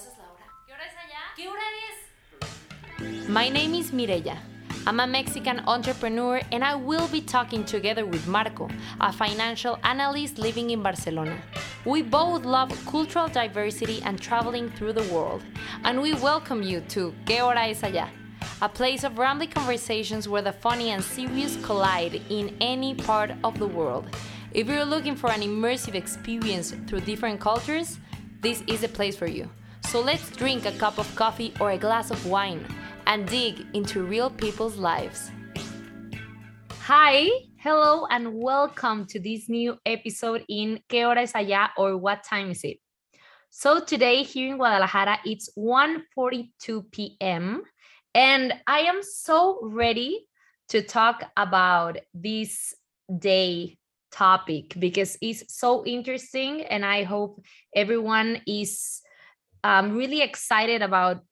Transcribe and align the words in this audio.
pasas 0.00 0.18
la 0.18 0.32
hora? 0.32 0.46
¿Qué 0.66 0.72
hora 0.72 0.84
es 0.86 0.94
allá? 0.96 1.20
¿Qué 1.36 1.48
hora 1.48 1.62
es? 1.88 3.28
My 3.28 3.48
name 3.50 3.74
is 3.74 3.92
Mireya. 3.92 4.38
I'm 4.86 4.98
a 4.98 5.06
Mexican 5.06 5.60
entrepreneur 5.66 6.40
and 6.52 6.64
I 6.64 6.74
will 6.74 7.06
be 7.08 7.20
talking 7.20 7.64
together 7.64 8.06
with 8.06 8.26
Marco, 8.26 8.68
a 9.00 9.12
financial 9.12 9.78
analyst 9.84 10.38
living 10.38 10.70
in 10.70 10.82
Barcelona. 10.82 11.36
We 11.84 12.02
both 12.02 12.46
love 12.46 12.72
cultural 12.86 13.28
diversity 13.28 14.00
and 14.04 14.18
traveling 14.18 14.70
through 14.70 14.94
the 14.94 15.06
world, 15.12 15.42
and 15.84 16.00
we 16.00 16.14
welcome 16.14 16.62
you 16.62 16.80
to 16.90 17.14
¿Qué 17.26 17.40
hora 17.40 17.68
es 17.68 17.82
allá? 17.82 18.08
A 18.62 18.68
place 18.68 19.04
of 19.04 19.18
rambling 19.18 19.50
conversations 19.50 20.28
where 20.28 20.42
the 20.42 20.52
funny 20.52 20.90
and 20.90 21.04
serious 21.04 21.58
collide 21.62 22.22
in 22.30 22.56
any 22.60 22.94
part 22.94 23.32
of 23.44 23.58
the 23.58 23.66
world. 23.66 24.06
If 24.52 24.66
you're 24.66 24.84
looking 24.84 25.14
for 25.14 25.30
an 25.30 25.42
immersive 25.42 25.94
experience 25.94 26.74
through 26.86 27.00
different 27.00 27.38
cultures, 27.38 27.98
this 28.40 28.62
is 28.66 28.80
the 28.80 28.88
place 28.88 29.16
for 29.16 29.26
you. 29.26 29.50
So 29.82 30.00
let's 30.00 30.30
drink 30.30 30.66
a 30.66 30.72
cup 30.72 30.98
of 30.98 31.12
coffee 31.16 31.52
or 31.60 31.72
a 31.72 31.78
glass 31.78 32.10
of 32.10 32.24
wine 32.26 32.64
and 33.06 33.26
dig 33.26 33.66
into 33.74 34.04
real 34.04 34.30
people's 34.30 34.76
lives. 34.76 35.30
Hi, 36.82 37.28
hello, 37.58 38.06
and 38.10 38.34
welcome 38.34 39.06
to 39.06 39.18
this 39.18 39.48
new 39.48 39.76
episode 39.84 40.44
in 40.48 40.80
¿Qué 40.88 41.04
hora 41.04 41.22
es 41.22 41.32
allá 41.32 41.70
or 41.76 41.96
what 41.96 42.22
time 42.24 42.50
is 42.50 42.62
it? 42.64 42.78
So 43.50 43.80
today 43.80 44.22
here 44.22 44.52
in 44.52 44.58
Guadalajara, 44.58 45.18
it's 45.24 45.50
1.42 45.58 46.92
p.m. 46.92 47.62
and 48.14 48.54
I 48.66 48.80
am 48.80 49.02
so 49.02 49.58
ready 49.62 50.26
to 50.68 50.82
talk 50.82 51.24
about 51.36 51.98
this 52.14 52.74
day 53.18 53.76
topic 54.12 54.74
because 54.78 55.16
it's 55.20 55.44
so 55.48 55.84
interesting 55.84 56.62
and 56.62 56.84
I 56.84 57.04
hope 57.04 57.42
everyone 57.74 58.42
is 58.46 59.02
um, 59.64 59.96
really 59.96 60.22
excited 60.22 60.82
about 60.82 61.22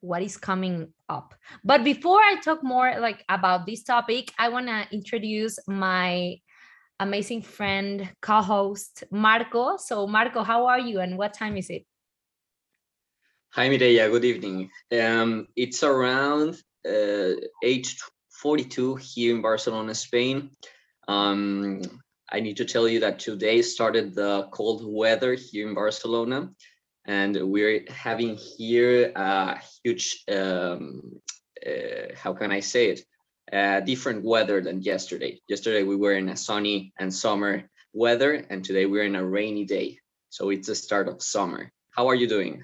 what 0.00 0.22
is 0.22 0.36
coming 0.36 0.92
up. 1.08 1.34
But 1.64 1.84
before 1.84 2.18
I 2.18 2.36
talk 2.42 2.62
more 2.62 2.98
like 3.00 3.24
about 3.28 3.66
this 3.66 3.82
topic, 3.82 4.32
I 4.38 4.48
want 4.48 4.68
to 4.68 4.86
introduce 4.92 5.58
my 5.66 6.36
amazing 6.98 7.42
friend, 7.42 8.08
co-host 8.20 9.04
Marco. 9.10 9.76
So 9.76 10.06
Marco, 10.06 10.42
how 10.42 10.66
are 10.66 10.80
you 10.80 11.00
and 11.00 11.18
what 11.18 11.34
time 11.34 11.56
is 11.56 11.70
it? 11.70 11.84
Hi 13.52 13.68
Mireya, 13.68 14.10
good 14.10 14.24
evening. 14.24 14.70
Um, 14.92 15.48
it's 15.56 15.82
around 15.82 16.62
uh, 16.86 17.34
8.42 17.64 19.00
here 19.00 19.34
in 19.34 19.42
Barcelona, 19.42 19.94
Spain. 19.94 20.50
Um, 21.08 21.82
I 22.30 22.38
need 22.38 22.56
to 22.58 22.64
tell 22.64 22.86
you 22.86 23.00
that 23.00 23.18
today 23.18 23.60
started 23.60 24.14
the 24.14 24.48
cold 24.52 24.82
weather 24.86 25.34
here 25.34 25.68
in 25.68 25.74
Barcelona 25.74 26.50
and 27.06 27.36
we're 27.50 27.84
having 27.88 28.36
here 28.36 29.12
a 29.16 29.60
huge 29.82 30.24
um, 30.30 31.20
uh, 31.66 32.14
how 32.14 32.32
can 32.32 32.50
i 32.52 32.60
say 32.60 32.90
it? 32.90 33.00
Uh, 33.52 33.80
different 33.80 34.22
weather 34.22 34.60
than 34.60 34.80
yesterday. 34.80 35.40
Yesterday 35.48 35.82
we 35.82 35.96
were 35.96 36.12
in 36.12 36.28
a 36.28 36.36
sunny 36.36 36.92
and 37.00 37.12
summer 37.12 37.68
weather 37.92 38.46
and 38.48 38.64
today 38.64 38.86
we're 38.86 39.02
in 39.02 39.16
a 39.16 39.26
rainy 39.26 39.64
day. 39.64 39.98
So 40.28 40.50
it's 40.50 40.68
the 40.68 40.76
start 40.76 41.08
of 41.08 41.20
summer. 41.20 41.72
How 41.90 42.06
are 42.06 42.14
you 42.14 42.28
doing? 42.28 42.62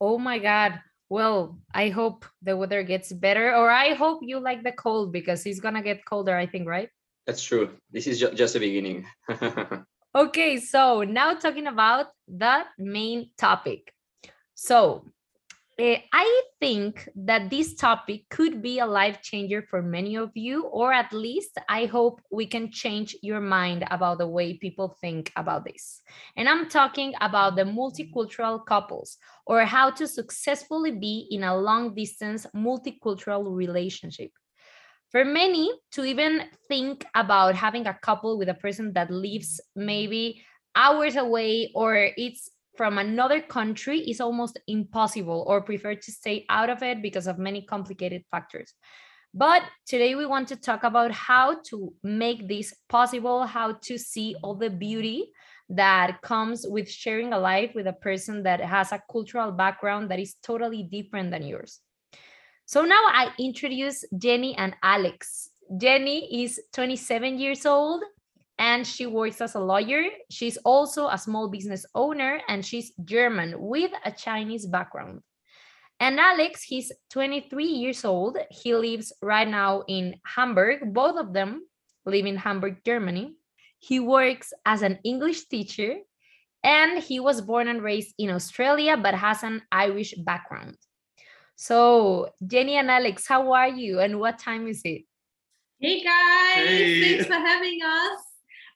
Oh 0.00 0.18
my 0.18 0.38
god. 0.38 0.80
Well 1.08 1.58
i 1.72 1.90
hope 1.90 2.24
the 2.42 2.56
weather 2.56 2.82
gets 2.82 3.12
better 3.12 3.54
or 3.54 3.70
i 3.70 3.94
hope 3.94 4.20
you 4.22 4.40
like 4.40 4.64
the 4.64 4.72
cold 4.72 5.12
because 5.12 5.46
it's 5.46 5.60
gonna 5.60 5.82
get 5.82 6.04
colder 6.04 6.34
i 6.34 6.46
think 6.46 6.66
right? 6.66 6.88
That's 7.26 7.44
true. 7.44 7.70
This 7.92 8.06
is 8.06 8.18
ju 8.18 8.34
just 8.34 8.54
the 8.54 8.60
beginning 8.60 9.06
Okay, 10.16 10.58
so 10.58 11.02
now 11.02 11.34
talking 11.34 11.66
about 11.66 12.06
the 12.28 12.62
main 12.78 13.30
topic. 13.36 13.92
So, 14.54 15.10
uh, 15.76 15.96
I 16.12 16.42
think 16.60 17.08
that 17.16 17.50
this 17.50 17.74
topic 17.74 18.28
could 18.30 18.62
be 18.62 18.78
a 18.78 18.86
life 18.86 19.22
changer 19.22 19.66
for 19.68 19.82
many 19.82 20.16
of 20.16 20.30
you, 20.34 20.66
or 20.66 20.92
at 20.92 21.12
least 21.12 21.58
I 21.68 21.86
hope 21.86 22.20
we 22.30 22.46
can 22.46 22.70
change 22.70 23.16
your 23.22 23.40
mind 23.40 23.84
about 23.90 24.18
the 24.18 24.28
way 24.28 24.56
people 24.56 24.96
think 25.00 25.32
about 25.34 25.64
this. 25.64 26.00
And 26.36 26.48
I'm 26.48 26.68
talking 26.68 27.14
about 27.20 27.56
the 27.56 27.64
multicultural 27.64 28.64
couples 28.64 29.18
or 29.46 29.64
how 29.64 29.90
to 29.90 30.06
successfully 30.06 30.92
be 30.92 31.26
in 31.32 31.42
a 31.42 31.58
long 31.58 31.92
distance 31.92 32.46
multicultural 32.54 33.52
relationship 33.52 34.30
for 35.14 35.24
many 35.24 35.70
to 35.92 36.04
even 36.04 36.42
think 36.66 37.06
about 37.14 37.54
having 37.54 37.86
a 37.86 37.94
couple 37.94 38.36
with 38.36 38.48
a 38.48 38.54
person 38.54 38.92
that 38.94 39.12
lives 39.12 39.60
maybe 39.76 40.44
hours 40.74 41.14
away 41.14 41.70
or 41.76 42.10
it's 42.16 42.50
from 42.76 42.98
another 42.98 43.40
country 43.40 44.00
is 44.00 44.20
almost 44.20 44.58
impossible 44.66 45.44
or 45.46 45.62
prefer 45.62 45.94
to 45.94 46.10
stay 46.10 46.44
out 46.48 46.68
of 46.68 46.82
it 46.82 47.00
because 47.00 47.28
of 47.28 47.38
many 47.38 47.62
complicated 47.62 48.24
factors. 48.28 48.74
But 49.32 49.62
today 49.86 50.16
we 50.16 50.26
want 50.26 50.48
to 50.48 50.56
talk 50.56 50.82
about 50.82 51.12
how 51.12 51.60
to 51.70 51.94
make 52.02 52.48
this 52.48 52.74
possible 52.88 53.44
how 53.44 53.74
to 53.84 53.96
see 53.96 54.34
all 54.42 54.56
the 54.56 54.68
beauty 54.68 55.30
that 55.68 56.22
comes 56.22 56.66
with 56.68 56.90
sharing 56.90 57.32
a 57.32 57.38
life 57.38 57.70
with 57.76 57.86
a 57.86 57.92
person 57.92 58.42
that 58.42 58.60
has 58.60 58.90
a 58.90 59.00
cultural 59.12 59.52
background 59.52 60.10
that 60.10 60.18
is 60.18 60.34
totally 60.42 60.82
different 60.82 61.30
than 61.30 61.44
yours 61.44 61.83
so 62.66 62.82
now 62.82 63.02
I 63.06 63.30
introduce 63.38 64.04
Jenny 64.16 64.56
and 64.56 64.74
Alex. 64.82 65.50
Jenny 65.76 66.44
is 66.44 66.60
27 66.72 67.38
years 67.38 67.66
old 67.66 68.02
and 68.58 68.86
she 68.86 69.06
works 69.06 69.40
as 69.40 69.54
a 69.54 69.60
lawyer. 69.60 70.04
She's 70.30 70.56
also 70.58 71.08
a 71.08 71.18
small 71.18 71.48
business 71.48 71.84
owner 71.94 72.40
and 72.48 72.64
she's 72.64 72.92
German 73.04 73.54
with 73.58 73.90
a 74.04 74.12
Chinese 74.12 74.66
background. 74.66 75.20
And 76.00 76.18
Alex, 76.18 76.62
he's 76.62 76.90
23 77.10 77.64
years 77.64 78.04
old. 78.04 78.38
He 78.50 78.74
lives 78.74 79.12
right 79.22 79.48
now 79.48 79.84
in 79.86 80.16
Hamburg. 80.24 80.92
Both 80.92 81.18
of 81.18 81.32
them 81.32 81.66
live 82.04 82.26
in 82.26 82.36
Hamburg, 82.36 82.78
Germany. 82.84 83.34
He 83.78 84.00
works 84.00 84.52
as 84.64 84.82
an 84.82 84.98
English 85.04 85.48
teacher 85.48 85.96
and 86.62 87.02
he 87.02 87.20
was 87.20 87.42
born 87.42 87.68
and 87.68 87.82
raised 87.82 88.14
in 88.18 88.30
Australia 88.30 88.96
but 88.96 89.14
has 89.14 89.42
an 89.42 89.62
Irish 89.70 90.14
background. 90.14 90.76
So, 91.56 92.30
Jenny 92.46 92.76
and 92.76 92.90
Alex, 92.90 93.26
how 93.26 93.52
are 93.52 93.68
you 93.68 94.00
and 94.00 94.18
what 94.18 94.38
time 94.38 94.66
is 94.66 94.80
it? 94.84 95.02
Hey 95.80 96.02
guys, 96.02 96.66
hey. 96.66 97.00
thanks 97.02 97.26
for 97.26 97.34
having 97.34 97.78
us. 97.84 98.20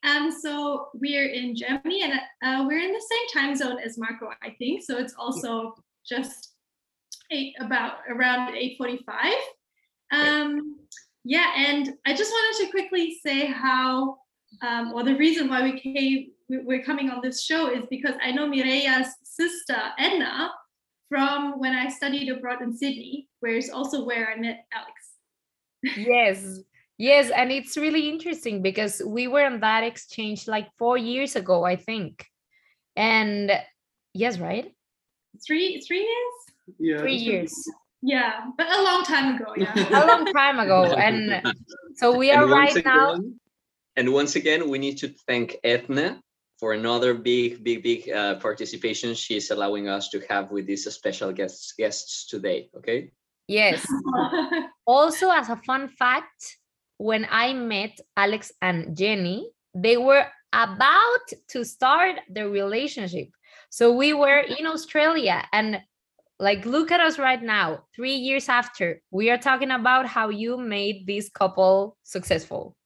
Um, 0.04 0.30
so 0.30 0.88
we're 0.94 1.28
in 1.28 1.56
Germany 1.56 2.02
and 2.02 2.12
uh, 2.44 2.64
we're 2.66 2.80
in 2.80 2.92
the 2.92 3.04
same 3.10 3.42
time 3.42 3.56
zone 3.56 3.78
as 3.84 3.98
Marco, 3.98 4.28
I 4.42 4.50
think. 4.58 4.82
So 4.82 4.96
it's 4.96 5.14
also 5.18 5.74
just 6.06 6.54
eight 7.30 7.54
about 7.60 7.98
around 8.08 8.54
8:45. 8.54 8.98
Um, 10.12 10.76
yeah, 11.24 11.52
and 11.56 11.94
I 12.06 12.14
just 12.14 12.30
wanted 12.30 12.64
to 12.64 12.70
quickly 12.70 13.18
say 13.24 13.46
how, 13.46 14.18
um, 14.62 14.92
or 14.94 15.02
the 15.02 15.16
reason 15.16 15.48
why 15.48 15.62
we 15.62 15.80
came, 15.80 16.28
we're 16.48 16.82
coming 16.82 17.10
on 17.10 17.20
this 17.22 17.42
show 17.42 17.70
is 17.70 17.84
because 17.90 18.14
I 18.22 18.30
know 18.30 18.48
Mireya's 18.48 19.08
sister 19.24 19.76
Edna 19.98 20.50
from 21.08 21.58
when 21.58 21.74
I 21.74 21.88
studied 21.88 22.28
abroad 22.28 22.62
in 22.62 22.76
Sydney, 22.76 23.28
where 23.40 23.56
is 23.56 23.70
also 23.70 24.04
where 24.04 24.30
I 24.30 24.38
met 24.38 24.66
Alex. 24.72 25.96
yes. 25.96 26.60
Yes, 27.00 27.30
and 27.30 27.52
it's 27.52 27.76
really 27.76 28.08
interesting 28.08 28.60
because 28.60 29.00
we 29.06 29.28
were 29.28 29.44
on 29.44 29.60
that 29.60 29.84
exchange 29.84 30.48
like 30.48 30.68
4 30.78 30.98
years 30.98 31.36
ago, 31.36 31.64
I 31.64 31.76
think. 31.76 32.26
And 32.96 33.52
yes, 34.14 34.38
right? 34.38 34.74
3 35.46 35.80
3 35.80 35.96
years? 35.96 36.34
Yeah. 36.78 36.98
3 36.98 37.14
years. 37.14 37.54
Yeah, 38.02 38.50
but 38.56 38.66
a 38.66 38.82
long 38.82 39.04
time 39.04 39.36
ago, 39.36 39.54
yeah. 39.56 39.74
a 40.04 40.06
long 40.06 40.26
time 40.26 40.58
ago 40.58 40.84
and 40.98 41.42
so 41.94 42.16
we 42.16 42.30
are 42.30 42.46
right 42.46 42.74
again, 42.74 42.82
now 42.84 43.18
and 43.96 44.12
once 44.12 44.36
again 44.36 44.68
we 44.68 44.78
need 44.78 44.98
to 44.98 45.08
thank 45.26 45.56
Edna 45.64 46.20
for 46.58 46.72
another 46.72 47.14
big, 47.14 47.62
big, 47.62 47.82
big 47.82 48.10
uh, 48.10 48.34
participation 48.36 49.14
she's 49.14 49.50
allowing 49.50 49.88
us 49.88 50.08
to 50.10 50.20
have 50.28 50.50
with 50.50 50.66
these 50.66 50.92
special 50.92 51.32
guests 51.32 51.72
guests 51.78 52.26
today. 52.26 52.68
Okay. 52.76 53.12
Yes. 53.46 53.86
also, 54.86 55.30
as 55.30 55.48
a 55.48 55.56
fun 55.64 55.88
fact, 55.88 56.58
when 56.98 57.26
I 57.30 57.54
met 57.54 57.98
Alex 58.16 58.52
and 58.60 58.96
Jenny, 58.96 59.50
they 59.74 59.96
were 59.96 60.26
about 60.52 61.26
to 61.48 61.64
start 61.64 62.16
their 62.28 62.48
relationship. 62.48 63.28
So 63.70 63.92
we 63.92 64.12
were 64.12 64.40
in 64.40 64.66
Australia 64.66 65.44
and 65.52 65.80
like 66.40 66.66
look 66.66 66.90
at 66.90 67.00
us 67.00 67.18
right 67.18 67.42
now, 67.42 67.84
3 67.96 68.12
years 68.12 68.48
after. 68.48 69.02
We 69.10 69.30
are 69.30 69.38
talking 69.38 69.70
about 69.70 70.06
how 70.06 70.28
you 70.28 70.56
made 70.56 71.06
this 71.06 71.28
couple 71.28 71.96
successful. 72.02 72.76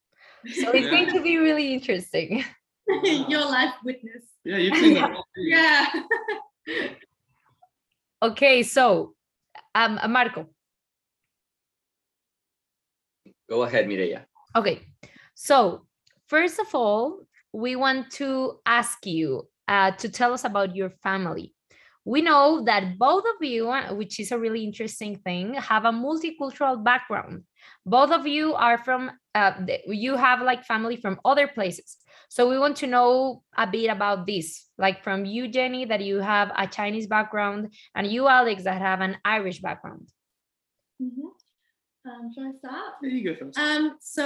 So 0.46 0.70
it's 0.72 0.88
going 0.88 1.10
to 1.12 1.22
be 1.22 1.36
really 1.38 1.72
interesting. 1.72 2.44
your 3.28 3.44
life 3.44 3.74
witness. 3.84 4.24
Yeah, 4.44 4.56
you've 4.58 4.76
seen 4.76 4.94
that. 4.94 5.16
yeah. 5.36 5.86
okay, 8.22 8.62
so 8.62 9.14
um 9.74 9.98
Marco. 10.08 10.48
Go 13.48 13.62
ahead, 13.64 13.86
Mireya. 13.86 14.24
Okay. 14.56 14.80
So, 15.34 15.86
first 16.28 16.58
of 16.58 16.74
all, 16.74 17.26
we 17.52 17.76
want 17.76 18.10
to 18.12 18.60
ask 18.64 19.04
you 19.06 19.48
uh, 19.68 19.90
to 19.92 20.08
tell 20.08 20.32
us 20.32 20.44
about 20.44 20.74
your 20.74 20.90
family. 21.02 21.54
we 22.04 22.20
know 22.20 22.64
that 22.64 22.98
both 22.98 23.22
of 23.24 23.38
you, 23.46 23.70
uh, 23.70 23.94
which 23.94 24.18
is 24.18 24.32
a 24.32 24.38
really 24.38 24.64
interesting 24.64 25.16
thing, 25.22 25.54
have 25.54 25.84
a 25.84 25.92
multicultural 25.92 26.82
background. 26.82 27.44
Both 27.86 28.10
of 28.10 28.26
you 28.26 28.54
are 28.54 28.78
from, 28.78 29.12
uh, 29.34 29.52
you 29.86 30.16
have 30.16 30.42
like 30.42 30.64
family 30.64 30.96
from 30.96 31.20
other 31.24 31.46
places. 31.46 31.96
So 32.32 32.48
we 32.48 32.58
want 32.58 32.78
to 32.78 32.86
know 32.86 33.42
a 33.58 33.66
bit 33.66 33.88
about 33.88 34.26
this, 34.26 34.66
like 34.78 35.04
from 35.04 35.26
you, 35.26 35.48
Jenny, 35.48 35.84
that 35.84 36.00
you 36.00 36.16
have 36.16 36.50
a 36.56 36.66
Chinese 36.66 37.06
background, 37.06 37.74
and 37.94 38.06
you, 38.06 38.26
Alex, 38.26 38.64
that 38.64 38.80
have 38.80 39.02
an 39.02 39.18
Irish 39.22 39.60
background. 39.60 40.08
Mm 40.98 41.10
-hmm. 41.14 41.30
Um, 42.08 42.32
shall 42.32 42.48
I 42.50 42.52
start? 42.58 42.92
Yeah, 43.02 43.14
you 43.16 43.24
go 43.28 43.34
first. 43.38 43.58
Um, 43.58 43.98
so 44.00 44.24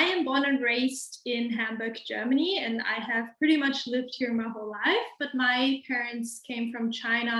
I 0.00 0.02
am 0.12 0.24
born 0.24 0.44
and 0.44 0.60
raised 0.60 1.12
in 1.24 1.44
Hamburg, 1.58 1.94
Germany, 2.12 2.52
and 2.64 2.82
I 2.96 2.98
have 3.12 3.26
pretty 3.38 3.56
much 3.56 3.86
lived 3.86 4.12
here 4.18 4.32
my 4.34 4.48
whole 4.54 4.70
life. 4.84 5.08
But 5.18 5.30
my 5.46 5.82
parents 5.90 6.30
came 6.48 6.66
from 6.72 6.92
China 6.92 7.36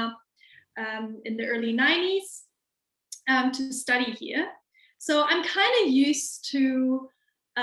um, 0.82 1.06
in 1.24 1.36
the 1.36 1.46
early 1.52 1.72
90s 1.74 2.28
um, 3.32 3.46
to 3.56 3.62
study 3.72 4.10
here. 4.22 4.46
So 4.98 5.14
I'm 5.30 5.42
kind 5.58 5.74
of 5.80 5.86
used 6.08 6.50
to, 6.52 6.62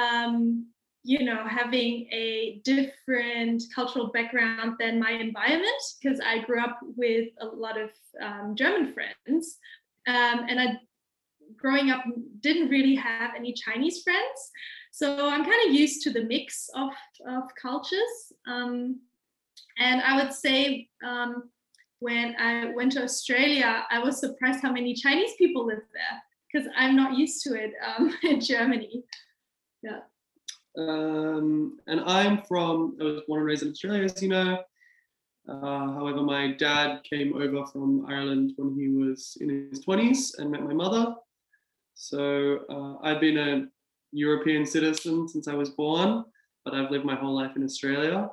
um, 0.01 0.74
you 1.05 1.23
know, 1.23 1.47
having 1.47 2.07
a 2.11 2.59
different 2.63 3.63
cultural 3.73 4.07
background 4.07 4.75
than 4.79 4.99
my 4.99 5.11
environment 5.11 5.81
because 6.01 6.19
I 6.19 6.39
grew 6.39 6.59
up 6.59 6.79
with 6.97 7.29
a 7.39 7.45
lot 7.45 7.79
of 7.79 7.91
um, 8.21 8.55
German 8.55 8.91
friends. 8.91 9.57
and 10.07 10.59
I 10.59 10.79
growing 11.57 11.91
up 11.91 12.03
didn't 12.39 12.69
really 12.69 12.95
have 12.95 13.31
any 13.35 13.53
Chinese 13.53 14.01
friends. 14.01 14.51
So 14.91 15.27
I'm 15.27 15.43
kind 15.43 15.67
of 15.67 15.73
used 15.73 16.01
to 16.03 16.11
the 16.11 16.23
mix 16.23 16.69
of, 16.73 16.89
of 17.27 17.43
cultures. 17.61 18.33
Um, 18.47 18.99
and 19.77 20.01
I 20.01 20.23
would 20.23 20.33
say 20.33 20.89
um, 21.05 21.49
when 21.99 22.35
I 22.39 22.71
went 22.73 22.93
to 22.93 23.03
Australia, 23.03 23.83
I 23.91 23.99
was 23.99 24.19
surprised 24.19 24.61
how 24.61 24.71
many 24.71 24.93
Chinese 24.93 25.33
people 25.37 25.67
live 25.67 25.83
there 25.93 26.21
because 26.51 26.67
I'm 26.75 26.95
not 26.95 27.17
used 27.17 27.43
to 27.43 27.53
it 27.53 27.73
um, 27.85 28.11
in 28.23 28.39
Germany. 28.39 29.03
Yeah. 29.83 29.99
Um, 30.77 31.79
and 31.87 32.01
I'm 32.01 32.41
from, 32.43 32.97
I 32.99 33.03
was 33.03 33.21
born 33.27 33.39
and 33.39 33.47
raised 33.47 33.63
in 33.63 33.71
Australia, 33.71 34.03
as 34.03 34.21
you 34.21 34.29
know. 34.29 34.59
Uh, 35.47 35.93
however, 35.93 36.21
my 36.21 36.53
dad 36.53 37.01
came 37.03 37.35
over 37.35 37.65
from 37.67 38.05
Ireland 38.07 38.53
when 38.57 38.73
he 38.75 38.89
was 38.89 39.37
in 39.41 39.69
his 39.69 39.85
20s 39.85 40.39
and 40.39 40.51
met 40.51 40.63
my 40.63 40.73
mother. 40.73 41.15
So 41.93 42.65
uh, 42.69 43.07
I've 43.07 43.21
been 43.21 43.37
a 43.37 43.67
European 44.11 44.65
citizen 44.65 45.27
since 45.27 45.47
I 45.47 45.53
was 45.53 45.69
born, 45.69 46.25
but 46.63 46.73
I've 46.73 46.91
lived 46.91 47.05
my 47.05 47.15
whole 47.15 47.35
life 47.35 47.55
in 47.55 47.63
Australia. 47.63 48.29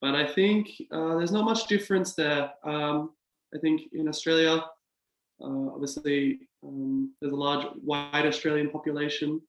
But 0.00 0.14
I 0.14 0.26
think 0.26 0.68
uh, 0.92 1.16
there's 1.16 1.32
not 1.32 1.44
much 1.44 1.66
difference 1.66 2.14
there. 2.14 2.50
Um, 2.64 3.12
I 3.54 3.58
think 3.58 3.82
in 3.92 4.08
Australia, 4.08 4.64
uh, 5.40 5.68
obviously, 5.72 6.40
um, 6.62 7.12
there's 7.20 7.32
a 7.32 7.36
large 7.36 7.66
white 7.82 8.26
Australian 8.26 8.70
population, 8.70 9.40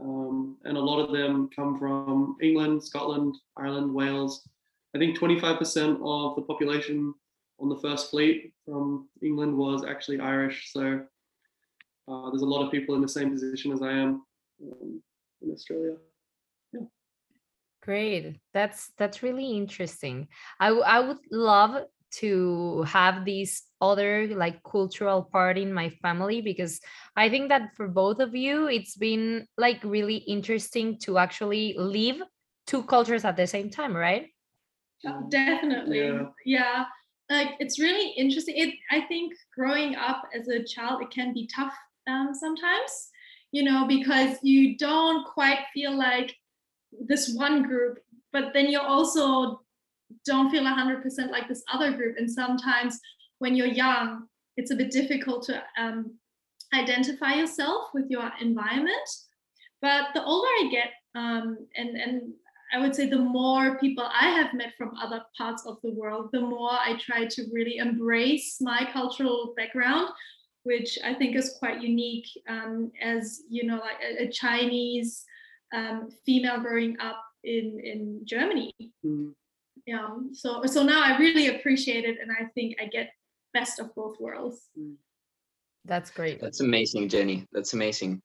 um, 0.00 0.56
and 0.64 0.76
a 0.76 0.80
lot 0.80 1.00
of 1.00 1.12
them 1.12 1.48
come 1.54 1.78
from 1.78 2.36
England, 2.42 2.82
Scotland, 2.82 3.36
Ireland, 3.56 3.92
Wales. 3.92 4.48
I 4.94 4.98
think 4.98 5.18
25% 5.18 6.00
of 6.02 6.36
the 6.36 6.42
population 6.42 7.14
on 7.60 7.68
the 7.68 7.78
first 7.78 8.10
fleet 8.10 8.52
from 8.64 9.08
England 9.22 9.56
was 9.56 9.84
actually 9.84 10.20
Irish. 10.20 10.70
So 10.72 11.02
uh, 12.08 12.30
there's 12.30 12.42
a 12.42 12.46
lot 12.46 12.64
of 12.64 12.72
people 12.72 12.94
in 12.94 13.00
the 13.00 13.08
same 13.08 13.30
position 13.30 13.72
as 13.72 13.82
I 13.82 13.92
am 13.92 14.24
um, 14.62 15.02
in 15.42 15.50
Australia. 15.52 15.96
Yeah. 16.72 16.80
Great. 17.82 18.40
That's 18.52 18.90
that's 18.98 19.22
really 19.22 19.56
interesting. 19.56 20.28
I 20.60 20.68
I 20.68 21.00
would 21.00 21.18
love 21.30 21.84
to 22.18 22.82
have 22.82 23.24
this 23.24 23.62
other 23.90 24.26
like 24.28 24.62
cultural 24.62 25.22
part 25.22 25.58
in 25.58 25.72
my 25.72 25.88
family 26.02 26.40
because 26.40 26.80
I 27.16 27.28
think 27.28 27.48
that 27.48 27.74
for 27.76 27.88
both 27.88 28.18
of 28.20 28.34
you 28.34 28.66
it's 28.68 28.96
been 28.96 29.46
like 29.56 29.80
really 29.84 30.16
interesting 30.16 30.98
to 31.00 31.18
actually 31.18 31.74
live 31.78 32.22
two 32.66 32.82
cultures 32.84 33.24
at 33.24 33.36
the 33.36 33.46
same 33.46 33.70
time, 33.70 33.94
right? 33.94 34.28
Uh, 35.06 35.20
definitely. 35.28 35.98
Yeah. 35.98 36.22
yeah. 36.44 36.84
Like 37.30 37.50
it's 37.58 37.78
really 37.78 38.10
interesting. 38.16 38.56
It 38.56 38.74
I 38.90 39.02
think 39.02 39.34
growing 39.54 39.96
up 39.96 40.22
as 40.38 40.48
a 40.48 40.62
child 40.64 41.02
it 41.02 41.10
can 41.10 41.32
be 41.32 41.48
tough 41.54 41.74
um, 42.06 42.34
sometimes, 42.34 43.10
you 43.52 43.62
know, 43.62 43.86
because 43.86 44.38
you 44.42 44.76
don't 44.76 45.26
quite 45.26 45.60
feel 45.72 45.96
like 45.96 46.34
this 47.06 47.34
one 47.34 47.62
group, 47.62 47.98
but 48.32 48.52
then 48.52 48.66
you 48.68 48.80
also 48.80 49.60
don't 50.24 50.50
feel 50.50 50.62
100% 50.62 51.30
like 51.30 51.48
this 51.48 51.62
other 51.72 51.92
group. 51.92 52.16
And 52.18 52.30
sometimes 52.30 53.00
when 53.44 53.54
you're 53.54 53.66
young, 53.84 54.26
it's 54.56 54.70
a 54.70 54.74
bit 54.74 54.90
difficult 54.90 55.42
to 55.44 55.62
um, 55.78 56.16
identify 56.72 57.34
yourself 57.34 57.90
with 57.92 58.06
your 58.08 58.30
environment. 58.40 59.08
But 59.82 60.04
the 60.14 60.24
older 60.24 60.48
I 60.62 60.68
get, 60.72 60.90
um, 61.14 61.58
and 61.76 61.90
and 62.04 62.32
I 62.72 62.78
would 62.80 62.94
say 62.96 63.06
the 63.06 63.18
more 63.40 63.78
people 63.78 64.04
I 64.04 64.28
have 64.38 64.54
met 64.54 64.72
from 64.78 64.96
other 64.96 65.20
parts 65.36 65.62
of 65.66 65.76
the 65.84 65.90
world, 65.90 66.30
the 66.32 66.40
more 66.40 66.72
I 66.72 66.96
try 66.98 67.26
to 67.26 67.44
really 67.52 67.76
embrace 67.76 68.56
my 68.62 68.88
cultural 68.90 69.52
background, 69.58 70.08
which 70.62 70.98
I 71.04 71.12
think 71.12 71.36
is 71.36 71.56
quite 71.58 71.82
unique 71.82 72.28
um, 72.48 72.90
as 73.02 73.42
you 73.50 73.66
know, 73.66 73.78
like 73.88 74.00
a, 74.02 74.24
a 74.24 74.30
Chinese 74.30 75.22
um, 75.74 76.08
female 76.24 76.60
growing 76.60 76.96
up 76.98 77.20
in 77.44 77.66
in 77.92 78.22
Germany. 78.24 78.72
Mm. 79.04 79.34
Yeah. 79.84 80.08
So 80.32 80.64
so 80.64 80.82
now 80.82 81.00
I 81.04 81.18
really 81.18 81.48
appreciate 81.54 82.06
it, 82.06 82.16
and 82.22 82.30
I 82.32 82.46
think 82.54 82.76
I 82.80 82.86
get 82.86 83.10
best 83.54 83.80
of 83.80 83.94
both 83.94 84.20
worlds. 84.20 84.68
That's 85.86 86.10
great. 86.10 86.40
That's 86.40 86.60
amazing, 86.60 87.08
Jenny. 87.08 87.46
That's 87.52 87.72
amazing. 87.72 88.20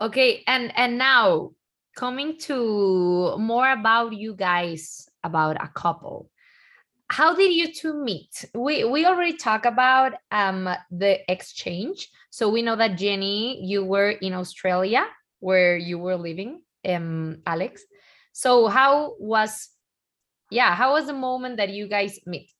Okay, 0.00 0.42
and 0.46 0.72
and 0.76 0.96
now 0.96 1.50
coming 1.96 2.38
to 2.38 3.36
more 3.36 3.70
about 3.72 4.14
you 4.14 4.34
guys 4.34 5.08
about 5.24 5.62
a 5.62 5.68
couple 5.68 6.30
how 7.10 7.34
did 7.34 7.52
you 7.52 7.72
two 7.72 7.92
meet? 7.92 8.44
We 8.54 8.84
we 8.84 9.04
already 9.04 9.36
talked 9.36 9.66
about 9.66 10.14
um 10.30 10.68
the 10.90 11.18
exchange. 11.30 12.08
So 12.30 12.48
we 12.48 12.62
know 12.62 12.76
that 12.76 12.96
Jenny, 12.96 13.64
you 13.64 13.84
were 13.84 14.10
in 14.10 14.32
Australia 14.32 15.04
where 15.40 15.76
you 15.76 15.98
were 15.98 16.16
living, 16.16 16.62
um, 16.86 17.42
Alex. 17.46 17.82
So 18.32 18.68
how 18.68 19.16
was 19.18 19.70
yeah, 20.50 20.74
how 20.74 20.92
was 20.92 21.06
the 21.06 21.12
moment 21.12 21.56
that 21.56 21.70
you 21.70 21.88
guys 21.88 22.20
meet? 22.26 22.50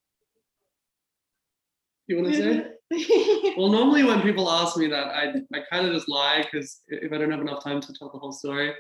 You 2.11 2.17
want 2.21 2.35
to 2.35 2.73
say? 2.91 3.55
well, 3.57 3.69
normally 3.69 4.03
when 4.03 4.21
people 4.21 4.51
ask 4.51 4.77
me 4.77 4.89
that, 4.89 5.07
I 5.21 5.33
I 5.55 5.61
kind 5.71 5.87
of 5.87 5.95
just 5.95 6.09
lie 6.09 6.43
because 6.43 6.81
if 6.89 7.13
I 7.13 7.19
don't 7.19 7.31
have 7.31 7.41
enough 7.41 7.63
time 7.63 7.81
to 7.81 7.93
tell 7.93 8.11
the 8.11 8.19
whole 8.19 8.33
story. 8.33 8.73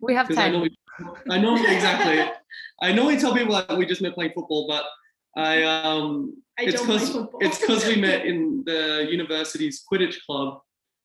We 0.00 0.12
have 0.14 0.26
time. 0.34 0.38
I 0.38 0.50
normally, 0.50 0.78
I 1.30 1.38
normally 1.38 1.72
exactly. 1.72 2.32
I 2.82 2.92
normally 2.92 3.18
tell 3.18 3.32
people 3.32 3.54
that 3.54 3.78
we 3.78 3.86
just 3.86 4.02
met 4.02 4.14
playing 4.14 4.32
football, 4.34 4.66
but 4.66 4.84
I 5.36 5.62
um 5.62 6.36
I 6.58 6.64
it's 6.64 6.80
because 6.80 7.16
it's 7.38 7.60
because 7.60 7.86
we 7.86 7.94
met 7.94 8.26
in 8.30 8.64
the 8.66 9.06
university's 9.08 9.84
Quidditch 9.88 10.16
club, 10.26 10.58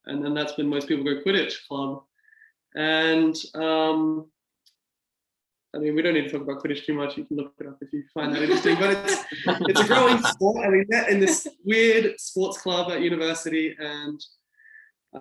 and 0.07 0.25
then 0.25 0.33
that's 0.33 0.57
when 0.57 0.67
most 0.67 0.87
people 0.87 1.03
go 1.03 1.21
Quidditch 1.21 1.53
club. 1.67 2.01
And 2.75 3.35
um 3.53 4.31
I 5.75 5.79
mean, 5.79 5.95
we 5.95 6.01
don't 6.01 6.13
need 6.13 6.23
to 6.23 6.31
talk 6.31 6.41
about 6.41 6.63
Quidditch 6.63 6.85
too 6.85 6.93
much. 6.93 7.17
You 7.17 7.25
can 7.25 7.37
look 7.37 7.53
it 7.59 7.67
up 7.67 7.77
if 7.81 7.91
you 7.91 8.03
find 8.13 8.33
that 8.33 8.41
interesting. 8.41 8.77
But 8.79 8.97
it's 8.97 9.23
it's 9.45 9.81
a 9.81 9.87
growing 9.87 10.21
sport, 10.23 10.65
and 10.65 10.73
we 10.73 10.85
met 10.87 11.09
in 11.09 11.19
this 11.19 11.47
weird 11.63 12.19
sports 12.19 12.57
club 12.59 12.91
at 12.91 13.01
university. 13.01 13.75
And 13.77 14.19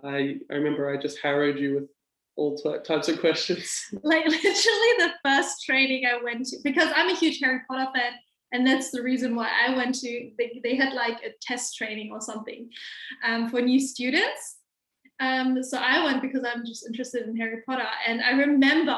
I 0.05 0.37
I 0.50 0.55
remember 0.55 0.88
I 0.88 0.97
just 1.00 1.19
harrowed 1.19 1.59
you 1.59 1.75
with 1.75 1.88
all 2.37 2.57
types 2.85 3.09
of 3.09 3.21
questions? 3.21 3.87
Like 4.03 4.26
literally 4.26 4.93
the 4.99 5.12
first 5.25 5.65
training 5.65 6.05
I 6.07 6.23
went 6.23 6.47
to, 6.47 6.59
because 6.62 6.93
I'm 6.95 7.11
a 7.11 7.17
huge 7.17 7.41
Harry 7.43 7.61
Potter 7.69 7.91
fan, 7.95 8.12
and 8.53 8.67
that's 8.67 8.91
the 8.91 9.03
reason 9.03 9.35
why 9.35 9.50
I 9.67 9.75
went 9.75 9.95
to. 9.97 10.31
They, 10.38 10.61
they 10.62 10.76
had 10.76 10.93
like 10.93 11.19
a 11.25 11.31
test 11.41 11.76
training 11.76 12.11
or 12.12 12.21
something 12.21 12.69
um, 13.25 13.49
for 13.49 13.61
new 13.61 13.81
students. 13.81 14.57
Um, 15.19 15.62
so 15.62 15.79
I 15.79 16.05
went 16.05 16.21
because 16.21 16.45
I'm 16.45 16.65
just 16.65 16.87
interested 16.87 17.26
in 17.26 17.37
Harry 17.37 17.62
Potter, 17.67 17.88
and 18.07 18.23
I 18.23 18.33
remember 18.33 18.97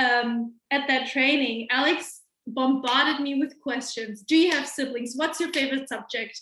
um, 0.00 0.54
at 0.70 0.86
that 0.88 1.08
training, 1.08 1.68
Alex 1.70 2.20
bombarded 2.46 3.20
me 3.20 3.38
with 3.38 3.60
questions. 3.60 4.22
Do 4.22 4.36
you 4.36 4.50
have 4.52 4.66
siblings? 4.66 5.14
What's 5.16 5.40
your 5.40 5.52
favorite 5.52 5.88
subject? 5.88 6.40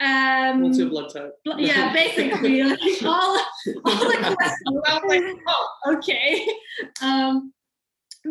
Um, 0.00 0.62
What's 0.62 0.78
your 0.78 0.90
blood 0.90 1.12
type? 1.12 1.32
Yeah, 1.56 1.92
basically, 2.02 2.62
like 2.62 2.78
all, 3.02 3.38
all 3.84 4.08
the 4.10 4.36
questions. 4.36 4.82
I 4.86 5.00
was 5.02 5.02
like, 5.08 5.36
oh, 5.48 5.94
okay. 5.96 6.46
Um, 7.02 7.52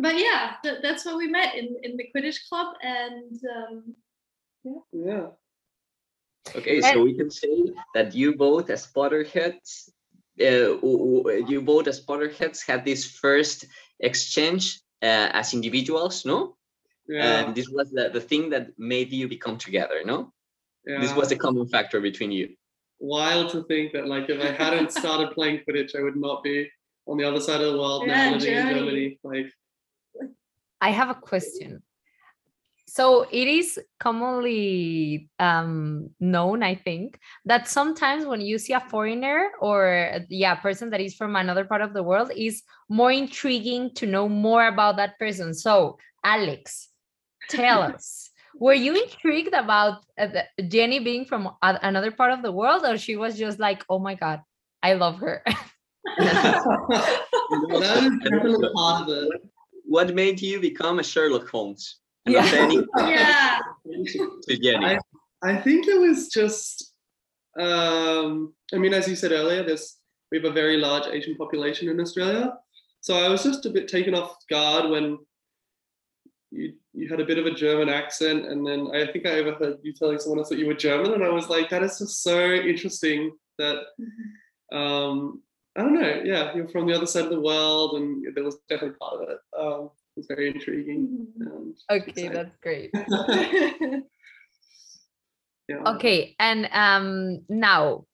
but 0.02 0.18
yeah, 0.18 0.54
th- 0.64 0.80
that's 0.82 1.06
where 1.06 1.18
we 1.18 1.28
met 1.28 1.56
in, 1.56 1.76
in 1.84 1.98
the 1.98 2.06
Quidditch 2.16 2.38
club, 2.48 2.76
and 2.82 3.40
um, 3.58 3.96
yeah. 4.64 4.80
Yeah. 4.94 5.28
Okay, 6.56 6.80
so 6.80 7.04
we 7.04 7.14
can 7.14 7.30
say 7.30 7.74
that 7.94 8.16
you 8.16 8.36
both 8.36 8.70
as 8.70 8.88
Potterheads, 8.88 9.90
uh, 10.40 10.80
you 11.52 11.62
both 11.62 11.88
as 11.88 12.06
Potterheads 12.06 12.66
had 12.66 12.86
this 12.86 13.06
first 13.06 13.66
exchange 14.00 14.82
uh, 15.02 15.30
as 15.34 15.54
individuals, 15.54 16.26
no? 16.26 16.56
Yeah. 17.08 17.40
And 17.40 17.56
this 17.56 17.70
was 17.70 17.90
the, 17.92 18.10
the 18.10 18.22
thing 18.22 18.50
that 18.50 18.78
made 18.78 19.12
you 19.12 19.28
become 19.28 19.58
together, 19.58 20.02
no? 20.06 20.34
Yeah. 20.86 21.02
This 21.02 21.14
was 21.14 21.30
the 21.30 21.38
common 21.38 21.68
factor 21.68 22.00
between 22.02 22.32
you. 22.32 22.56
wild 23.00 23.52
to 23.52 23.64
think 23.64 23.94
that 23.94 24.08
like 24.08 24.30
if 24.30 24.42
I 24.42 24.52
hadn't 24.52 24.92
started 25.02 25.32
playing 25.32 25.62
Quidditch, 25.64 25.96
I 25.96 26.02
would 26.02 26.16
not 26.16 26.44
be 26.44 26.70
on 27.06 27.18
the 27.18 27.24
other 27.24 27.40
side 27.40 27.62
of 27.62 27.74
the 27.74 27.80
world 27.80 28.04
Yeah, 28.08 28.32
now 28.32 28.38
living 28.38 28.54
in 28.54 28.68
Germany. 28.68 28.80
Germany. 28.80 29.20
Like 29.24 29.48
I 30.82 30.90
have 30.90 31.10
a 31.10 31.16
question. 31.16 31.82
So 32.90 33.28
it 33.32 33.48
is 33.50 33.78
commonly 34.00 35.30
um, 35.40 36.10
known, 36.22 36.64
I 36.64 36.76
think, 36.76 37.20
that 37.44 37.68
sometimes 37.68 38.26
when 38.26 38.40
you 38.40 38.58
see 38.58 38.72
a 38.72 38.80
foreigner 38.80 39.50
or 39.60 40.22
yeah, 40.30 40.56
person 40.56 40.90
that 40.92 41.02
is 41.02 41.14
from 41.14 41.36
another 41.36 41.66
part 41.66 41.82
of 41.82 41.94
the 41.94 42.02
world, 42.02 42.32
is 42.34 42.64
more 42.88 43.12
intriguing 43.12 43.94
to 43.96 44.06
know 44.06 44.30
more 44.30 44.68
about 44.68 44.96
that 44.98 45.20
person. 45.20 45.54
So, 45.54 45.98
Alex, 46.24 46.88
tell 47.50 47.82
us, 47.94 48.30
were 48.56 48.74
you 48.74 48.96
intrigued 48.96 49.54
about 49.54 50.06
uh, 50.18 50.30
Jenny 50.70 51.00
being 51.00 51.26
from 51.26 51.48
a- 51.62 51.80
another 51.84 52.12
part 52.12 52.32
of 52.32 52.42
the 52.42 52.54
world, 52.54 52.86
or 52.86 52.98
she 52.98 53.18
was 53.18 53.38
just 53.38 53.60
like, 53.60 53.84
oh 53.90 54.00
my 54.00 54.16
god, 54.16 54.40
I 54.82 54.94
love 54.94 55.18
her? 55.18 55.44
that 56.18 57.18
is 58.02 58.18
definitely 58.24 58.70
part 58.74 59.02
of 59.02 59.10
it. 59.10 59.42
What 59.84 60.16
made 60.16 60.42
you 60.42 60.62
become 60.62 61.00
a 61.00 61.04
Sherlock 61.04 61.50
Holmes? 61.50 62.00
And 62.28 62.36
Yeah. 62.36 62.52
any 62.54 62.78
Yeah. 63.14 63.60
to 64.48 64.58
Jenny. 64.58 64.98
I 65.44 65.56
think 65.56 65.88
it 65.88 66.00
was 66.00 66.28
just 66.30 66.94
um 67.60 68.54
I 68.74 68.78
mean 68.78 68.94
as 68.94 69.08
you 69.08 69.16
said 69.16 69.32
earlier, 69.32 69.64
there's 69.64 69.98
we 70.32 70.38
have 70.38 70.46
a 70.46 70.52
very 70.52 70.78
large 70.78 71.08
Asian 71.08 71.36
population 71.36 71.90
in 71.90 72.00
Australia. 72.00 72.54
So 73.02 73.16
I 73.16 73.30
was 73.30 73.44
just 73.44 73.66
a 73.66 73.70
bit 73.70 73.88
taken 73.88 74.14
off 74.14 74.36
guard 74.50 74.90
when 74.90 75.18
you 76.52 76.74
you 76.94 77.08
had 77.10 77.20
a 77.22 77.26
bit 77.26 77.38
of 77.38 77.46
a 77.46 77.54
German 77.54 77.90
accent 77.90 78.46
and 78.46 78.66
then 78.68 78.90
I 78.94 79.10
think 79.12 79.26
I 79.26 79.40
overheard 79.40 79.78
you 79.84 79.94
telling 79.94 80.20
someone 80.20 80.40
else 80.40 80.50
that 80.50 80.60
you 80.60 80.68
were 80.68 80.74
German 80.74 81.14
and 81.14 81.24
I 81.24 81.30
was 81.30 81.50
like, 81.50 81.70
that 81.70 81.84
is 81.84 82.00
just 82.00 82.24
so 82.24 82.52
interesting 82.52 83.32
that 83.58 83.78
um 84.72 85.42
I 85.78 85.82
don't 85.84 85.94
know, 85.94 86.22
yeah, 86.26 86.56
you're 86.56 86.68
from 86.70 86.88
the 86.88 86.96
other 86.96 87.06
side 87.06 87.26
of 87.26 87.30
the 87.30 87.40
world 87.40 87.98
and 87.98 88.26
there 88.36 88.44
was 88.44 88.58
definitely 88.68 88.98
part 89.00 89.16
of 89.22 89.30
it. 89.30 89.38
Um 89.58 89.82
it 89.86 90.07
was 90.18 90.28
very 90.28 90.50
intriguing. 90.50 91.28
And 91.40 91.76
okay, 91.90 92.10
exciting. 92.10 92.34
that's 92.34 92.58
great. 92.62 92.92
yeah. 95.70 95.96
Okay, 95.96 96.36
and 96.40 96.68
um 96.74 97.46
now 97.48 98.06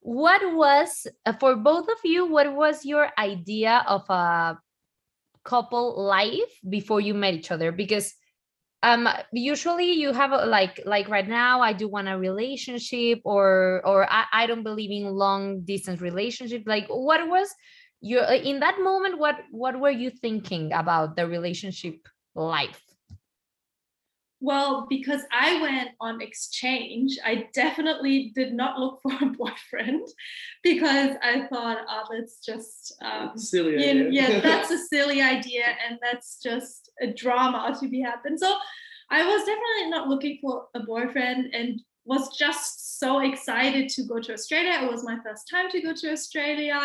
what 0.00 0.40
was 0.54 1.06
uh, 1.26 1.32
for 1.34 1.56
both 1.56 1.88
of 1.88 1.98
you 2.04 2.26
what 2.26 2.54
was 2.54 2.84
your 2.84 3.10
idea 3.18 3.84
of 3.86 4.08
a 4.08 4.58
couple 5.44 6.02
life 6.02 6.52
before 6.68 7.00
you 7.00 7.14
met 7.14 7.34
each 7.34 7.50
other 7.50 7.72
because 7.72 8.14
um 8.82 9.08
usually 9.32 9.92
you 9.92 10.12
have 10.12 10.32
a, 10.32 10.46
like 10.46 10.80
like 10.86 11.08
right 11.08 11.28
now 11.28 11.60
i 11.60 11.72
do 11.72 11.88
want 11.88 12.08
a 12.08 12.16
relationship 12.16 13.20
or 13.24 13.82
or 13.84 14.10
I, 14.10 14.24
I 14.32 14.46
don't 14.46 14.62
believe 14.62 14.90
in 14.90 15.12
long 15.12 15.62
distance 15.62 16.00
relationship 16.00 16.62
like 16.64 16.86
what 16.88 17.28
was 17.28 17.52
your 18.00 18.24
uh, 18.24 18.34
in 18.34 18.60
that 18.60 18.78
moment 18.80 19.18
what 19.18 19.36
what 19.50 19.78
were 19.78 19.90
you 19.90 20.10
thinking 20.10 20.72
about 20.72 21.16
the 21.16 21.26
relationship 21.26 22.08
life 22.34 22.82
Well, 24.40 24.86
because 24.88 25.22
I 25.32 25.60
went 25.60 25.90
on 26.00 26.20
exchange, 26.20 27.18
I 27.24 27.48
definitely 27.54 28.30
did 28.36 28.54
not 28.54 28.78
look 28.78 29.00
for 29.02 29.12
a 29.20 29.26
boyfriend 29.26 30.06
because 30.62 31.16
I 31.22 31.46
thought, 31.48 31.78
oh, 31.88 32.04
that's 32.12 32.38
just 32.38 32.94
um, 33.02 33.36
silly 33.36 33.72
yeah, 33.72 33.90
idea. 33.90 34.10
yeah, 34.10 34.40
that's 34.48 34.70
a 34.70 34.78
silly 34.78 35.20
idea 35.20 35.64
and 35.84 35.98
that's 36.00 36.40
just 36.40 36.90
a 37.00 37.08
drama 37.12 37.76
to 37.80 37.88
be 37.88 38.00
happened. 38.00 38.38
So 38.38 38.56
I 39.10 39.26
was 39.26 39.40
definitely 39.40 39.90
not 39.90 40.08
looking 40.08 40.38
for 40.40 40.66
a 40.74 40.80
boyfriend 40.80 41.52
and 41.52 41.80
was 42.04 42.36
just 42.36 42.98
so 42.98 43.20
excited 43.20 43.88
to 43.90 44.04
go 44.04 44.20
to 44.20 44.32
Australia. 44.32 44.78
It 44.82 44.90
was 44.90 45.04
my 45.04 45.18
first 45.24 45.48
time 45.50 45.68
to 45.70 45.80
go 45.80 45.92
to 45.94 46.12
Australia. 46.12 46.80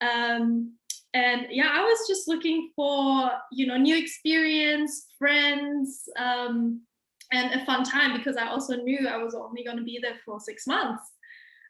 Um, 0.00 0.74
and 1.14 1.46
yeah, 1.50 1.70
I 1.72 1.82
was 1.82 2.06
just 2.06 2.28
looking 2.28 2.70
for, 2.76 3.30
you 3.50 3.66
know, 3.66 3.76
new 3.76 3.96
experience, 3.96 5.06
friends, 5.18 6.08
um, 6.18 6.82
and 7.32 7.60
a 7.60 7.64
fun 7.64 7.84
time 7.84 8.16
because 8.16 8.36
I 8.36 8.48
also 8.48 8.76
knew 8.76 9.06
I 9.08 9.16
was 9.22 9.34
only 9.34 9.64
going 9.64 9.76
to 9.76 9.84
be 9.84 9.98
there 10.00 10.16
for 10.24 10.40
six 10.40 10.66
months. 10.66 11.02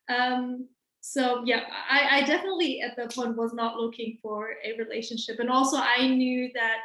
Um, 0.08 0.68
so 1.00 1.42
yeah 1.44 1.62
I, 1.90 2.18
I 2.18 2.22
definitely 2.24 2.80
at 2.80 2.96
that 2.96 3.14
point 3.14 3.36
was 3.36 3.54
not 3.54 3.76
looking 3.76 4.18
for 4.20 4.50
a 4.64 4.76
relationship 4.76 5.38
and 5.38 5.50
also 5.50 5.78
i 5.78 6.06
knew 6.06 6.50
that 6.54 6.78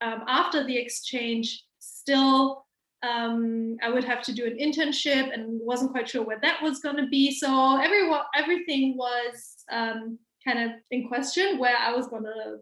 um, 0.00 0.24
after 0.26 0.64
the 0.64 0.76
exchange 0.76 1.64
still 1.78 2.66
um, 3.02 3.76
i 3.82 3.88
would 3.88 4.04
have 4.04 4.22
to 4.22 4.32
do 4.32 4.46
an 4.46 4.58
internship 4.58 5.32
and 5.32 5.60
wasn't 5.62 5.92
quite 5.92 6.08
sure 6.08 6.24
where 6.24 6.40
that 6.40 6.62
was 6.62 6.80
going 6.80 6.96
to 6.96 7.06
be 7.06 7.30
so 7.30 7.78
everyone 7.80 8.22
everything 8.34 8.96
was 8.96 9.56
um, 9.70 10.18
kind 10.46 10.58
of 10.64 10.70
in 10.90 11.06
question 11.08 11.58
where 11.58 11.76
i 11.76 11.92
was 11.94 12.08
going 12.08 12.24
to 12.24 12.58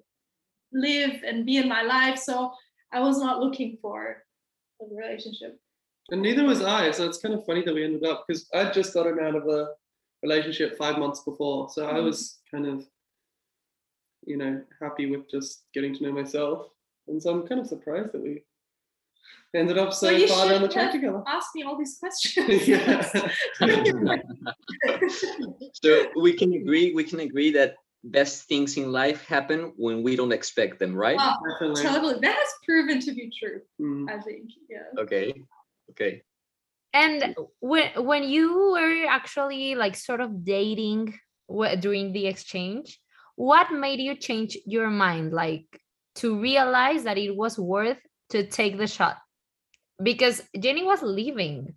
live 0.73 1.23
and 1.27 1.47
be 1.47 1.57
in 1.57 1.69
my 1.69 1.83
life 1.83 2.19
so 2.19 2.53
i 2.93 3.01
was 3.01 3.19
not 3.19 3.41
looking 3.41 3.79
for 3.81 4.25
a 4.81 4.85
relationship 4.95 5.59
And 6.11 6.23
neither 6.23 6.45
was 6.45 6.63
I. 6.63 6.91
So 6.93 7.05
it's 7.07 7.19
kind 7.21 7.35
of 7.35 7.45
funny 7.45 7.63
that 7.65 7.75
we 7.75 7.85
ended 7.85 8.05
up 8.11 8.25
because 8.27 8.49
I'd 8.55 8.73
just 8.73 8.95
gotten 8.95 9.19
out 9.21 9.35
of 9.41 9.45
a 9.47 9.61
relationship 10.23 10.79
five 10.79 10.97
months 10.99 11.21
before. 11.23 11.69
So 11.69 11.81
I 11.87 11.99
Mhm. 12.01 12.05
was 12.09 12.19
kind 12.51 12.67
of, 12.67 12.89
you 14.31 14.37
know, 14.41 14.65
happy 14.81 15.07
with 15.11 15.29
just 15.31 15.65
getting 15.75 15.93
to 15.95 16.03
know 16.05 16.13
myself. 16.13 16.59
And 17.09 17.23
so 17.23 17.29
I'm 17.31 17.47
kind 17.47 17.61
of 17.61 17.67
surprised 17.67 18.13
that 18.13 18.23
we 18.23 18.43
ended 19.55 19.78
up 19.78 19.95
so 19.95 20.09
Well, 20.09 20.19
you 20.19 20.28
far 20.28 20.49
down 20.49 20.61
the 20.62 20.69
should 20.69 20.73
track 20.73 20.93
together. 20.93 21.23
ask 21.26 21.49
me 21.55 21.62
all 21.62 21.78
these 21.78 21.97
questions 22.00 22.69
so 25.73 26.07
we 26.21 26.33
can 26.35 26.52
agree 26.52 26.93
we 26.95 27.05
can 27.05 27.21
agree 27.21 27.50
that 27.52 27.76
best 28.05 28.47
things 28.49 28.76
in 28.76 28.93
life 28.93 29.25
happen 29.26 29.73
when 29.76 30.02
we 30.02 30.17
don't 30.17 30.33
expect 30.33 30.78
them 30.78 30.95
right 30.95 31.17
Wow, 31.17 31.37
Definitely. 31.61 31.83
totally 31.83 32.21
that 32.21 32.37
has 32.37 32.49
proven 32.64 33.00
to 33.00 33.12
be 33.12 33.31
true 33.38 33.61
Mm. 33.81 34.09
i 34.11 34.21
think 34.21 34.50
yeah 34.69 35.00
okay 35.02 35.33
okay 35.90 36.23
And 36.95 37.37
when 37.61 37.88
when 38.11 38.23
you 38.25 38.73
were 38.75 39.07
actually 39.09 39.75
like 39.76 39.95
sort 39.97 40.21
of 40.25 40.43
dating 40.45 41.12
during 41.85 42.12
the 42.17 42.25
exchange, 42.26 42.99
what 43.37 43.69
made 43.71 44.00
you 44.00 44.17
change 44.17 44.57
your 44.67 44.88
mind, 44.90 45.31
like 45.33 45.69
to 46.21 46.40
realize 46.40 47.05
that 47.05 47.19
it 47.21 47.37
was 47.37 47.59
worth 47.61 48.00
to 48.33 48.49
take 48.49 48.78
the 48.81 48.87
shot? 48.88 49.17
Because 50.02 50.43
Jenny 50.59 50.85
was 50.85 51.02
leaving. 51.02 51.75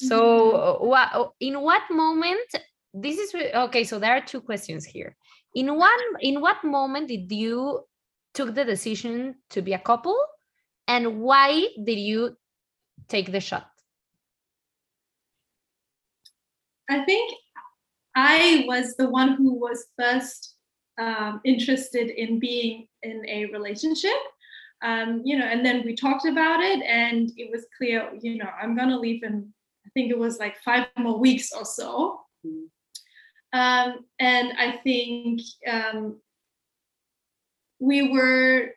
So 0.00 0.78
what 0.80 1.32
in 1.40 1.60
what 1.60 1.82
moment? 1.90 2.54
This 2.94 3.18
is 3.18 3.34
okay. 3.34 3.84
So 3.84 3.98
there 3.98 4.12
are 4.12 4.20
two 4.20 4.40
questions 4.40 4.84
here. 4.84 5.16
In 5.54 5.76
one, 5.76 5.98
in 6.20 6.40
what 6.40 6.62
moment 6.62 7.08
did 7.08 7.32
you 7.32 7.84
took 8.32 8.54
the 8.54 8.64
decision 8.64 9.34
to 9.50 9.62
be 9.62 9.72
a 9.72 9.78
couple, 9.78 10.16
and 10.86 11.20
why 11.20 11.66
did 11.82 11.98
you 11.98 12.36
take 13.08 13.32
the 13.32 13.40
shot? 13.40 13.66
I 16.88 17.04
think 17.04 17.34
I 18.14 18.64
was 18.66 18.94
the 18.96 19.10
one 19.10 19.34
who 19.34 19.54
was 19.54 19.86
first 19.98 20.54
um, 20.98 21.40
interested 21.44 22.10
in 22.10 22.38
being 22.38 22.86
in 23.02 23.24
a 23.28 23.46
relationship. 23.46 24.18
Um, 24.82 25.22
you 25.24 25.36
know, 25.36 25.44
and 25.44 25.66
then 25.66 25.82
we 25.84 25.94
talked 25.94 26.24
about 26.26 26.60
it, 26.60 26.82
and 26.82 27.30
it 27.36 27.50
was 27.50 27.66
clear, 27.76 28.10
you 28.20 28.36
know, 28.36 28.48
I'm 28.60 28.76
gonna 28.76 28.98
leave 28.98 29.22
in 29.22 29.52
I 29.88 29.90
think 29.94 30.10
it 30.10 30.18
was 30.18 30.38
like 30.38 30.58
five 30.58 30.86
more 30.98 31.18
weeks 31.18 31.50
or 31.52 31.64
so. 31.64 32.20
Mm. 32.46 32.66
Um, 33.54 34.04
and 34.18 34.52
I 34.58 34.78
think 34.84 35.40
um, 35.66 36.20
we 37.78 38.12
were 38.12 38.72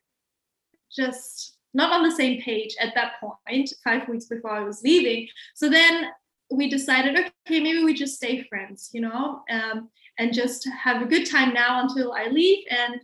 just 0.96 1.58
not 1.74 1.92
on 1.92 2.04
the 2.04 2.16
same 2.16 2.42
page 2.42 2.76
at 2.80 2.94
that 2.96 3.14
point, 3.20 3.74
five 3.84 4.08
weeks 4.08 4.26
before 4.26 4.52
I 4.52 4.64
was 4.64 4.82
leaving. 4.84 5.28
So 5.54 5.70
then 5.70 6.08
we 6.50 6.70
decided, 6.70 7.18
okay, 7.18 7.60
maybe 7.60 7.84
we 7.84 7.94
just 7.94 8.16
stay 8.16 8.44
friends, 8.44 8.90
you 8.94 9.02
know, 9.02 9.42
um, 9.50 9.90
and 10.18 10.34
just 10.34 10.68
have 10.82 11.02
a 11.02 11.06
good 11.06 11.30
time 11.30 11.54
now 11.54 11.82
until 11.82 12.14
I 12.14 12.28
leave, 12.28 12.64
and 12.70 13.02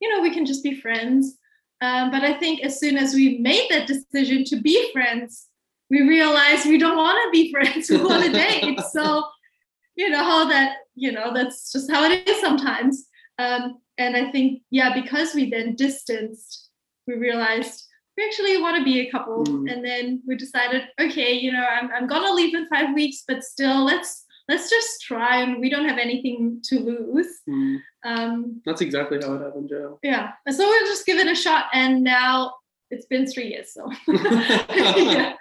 you 0.00 0.14
know, 0.14 0.20
we 0.20 0.32
can 0.32 0.44
just 0.44 0.62
be 0.64 0.80
friends. 0.80 1.38
Um, 1.80 2.10
but 2.10 2.22
I 2.22 2.34
think 2.34 2.62
as 2.62 2.80
soon 2.80 2.96
as 2.96 3.14
we 3.14 3.38
made 3.38 3.68
that 3.70 3.86
decision 3.86 4.44
to 4.44 4.56
be 4.56 4.90
friends, 4.92 5.46
we 5.90 6.02
realized 6.02 6.66
we 6.66 6.78
don't 6.78 6.96
want 6.96 7.18
to 7.24 7.30
be 7.30 7.50
friends. 7.52 7.90
We 7.90 7.98
want 7.98 8.24
to 8.24 8.32
date. 8.32 8.80
So, 8.92 9.24
you 9.94 10.10
know, 10.10 10.24
how 10.24 10.48
that, 10.48 10.76
you 10.94 11.12
know, 11.12 11.32
that's 11.32 11.72
just 11.72 11.90
how 11.90 12.04
it 12.10 12.28
is 12.28 12.40
sometimes. 12.40 13.06
Um, 13.38 13.78
and 13.98 14.16
I 14.16 14.30
think, 14.30 14.62
yeah, 14.70 14.94
because 14.94 15.34
we 15.34 15.50
then 15.50 15.74
distanced, 15.74 16.70
we 17.06 17.14
realized 17.14 17.86
we 18.16 18.24
actually 18.24 18.60
want 18.60 18.76
to 18.78 18.84
be 18.84 19.00
a 19.00 19.10
couple 19.10 19.44
Mm. 19.44 19.70
and 19.70 19.84
then 19.84 20.22
we 20.26 20.36
decided 20.36 20.88
okay 21.00 21.32
you 21.32 21.52
know 21.52 21.64
I'm, 21.64 21.90
I'm 21.92 22.06
gonna 22.06 22.32
leave 22.32 22.54
in 22.54 22.66
five 22.68 22.94
weeks 22.94 23.22
but 23.28 23.44
still 23.44 23.84
let's 23.84 24.24
let's 24.48 24.70
just 24.70 25.02
try 25.02 25.42
and 25.42 25.60
we 25.60 25.68
don't 25.68 25.88
have 25.88 25.98
anything 25.98 26.60
to 26.68 26.74
lose 26.80 27.32
Mm. 27.48 27.76
um 28.04 28.62
That's 28.66 28.80
exactly 28.80 29.18
how 29.22 29.34
it 29.34 29.42
happened, 29.42 29.68
Joe. 29.68 29.98
yeah 30.02 30.32
so 30.50 30.60
we'll 30.68 30.86
just 30.86 31.04
give 31.06 31.18
it 31.18 31.26
a 31.26 31.34
shot 31.34 31.64
and 31.72 32.02
now 32.04 32.52
it's 32.90 33.06
been 33.06 33.26
three 33.26 33.48
years 33.54 33.72
so 33.74 33.82
yeah. 34.08 35.34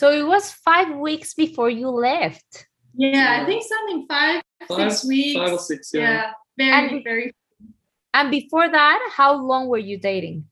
So 0.00 0.10
it 0.10 0.26
was 0.26 0.50
five 0.50 0.90
weeks 0.96 1.34
before 1.34 1.70
you 1.70 1.88
left. 1.88 2.66
Yeah, 2.96 3.38
I 3.40 3.46
think 3.46 3.62
something 3.62 4.06
five, 4.08 4.42
Five- 4.66 4.92
six 4.92 5.06
weeks. 5.06 5.38
Five 5.38 5.52
or 5.52 5.58
six, 5.58 5.90
yeah. 5.94 6.00
yeah. 6.00 6.30
very, 6.58 6.88
And- 6.96 7.04
very. 7.04 7.32
And 8.12 8.30
before 8.30 8.68
that, 8.68 8.98
how 9.12 9.34
long 9.34 9.68
were 9.68 9.78
you 9.90 9.98
dating? 9.98 10.46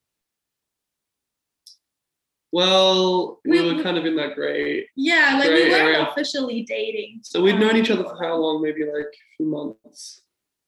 Well, 2.53 3.41
we, 3.47 3.61
We- 3.63 3.75
were 3.75 3.83
kind 3.83 3.97
of 3.99 4.05
in 4.05 4.15
that 4.17 4.35
grey. 4.35 4.87
Yeah, 4.95 5.37
like 5.39 5.49
Gray 5.49 5.65
we 5.65 5.71
weren't 5.71 5.83
area. 5.97 6.09
officially 6.11 6.63
dating. 6.63 7.21
So 7.23 7.41
we'd 7.43 7.59
known 7.59 7.71
Um, 7.71 7.77
each 7.79 7.91
other 7.91 8.05
for 8.05 8.17
how 8.23 8.37
long? 8.37 8.63
Maybe 8.63 8.85
like 8.85 9.07
a 9.07 9.37
few 9.39 9.47
months. 9.47 10.23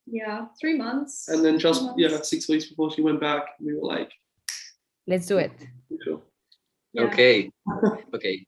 Yeah, 0.07 0.47
three 0.61 0.77
months. 0.77 1.29
And 1.29 1.45
then 1.45 1.59
just, 1.59 1.83
yeah, 1.97 2.21
six 2.23 2.49
weeks 2.49 2.67
before 2.67 2.91
she 2.91 3.03
went 3.03 3.21
back, 3.21 3.43
we 3.61 3.75
were 3.75 3.87
like, 3.87 4.11
Let's 5.07 5.27
do 5.27 5.37
it. 5.39 5.53
sure. 6.03 6.23
Yeah. 6.95 7.03
Okay. 7.05 7.51
Okay. 8.15 8.47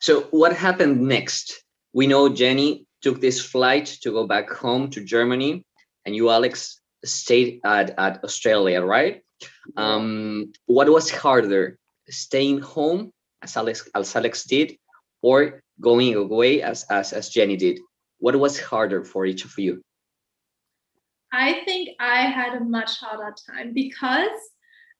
So 0.00 0.12
what 0.30 0.52
happened 0.54 1.00
next? 1.00 1.64
We 1.92 2.06
know 2.06 2.28
Jenny 2.28 2.86
took 3.02 3.20
this 3.20 3.40
flight 3.40 3.86
to 4.02 4.10
go 4.12 4.26
back 4.26 4.50
home 4.50 4.90
to 4.90 5.00
Germany, 5.02 5.64
and 6.04 6.14
you, 6.14 6.30
Alex, 6.30 6.80
stayed 7.04 7.60
at, 7.64 7.98
at 7.98 8.22
Australia, 8.22 8.82
right? 8.82 9.22
Um, 9.76 10.52
what 10.66 10.88
was 10.88 11.10
harder, 11.10 11.78
staying 12.08 12.60
home 12.60 13.12
as 13.42 13.56
Alex 13.56 13.88
as 13.94 14.16
Alex 14.16 14.44
did, 14.44 14.76
or 15.22 15.62
going 15.80 16.14
away 16.14 16.62
as 16.62 16.84
as 16.90 17.12
as 17.12 17.28
Jenny 17.28 17.56
did? 17.56 17.80
What 18.18 18.36
was 18.36 18.58
harder 18.58 19.04
for 19.04 19.26
each 19.26 19.44
of 19.44 19.58
you? 19.58 19.82
I 21.32 21.62
think 21.64 21.90
I 22.00 22.22
had 22.22 22.54
a 22.54 22.64
much 22.64 22.98
harder 22.98 23.34
time 23.46 23.74
because 23.74 24.40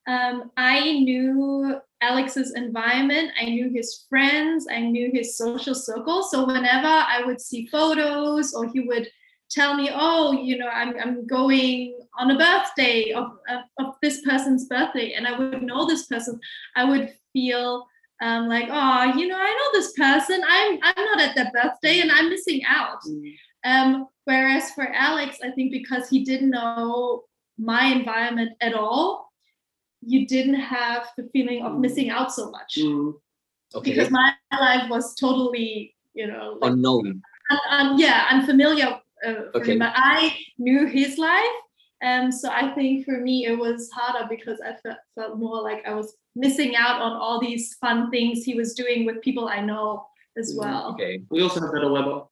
um, 0.06 0.50
I 0.56 0.98
knew 0.98 1.80
Alex's 2.00 2.52
environment, 2.54 3.32
I 3.40 3.46
knew 3.46 3.70
his 3.72 4.06
friends, 4.08 4.66
I 4.70 4.80
knew 4.80 5.10
his 5.12 5.36
social 5.36 5.74
circle. 5.74 6.22
So 6.22 6.46
whenever 6.46 6.86
I 6.86 7.22
would 7.24 7.40
see 7.40 7.66
photos 7.66 8.54
or 8.54 8.68
he 8.68 8.80
would 8.80 9.08
tell 9.50 9.74
me, 9.74 9.90
oh, 9.92 10.32
you 10.32 10.58
know, 10.58 10.68
I'm, 10.68 10.94
I'm 10.98 11.26
going 11.26 11.98
on 12.18 12.30
a 12.30 12.38
birthday 12.38 13.12
of, 13.12 13.32
of, 13.48 13.60
of 13.86 13.94
this 14.02 14.20
person's 14.22 14.66
birthday, 14.66 15.12
and 15.14 15.26
I 15.26 15.38
would 15.38 15.62
know 15.62 15.86
this 15.86 16.06
person, 16.06 16.38
I 16.74 16.84
would 16.84 17.12
feel 17.32 17.86
um, 18.22 18.48
like, 18.48 18.68
oh, 18.70 19.12
you 19.16 19.28
know, 19.28 19.36
I 19.38 19.50
know 19.50 19.78
this 19.78 19.92
person. 19.92 20.40
I'm 20.48 20.78
I'm 20.82 21.04
not 21.04 21.20
at 21.20 21.34
their 21.34 21.50
birthday 21.52 22.00
and 22.00 22.10
I'm 22.10 22.30
missing 22.30 22.62
out. 22.66 22.98
Mm. 23.06 23.34
Um, 23.64 24.06
whereas 24.24 24.70
for 24.70 24.86
Alex, 24.88 25.36
I 25.44 25.50
think 25.50 25.70
because 25.70 26.08
he 26.08 26.24
didn't 26.24 26.48
know 26.50 27.24
my 27.58 27.84
environment 27.86 28.52
at 28.62 28.72
all, 28.72 29.30
you 30.00 30.26
didn't 30.26 30.54
have 30.54 31.08
the 31.18 31.28
feeling 31.32 31.62
of 31.62 31.72
Mm. 31.72 31.80
missing 31.80 32.08
out 32.08 32.32
so 32.32 32.50
much 32.50 32.78
Mm. 32.78 33.12
Okay. 33.74 33.90
because 33.90 34.10
my 34.10 34.32
life 34.58 34.88
was 34.88 35.14
totally, 35.16 35.94
you 36.14 36.26
know, 36.26 36.56
like, 36.62 36.72
Unknown. 36.72 37.20
un- 37.50 37.58
un- 37.70 37.98
yeah, 37.98 38.28
unfamiliar. 38.30 38.98
Uh, 39.24 39.34
for 39.52 39.60
Okay. 39.60 39.72
him. 39.72 39.78
But 39.78 39.92
I 39.94 40.36
knew 40.58 40.86
his 40.86 41.18
life, 41.18 41.56
and 42.02 42.32
so 42.32 42.50
I 42.50 42.74
think 42.74 43.04
for 43.04 43.18
me 43.20 43.46
it 43.46 43.58
was 43.58 43.90
harder 43.90 44.26
because 44.28 44.60
I 44.60 44.74
felt, 44.82 44.98
felt 45.14 45.38
more 45.38 45.62
like 45.62 45.86
I 45.86 45.94
was 45.94 46.14
missing 46.34 46.76
out 46.76 47.00
on 47.00 47.12
all 47.12 47.40
these 47.40 47.74
fun 47.80 48.10
things 48.10 48.44
he 48.44 48.54
was 48.54 48.74
doing 48.74 49.06
with 49.06 49.22
people 49.22 49.48
I 49.48 49.60
know 49.60 50.06
as 50.36 50.54
Mm, 50.54 50.58
well. 50.58 50.92
Okay. 50.92 51.22
We 51.30 51.42
also 51.42 51.60
have 51.60 51.72
better 51.72 51.90
weather 51.90 52.22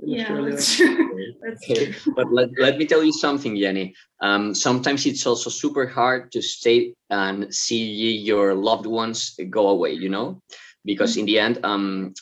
in 0.00 0.10
Yeah, 0.10 0.40
that's 0.42 0.76
true. 0.76 1.34
That's 1.42 1.70
Okay, 1.70 1.92
true. 1.92 2.14
but 2.16 2.32
let, 2.32 2.48
let 2.58 2.78
me 2.78 2.86
tell 2.86 3.04
you 3.04 3.12
something, 3.12 3.56
Jenny. 3.56 3.94
Um, 4.20 4.54
sometimes 4.54 5.06
it's 5.06 5.26
also 5.26 5.50
super 5.50 5.86
hard 5.86 6.32
to 6.32 6.42
stay 6.42 6.94
and 7.10 7.54
see 7.54 8.16
your 8.16 8.54
loved 8.54 8.86
ones 8.86 9.38
go 9.50 9.68
away, 9.68 9.92
you 9.92 10.08
know, 10.08 10.40
because 10.84 11.16
in 11.16 11.26
the 11.26 11.38
end, 11.38 11.64
um, 11.64 12.14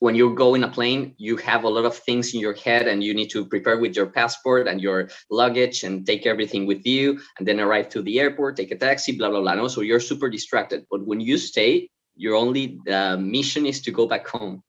when 0.00 0.14
you 0.14 0.34
go 0.34 0.54
in 0.54 0.64
a 0.64 0.68
plane, 0.68 1.14
you 1.18 1.36
have 1.38 1.64
a 1.64 1.68
lot 1.68 1.84
of 1.84 1.96
things 1.96 2.34
in 2.34 2.40
your 2.40 2.54
head 2.54 2.88
and 2.88 3.04
you 3.04 3.14
need 3.14 3.30
to 3.30 3.46
prepare 3.46 3.78
with 3.78 3.94
your 3.96 4.06
passport 4.06 4.66
and 4.68 4.80
your 4.80 5.08
luggage 5.30 5.84
and 5.84 6.06
take 6.06 6.26
everything 6.26 6.66
with 6.66 6.84
you 6.84 7.20
and 7.38 7.46
then 7.46 7.60
arrive 7.60 7.88
to 7.90 8.02
the 8.02 8.18
airport, 8.20 8.56
take 8.56 8.72
a 8.72 8.76
taxi, 8.76 9.12
blah, 9.16 9.30
blah, 9.30 9.40
blah. 9.40 9.54
No? 9.54 9.68
So 9.68 9.82
you're 9.82 10.00
super 10.00 10.28
distracted. 10.28 10.86
But 10.90 11.06
when 11.06 11.20
you 11.20 11.38
stay, 11.38 11.90
your 12.16 12.34
only 12.36 12.80
uh, 12.90 13.16
mission 13.18 13.66
is 13.66 13.82
to 13.82 13.92
go 13.92 14.06
back 14.06 14.26
home. 14.26 14.62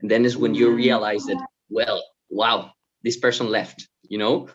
And 0.00 0.10
then 0.10 0.24
is 0.24 0.36
when 0.36 0.54
you 0.54 0.70
Mm. 0.70 0.76
realize 0.76 1.24
that, 1.26 1.38
well, 1.68 2.02
wow, 2.30 2.72
this 3.02 3.16
person 3.16 3.48
left 3.50 3.88
you 4.08 4.18
know 4.18 4.48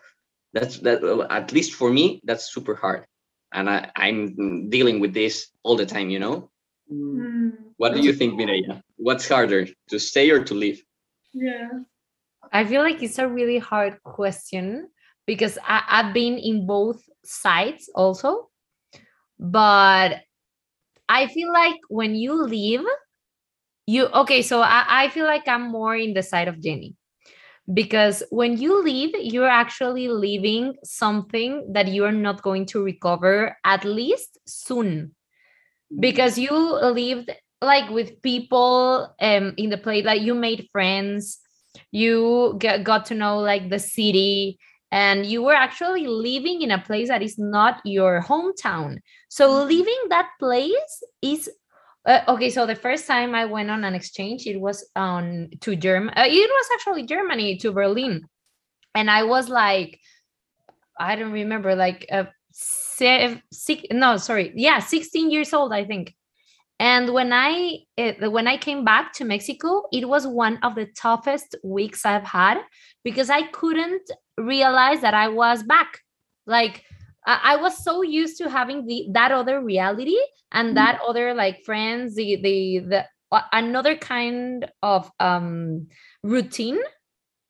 that's 0.52 0.78
that 0.78 1.02
at 1.30 1.52
least 1.52 1.72
for 1.74 1.90
me 1.90 2.20
that's 2.24 2.52
super 2.52 2.74
hard 2.74 3.04
and 3.52 3.68
I, 3.68 3.90
i'm 3.96 4.70
dealing 4.70 5.00
with 5.00 5.14
this 5.14 5.48
all 5.62 5.76
the 5.76 5.86
time 5.86 6.10
you 6.10 6.18
know 6.18 6.50
Mm. 6.90 7.16
Mm, 7.16 7.52
what 7.76 7.94
do 7.94 8.00
you 8.00 8.14
think 8.14 8.40
Mireya 8.40 8.82
what's 8.96 9.28
harder 9.28 9.66
to 9.90 9.98
stay 9.98 10.30
or 10.30 10.42
to 10.42 10.54
leave 10.54 10.82
yeah. 11.32 11.68
I 12.52 12.64
feel 12.64 12.82
like 12.82 13.02
it's 13.02 13.18
a 13.18 13.28
really 13.28 13.58
hard 13.58 14.02
question 14.02 14.88
because 15.26 15.58
I, 15.62 15.82
I've 15.88 16.14
been 16.14 16.38
in 16.38 16.66
both 16.66 17.02
sides 17.24 17.90
also. 17.94 18.48
But 19.38 20.20
I 21.08 21.26
feel 21.28 21.52
like 21.52 21.76
when 21.88 22.14
you 22.14 22.42
leave, 22.42 22.82
you 23.86 24.06
okay, 24.06 24.42
so 24.42 24.60
I, 24.60 24.84
I 24.88 25.08
feel 25.10 25.26
like 25.26 25.46
I'm 25.46 25.70
more 25.70 25.96
in 25.96 26.14
the 26.14 26.22
side 26.22 26.48
of 26.48 26.60
Jenny. 26.60 26.96
Because 27.72 28.22
when 28.30 28.56
you 28.56 28.82
leave, 28.82 29.10
you're 29.14 29.48
actually 29.48 30.08
leaving 30.08 30.74
something 30.82 31.70
that 31.74 31.88
you 31.88 32.04
are 32.04 32.12
not 32.12 32.42
going 32.42 32.64
to 32.66 32.82
recover 32.82 33.56
at 33.62 33.84
least 33.84 34.38
soon 34.46 35.14
because 35.98 36.38
you 36.38 36.52
lived 36.52 37.30
like 37.60 37.90
with 37.90 38.20
people 38.22 39.14
um 39.20 39.54
in 39.56 39.70
the 39.70 39.78
place 39.78 40.04
like 40.04 40.22
you 40.22 40.34
made 40.34 40.68
friends 40.70 41.40
you 41.90 42.56
get, 42.58 42.84
got 42.84 43.06
to 43.06 43.14
know 43.14 43.38
like 43.38 43.70
the 43.70 43.78
city 43.78 44.58
and 44.90 45.26
you 45.26 45.42
were 45.42 45.54
actually 45.54 46.06
living 46.06 46.62
in 46.62 46.70
a 46.70 46.78
place 46.80 47.08
that 47.08 47.22
is 47.22 47.38
not 47.38 47.80
your 47.84 48.22
hometown 48.22 48.98
so 49.28 49.50
Mhm. 49.50 49.68
leaving 49.68 50.02
that 50.08 50.28
place 50.38 51.02
is 51.22 51.50
uh, 52.06 52.20
okay 52.28 52.50
so 52.50 52.66
the 52.66 52.74
first 52.76 53.06
time 53.06 53.34
i 53.34 53.44
went 53.44 53.70
on 53.70 53.84
an 53.84 53.94
exchange 53.94 54.46
it 54.46 54.60
was 54.60 54.88
on 54.96 55.48
to 55.60 55.74
germany 55.76 56.16
uh, 56.16 56.24
it 56.26 56.50
was 56.50 56.66
actually 56.74 57.04
germany 57.04 57.56
to 57.58 57.72
berlin 57.72 58.26
and 58.94 59.10
i 59.10 59.22
was 59.24 59.48
like 59.48 59.98
i 60.98 61.16
don't 61.16 61.32
remember 61.32 61.74
like 61.74 62.06
uh, 62.12 62.24
six, 63.52 63.84
no 63.90 64.16
sorry. 64.16 64.52
Yeah 64.54 64.78
16 64.80 65.30
years 65.30 65.52
old 65.52 65.72
i 65.72 65.84
think. 65.84 66.14
And 66.80 67.12
when 67.12 67.32
i 67.32 67.78
uh, 67.98 68.30
when 68.30 68.46
i 68.46 68.56
came 68.56 68.84
back 68.84 69.12
to 69.14 69.24
mexico 69.24 69.82
it 69.92 70.08
was 70.08 70.26
one 70.26 70.58
of 70.62 70.74
the 70.74 70.86
toughest 70.96 71.56
weeks 71.64 72.06
i've 72.06 72.24
had 72.24 72.58
because 73.04 73.30
i 73.30 73.42
couldn't 73.48 74.10
realize 74.36 75.00
that 75.00 75.14
i 75.14 75.28
was 75.28 75.62
back. 75.62 76.00
Like 76.46 76.84
i, 77.26 77.54
I 77.54 77.56
was 77.56 77.82
so 77.84 78.02
used 78.02 78.38
to 78.38 78.48
having 78.48 78.86
the 78.86 79.08
that 79.12 79.32
other 79.32 79.62
reality 79.62 80.18
and 80.52 80.76
that 80.76 81.00
other 81.06 81.34
like 81.34 81.64
friends 81.64 82.14
the 82.14 82.36
the 82.42 82.78
the 82.78 83.04
uh, 83.30 83.42
another 83.52 83.94
kind 83.96 84.70
of 84.82 85.10
um 85.20 85.88
routine. 86.22 86.78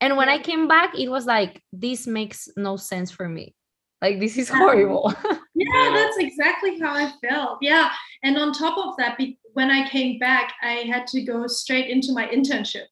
And 0.00 0.16
when 0.16 0.28
i 0.28 0.38
came 0.38 0.68
back 0.68 0.98
it 0.98 1.08
was 1.08 1.26
like 1.26 1.62
this 1.72 2.06
makes 2.06 2.48
no 2.56 2.76
sense 2.76 3.11
for 3.11 3.28
me. 3.28 3.54
Like 4.00 4.20
this 4.20 4.37
is 4.38 4.48
horrible 4.61 5.12
Yeah, 5.59 5.90
that's 5.92 6.18
exactly 6.18 6.79
how 6.79 6.94
I 6.94 7.12
felt. 7.27 7.59
Yeah. 7.61 7.90
And 8.23 8.37
on 8.37 8.53
top 8.53 8.79
of 8.79 8.97
that, 8.99 9.18
be- 9.18 9.38
when 9.55 9.71
I 9.71 9.88
came 9.88 10.18
back, 10.18 10.55
I 10.62 10.85
had 10.90 11.07
to 11.09 11.23
go 11.23 11.47
straight 11.47 11.90
into 11.90 12.12
my 12.12 12.27
internship. 12.29 12.87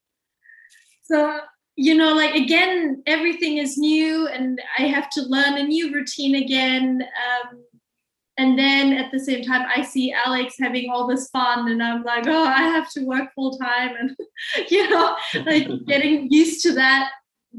So, 1.05 1.39
you 1.77 1.95
know, 1.95 2.15
like 2.15 2.35
again, 2.35 3.03
everything 3.07 3.59
is 3.59 3.79
new 3.79 4.27
and 4.27 4.61
I 4.79 4.83
have 4.83 5.11
to 5.11 5.23
learn 5.23 5.59
a 5.59 5.63
new 5.63 5.93
routine 5.93 6.37
again. 6.37 7.03
Um, 7.03 7.63
and 8.39 8.59
then 8.59 8.93
at 8.93 9.11
the 9.13 9.21
same 9.21 9.43
time, 9.45 9.67
I 9.75 9.83
see 9.83 10.13
Alex 10.13 10.57
having 10.61 10.91
all 10.91 11.07
this 11.07 11.31
fun, 11.31 11.71
and 11.71 11.83
I'm 11.83 12.03
like, 12.03 12.27
oh, 12.27 12.45
I 12.45 12.65
have 12.65 12.91
to 12.91 13.05
work 13.07 13.33
full 13.35 13.57
time, 13.57 13.97
and 13.99 14.15
you 14.71 14.91
know, 14.91 15.17
like 15.47 15.67
getting 15.87 16.31
used 16.31 16.63
to 16.65 16.75
that 16.75 17.09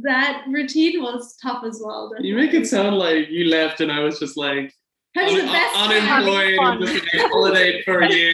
that 0.03 0.45
routine 0.47 1.01
was 1.01 1.35
tough 1.41 1.63
as 1.63 1.81
well. 1.83 2.11
You 2.19 2.35
make 2.35 2.53
it 2.53 2.67
sound 2.67 2.97
like 2.97 3.29
you 3.29 3.45
left 3.45 3.81
and 3.81 3.91
I 3.91 3.99
was 3.99 4.19
just 4.19 4.37
like 4.37 4.73
Having 5.17 5.37
the 5.37 5.43
best 5.51 5.75
time. 5.75 5.91
unemployed 5.91 6.57
Having 6.59 6.87
and 6.87 6.87
just 6.87 7.13
like 7.13 7.31
holiday 7.31 7.81
for 7.83 7.99
a 8.01 8.09
year. 8.11 8.33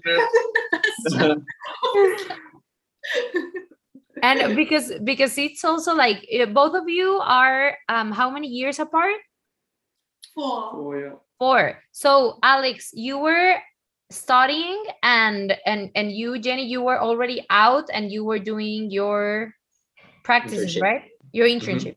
and 4.24 4.56
because 4.56 4.92
because 5.04 5.38
it's 5.38 5.64
also 5.64 5.94
like 5.96 6.26
uh, 6.40 6.46
both 6.48 6.76
of 6.76 6.88
you 6.88 7.20
are 7.24 7.78
um 7.90 8.12
how 8.12 8.30
many 8.30 8.48
years 8.48 8.80
apart 8.80 9.16
Four. 10.34 10.72
Four. 10.72 11.00
yeah. 11.00 11.14
four 11.38 11.80
so 11.92 12.40
alex 12.44 12.90
you 12.94 13.18
were 13.20 13.56
studying 14.10 14.82
and 15.04 15.58
and 15.66 15.90
and 15.96 16.12
you 16.12 16.40
jenny 16.40 16.66
you 16.66 16.82
were 16.82 17.00
already 17.00 17.46
out 17.50 17.90
and 17.94 18.12
you 18.12 18.24
were 18.24 18.40
doing 18.40 18.90
your 18.92 19.54
practices 20.24 20.76
Internship. 20.76 20.82
right 20.82 21.02
your 21.34 21.48
internship 21.48 21.96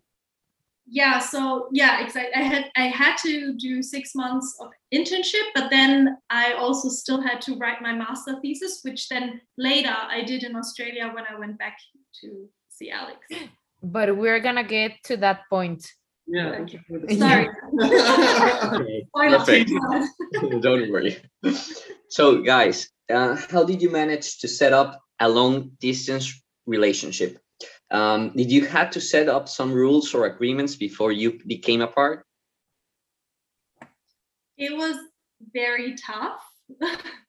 yeah 0.87 1.19
so 1.19 1.69
yeah 1.73 2.05
exactly 2.05 2.33
i 2.35 2.43
had 2.43 2.71
i 2.77 2.83
had 2.83 3.17
to 3.17 3.55
do 3.55 3.83
six 3.83 4.15
months 4.15 4.57
of 4.61 4.69
internship 4.95 5.47
but 5.55 5.69
then 5.69 6.17
i 6.31 6.53
also 6.53 6.89
still 6.89 7.21
had 7.21 7.41
to 7.41 7.57
write 7.57 7.83
my 7.83 7.93
master 7.93 8.39
thesis 8.41 8.81
which 8.83 9.09
then 9.09 9.41
later 9.59 9.97
i 10.09 10.23
did 10.23 10.45
in 10.45 10.55
australia 10.55 11.11
when 11.15 11.25
i 11.29 11.39
went 11.39 11.59
back 11.59 11.77
to 12.21 12.49
see 12.69 12.91
alex 12.91 13.19
But 13.83 14.17
we're 14.17 14.41
gonna 14.41 14.65
get 14.65 14.93
to 15.05 15.17
that 15.19 15.43
point. 15.49 15.87
Yeah. 16.27 16.51
Thank 16.51 16.71
thank 16.71 17.11
you 17.11 17.19
sorry 17.19 17.49
Okay, 17.79 19.07
perfect. 19.15 19.71
Don't 20.61 20.91
worry. 20.91 21.17
So, 22.09 22.43
guys, 22.43 22.89
uh, 23.09 23.37
how 23.51 23.63
did 23.63 23.81
you 23.81 23.91
manage 23.91 24.39
to 24.41 24.49
set 24.49 24.73
up 24.73 25.01
a 25.21 25.29
long 25.29 25.71
distance 25.79 26.43
relationship? 26.67 27.39
Um, 27.91 28.33
did 28.35 28.51
you 28.51 28.67
have 28.67 28.91
to 28.91 29.01
set 29.01 29.29
up 29.29 29.49
some 29.49 29.73
rules 29.73 30.13
or 30.15 30.27
agreements 30.27 30.75
before 30.75 31.13
you 31.13 31.39
became 31.47 31.83
a 31.83 31.87
part? 31.87 32.27
it 34.57 34.77
was 34.77 34.97
very 35.53 35.95
tough. 35.97 36.41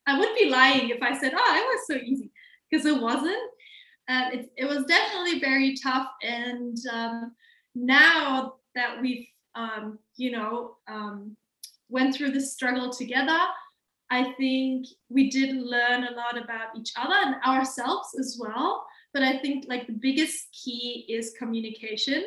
I 0.07 0.17
would 0.17 0.35
be 0.39 0.49
lying 0.49 0.89
if 0.89 1.01
i 1.03 1.15
said 1.17 1.33
oh 1.35 1.55
it 1.55 1.65
was 1.65 1.87
so 1.87 1.95
easy 2.03 2.31
because 2.69 2.85
it 2.85 2.99
wasn't. 2.99 3.37
Um, 4.09 4.31
it, 4.31 4.49
it 4.55 4.65
was 4.65 4.85
definitely 4.85 5.39
very 5.39 5.75
tough 5.75 6.07
and 6.23 6.77
um, 6.91 7.35
now 7.75 8.53
that 8.73 9.01
we've 9.01 9.27
um, 9.55 9.99
you 10.15 10.31
know 10.31 10.77
um, 10.87 11.35
went 11.89 12.15
through 12.15 12.31
this 12.31 12.53
struggle 12.53 12.89
together 12.89 13.37
i 14.09 14.33
think 14.37 14.87
we 15.09 15.29
did 15.29 15.55
learn 15.55 16.05
a 16.05 16.11
lot 16.11 16.41
about 16.41 16.69
each 16.77 16.93
other 16.97 17.15
and 17.15 17.35
ourselves 17.45 18.15
as 18.17 18.37
well 18.39 18.85
but 19.13 19.23
i 19.23 19.37
think 19.37 19.65
like 19.67 19.87
the 19.87 19.93
biggest 19.93 20.47
key 20.51 21.05
is 21.09 21.33
communication. 21.37 22.25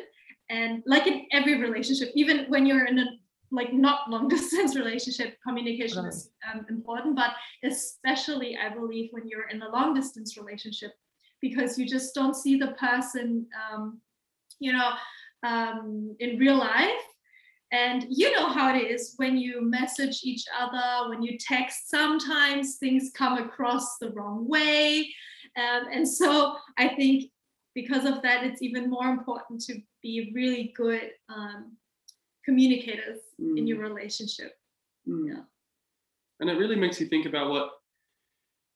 And 0.49 0.83
like 0.85 1.07
in 1.07 1.27
every 1.31 1.61
relationship 1.61 2.09
even 2.13 2.45
when 2.49 2.65
you're 2.65 2.85
in 2.85 2.99
a 2.99 3.05
like 3.51 3.71
not 3.73 4.09
long 4.09 4.27
distance 4.35 4.75
relationship 4.75 5.37
communication 5.47 6.05
is 6.05 6.31
um, 6.51 6.65
important. 6.69 7.15
But 7.15 7.31
especially 7.63 8.57
i 8.57 8.67
believe 8.69 9.09
when 9.11 9.27
you're 9.27 9.49
in 9.49 9.61
a 9.61 9.69
long 9.69 9.93
distance 9.93 10.37
relationship 10.37 10.91
because 11.41 11.77
you 11.77 11.85
just 11.87 12.13
don't 12.13 12.35
see 12.35 12.57
the 12.57 12.71
person 12.73 13.45
um, 13.61 14.01
you 14.59 14.73
know 14.73 14.91
um, 15.43 16.15
in 16.19 16.37
real 16.37 16.57
life. 16.57 16.89
And 17.73 18.05
you 18.09 18.35
know 18.35 18.49
how 18.49 18.75
it 18.75 18.79
is 18.79 19.13
when 19.15 19.37
you 19.37 19.61
message 19.61 20.21
each 20.23 20.43
other 20.59 21.09
when 21.09 21.23
you 21.23 21.37
text 21.37 21.89
sometimes 21.89 22.75
things 22.75 23.11
come 23.15 23.37
across 23.37 23.97
the 23.97 24.11
wrong 24.11 24.45
way 24.45 25.09
um, 25.57 25.87
and 25.91 26.07
so 26.07 26.55
i 26.77 26.87
think 26.87 27.25
because 27.75 28.05
of 28.05 28.21
that 28.21 28.43
it's 28.43 28.61
even 28.61 28.89
more 28.89 29.07
important 29.09 29.61
to 29.61 29.79
be 30.01 30.31
really 30.35 30.73
good 30.75 31.11
um, 31.29 31.77
communicators 32.45 33.19
in 33.39 33.55
Mm. 33.55 33.67
your 33.67 33.79
relationship 33.79 34.57
Mm. 35.07 35.27
Yeah. 35.29 35.43
And 36.39 36.49
it 36.49 36.57
really 36.57 36.75
makes 36.75 36.99
you 37.01 37.07
think 37.07 37.25
about 37.25 37.49
what, 37.49 37.69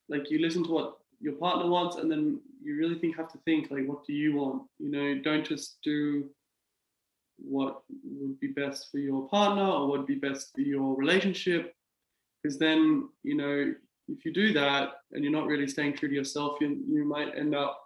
like, 0.10 0.30
you 0.32 0.40
listen 0.40 0.64
to 0.64 0.72
what 0.72 0.98
your 1.20 1.34
partner 1.34 1.70
wants, 1.70 1.98
and 1.98 2.10
then 2.12 2.40
you 2.64 2.76
really 2.78 2.98
think 3.00 3.16
have 3.16 3.32
to 3.32 3.38
think 3.46 3.70
like, 3.72 3.86
what 3.88 4.06
do 4.06 4.14
you 4.14 4.36
want? 4.36 4.64
You 4.80 4.90
know, 4.92 5.22
don't 5.22 5.46
just 5.46 5.78
do 5.84 6.30
what 7.38 7.82
would 8.04 8.40
be 8.40 8.48
best 8.48 8.90
for 8.92 8.98
your 8.98 9.28
partner 9.30 9.64
or 9.64 9.88
what 9.88 10.00
would 10.00 10.08
be 10.08 10.16
best 10.16 10.52
for 10.56 10.62
your 10.62 10.96
relationship, 10.96 11.76
because 12.42 12.58
then 12.58 13.10
you 13.24 13.36
know 13.36 13.74
if 14.08 14.26
you 14.26 14.34
do 14.34 14.54
that 14.54 14.90
and 15.12 15.24
you're 15.24 15.34
not 15.34 15.48
really 15.48 15.68
staying 15.68 15.96
true 15.96 16.10
to 16.10 16.16
yourself, 16.16 16.58
you 16.62 16.68
you 16.88 17.06
might 17.06 17.36
end 17.38 17.56
up 17.56 17.82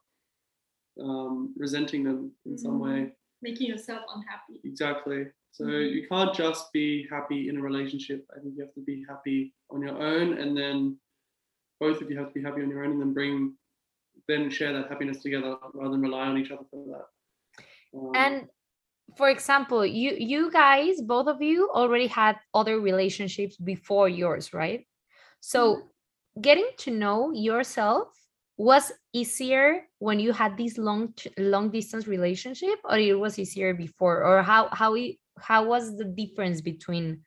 um, 1.01 1.53
resenting 1.58 2.03
them 2.03 2.32
in 2.45 2.58
some 2.58 2.79
Mhm. 2.79 2.82
way. 2.82 3.15
making 3.41 3.67
yourself 3.67 4.03
unhappy 4.13 4.60
Exactly. 4.65 5.32
So 5.51 5.63
Mhm. 5.63 5.93
you 5.95 6.08
can't 6.10 6.34
just 6.36 6.73
be 6.73 7.08
happy 7.08 7.47
in 7.49 7.55
a 7.58 7.62
relationship. 7.62 8.27
I 8.36 8.39
think 8.41 8.58
you 8.58 8.63
have 8.65 8.73
to 8.73 8.82
be 8.82 9.05
happy 9.08 9.53
on 9.69 9.82
your 9.82 9.97
own, 9.97 10.38
and 10.41 10.55
then 10.58 10.99
both 11.79 12.01
of 12.01 12.12
you 12.12 12.17
have 12.17 12.27
to 12.27 12.34
be 12.34 12.43
happy 12.43 12.62
on 12.62 12.69
your 12.69 12.84
own, 12.84 12.91
and 12.91 13.01
then 13.01 13.13
bring, 13.13 13.58
then 14.27 14.49
share 14.49 14.73
that 14.73 14.89
happiness 14.89 15.21
together 15.21 15.58
rather 15.73 15.91
than 15.91 16.01
rely 16.01 16.27
on 16.27 16.38
each 16.38 16.51
other 16.51 16.65
for 16.69 16.86
that. 16.93 17.08
Um, 17.97 18.12
And 18.15 18.49
for 19.15 19.29
example, 19.29 19.86
you 19.86 20.12
you 20.19 20.51
guys, 20.51 21.01
both 21.01 21.27
of 21.27 21.41
you 21.41 21.69
already 21.71 22.08
had 22.08 22.36
other 22.53 22.79
relationships 22.82 23.55
before 23.58 24.10
yours, 24.10 24.53
right? 24.53 24.86
So 25.39 25.89
getting 26.41 26.69
to 26.80 26.91
know 26.91 27.32
yourself 27.32 28.08
was 28.58 28.91
easier 29.13 29.88
when 29.99 30.19
you 30.19 30.34
had 30.34 30.58
this 30.58 30.78
long 30.78 31.13
long 31.38 31.69
distance 31.69 32.08
relationship 32.08 32.78
or 32.84 32.97
it 32.97 33.17
was 33.17 33.39
easier 33.39 33.73
before 33.73 34.23
or 34.23 34.43
how 34.43 34.67
how 34.73 34.95
it, 34.95 35.15
how 35.39 35.65
was 35.65 35.95
the 35.97 36.06
difference 36.06 36.60
between 36.62 37.21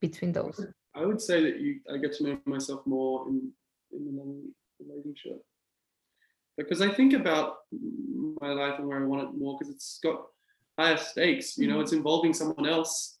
between 0.00 0.32
those 0.32 0.64
I 0.94 1.04
would 1.04 1.20
say 1.20 1.42
that 1.42 1.60
you, 1.60 1.80
I 1.92 1.98
get 1.98 2.14
to 2.14 2.24
know 2.24 2.38
myself 2.46 2.86
more 2.86 3.28
in 3.28 3.52
in 3.92 4.04
the 4.04 4.12
long 4.12 4.42
relationship 4.80 5.42
because 6.56 6.80
I 6.80 6.88
think 6.88 7.12
about 7.12 7.56
my 8.40 8.52
life 8.52 8.78
and 8.78 8.88
where 8.88 9.02
I 9.02 9.04
want 9.04 9.28
it 9.28 9.38
more 9.38 9.58
because 9.58 9.74
it's 9.74 9.98
got 10.02 10.22
higher 10.78 10.96
stakes. 10.96 11.58
You 11.58 11.68
know, 11.68 11.78
mm. 11.78 11.82
it's 11.82 11.92
involving 11.92 12.32
someone 12.32 12.66
else. 12.66 13.18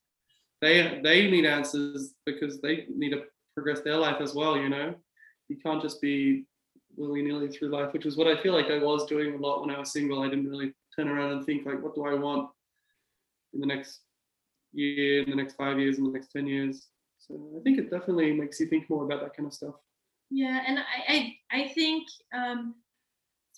They 0.60 1.00
they 1.02 1.30
need 1.30 1.44
answers 1.44 2.14
because 2.24 2.60
they 2.60 2.86
need 2.94 3.10
to 3.10 3.24
progress 3.56 3.80
their 3.80 3.96
life 3.96 4.20
as 4.20 4.34
well. 4.34 4.56
You 4.56 4.68
know, 4.68 4.94
you 5.48 5.56
can't 5.56 5.82
just 5.82 6.00
be 6.00 6.44
willy 6.96 7.22
nilly 7.22 7.48
through 7.48 7.68
life, 7.68 7.92
which 7.92 8.06
is 8.06 8.16
what 8.16 8.26
I 8.26 8.40
feel 8.42 8.52
like 8.52 8.70
I 8.70 8.78
was 8.78 9.06
doing 9.06 9.34
a 9.34 9.38
lot 9.38 9.62
when 9.62 9.74
I 9.74 9.78
was 9.78 9.92
single. 9.92 10.22
I 10.22 10.28
didn't 10.28 10.50
really 10.50 10.74
turn 10.94 11.08
around 11.08 11.32
and 11.32 11.44
think 11.44 11.66
like, 11.66 11.82
what 11.82 11.94
do 11.94 12.04
I 12.04 12.14
want 12.14 12.50
in 13.54 13.60
the 13.60 13.66
next 13.66 14.00
year, 14.72 15.22
in 15.22 15.30
the 15.30 15.36
next 15.36 15.54
five 15.54 15.78
years, 15.78 15.98
in 15.98 16.04
the 16.04 16.10
next 16.10 16.30
ten 16.32 16.46
years. 16.46 16.88
So 17.18 17.34
I 17.58 17.62
think 17.62 17.78
it 17.78 17.90
definitely 17.90 18.32
makes 18.32 18.60
you 18.60 18.66
think 18.66 18.88
more 18.88 19.04
about 19.04 19.20
that 19.22 19.36
kind 19.36 19.46
of 19.46 19.54
stuff. 19.54 19.74
Yeah, 20.30 20.60
and 20.66 20.78
I 20.78 21.34
I, 21.52 21.60
I 21.62 21.68
think 21.68 22.06
um, 22.34 22.74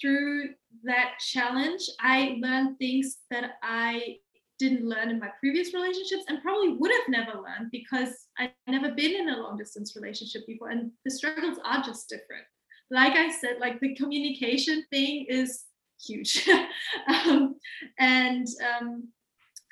through 0.01 0.51
that 0.85 1.15
challenge, 1.19 1.83
I 2.01 2.39
learned 2.41 2.79
things 2.79 3.19
that 3.31 3.53
I 3.63 4.19
didn't 4.59 4.89
learn 4.89 5.11
in 5.11 5.19
my 5.19 5.31
previous 5.41 5.73
relationships 5.73 6.25
and 6.29 6.43
probably 6.43 6.71
would 6.71 6.91
have 6.91 7.09
never 7.09 7.39
learned 7.39 7.71
because 7.71 8.27
I've 8.39 8.51
never 8.67 8.93
been 8.93 9.15
in 9.15 9.29
a 9.29 9.41
long 9.41 9.57
distance 9.57 9.95
relationship 9.97 10.47
before, 10.47 10.71
and 10.71 10.91
the 11.05 11.11
struggles 11.11 11.59
are 11.65 11.83
just 11.83 12.09
different. 12.09 12.45
Like 12.91 13.13
I 13.13 13.31
said, 13.31 13.59
like 13.61 13.81
the 13.81 13.95
communication 13.95 14.85
thing 14.91 15.27
is 15.29 15.65
huge, 16.05 16.49
um, 17.09 17.57
and 17.99 18.47
um, 18.81 19.09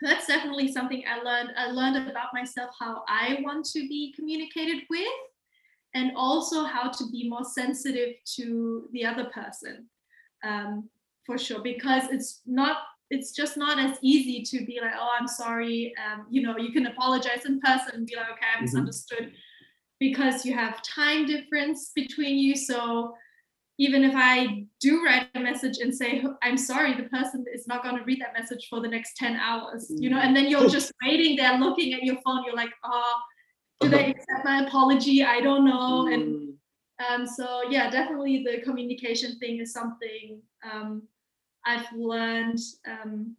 that's 0.03 0.27
definitely 0.27 0.72
something 0.72 1.03
I 1.09 1.22
learned. 1.22 1.51
I 1.57 1.70
learned 1.70 2.09
about 2.09 2.35
myself 2.35 2.70
how 2.79 3.03
I 3.09 3.38
want 3.42 3.64
to 3.66 3.81
be 3.88 4.12
communicated 4.14 4.83
with 4.90 5.07
and 5.94 6.12
also 6.14 6.64
how 6.64 6.90
to 6.90 7.05
be 7.11 7.29
more 7.29 7.44
sensitive 7.44 8.16
to 8.37 8.88
the 8.92 9.05
other 9.05 9.25
person 9.27 9.87
um, 10.44 10.90
for 11.25 11.38
sure 11.38 11.62
because 11.62 12.11
it's 12.11 12.42
not 12.46 12.79
it's 13.11 13.31
just 13.33 13.57
not 13.57 13.79
as 13.79 13.99
easy 14.03 14.42
to 14.42 14.64
be 14.66 14.79
like 14.81 14.92
oh 14.99 15.11
i'm 15.19 15.29
sorry 15.29 15.95
um, 16.05 16.27
you 16.31 16.42
know 16.42 16.57
you 16.59 16.73
can 16.73 16.87
apologize 16.87 17.45
in 17.47 17.61
person 17.61 17.90
and 17.95 18.07
be 18.07 18.16
like 18.16 18.31
okay 18.31 18.47
i 18.55 18.59
Mhm. 18.59 18.62
misunderstood 18.62 19.33
because 19.99 20.45
you 20.45 20.53
have 20.55 20.83
time 20.83 21.25
difference 21.27 21.90
between 21.95 22.37
you. 22.37 22.55
So 22.55 23.14
even 23.79 24.05
if 24.05 24.12
i 24.14 24.64
do 24.81 25.05
write 25.05 25.29
a 25.35 25.40
message 25.40 25.79
and 25.83 25.95
say 25.95 26.25
i'm 26.42 26.57
sorry 26.57 26.95
the 26.95 27.09
person 27.16 27.45
is 27.53 27.66
not 27.66 27.83
going 27.83 27.97
to 27.97 28.05
read 28.05 28.21
that 28.21 28.33
message 28.33 28.66
for 28.71 28.81
the 28.81 28.88
next 28.88 29.16
10 29.16 29.37
hours 29.37 29.92
you 30.03 30.09
know? 30.11 30.19
And 30.19 30.35
then 30.37 30.47
you're 30.49 30.69
just 30.79 30.92
waiting 31.05 31.37
there 31.37 31.59
looking 31.59 31.92
at 31.95 32.03
your 32.03 32.16
phone. 32.25 32.42
You're 32.45 32.55
like 32.64 32.75
oh 32.85 33.14
do 33.81 33.90
they 33.90 34.07
accept 34.12 34.42
my 34.45 34.64
apology? 34.66 35.23
I 35.23 35.40
don't 35.40 35.64
know. 35.66 36.09
And 36.12 36.23
Mm, 36.23 36.57
um, 37.11 37.27
so 37.27 37.47
yeah, 37.69 37.90
definitely 37.90 38.42
the 38.42 38.62
communication 38.62 39.38
thing 39.38 39.61
is 39.61 39.71
something 39.73 40.40
um, 40.71 41.03
I've 41.66 41.87
learned 41.92 42.61
um, 42.88 43.37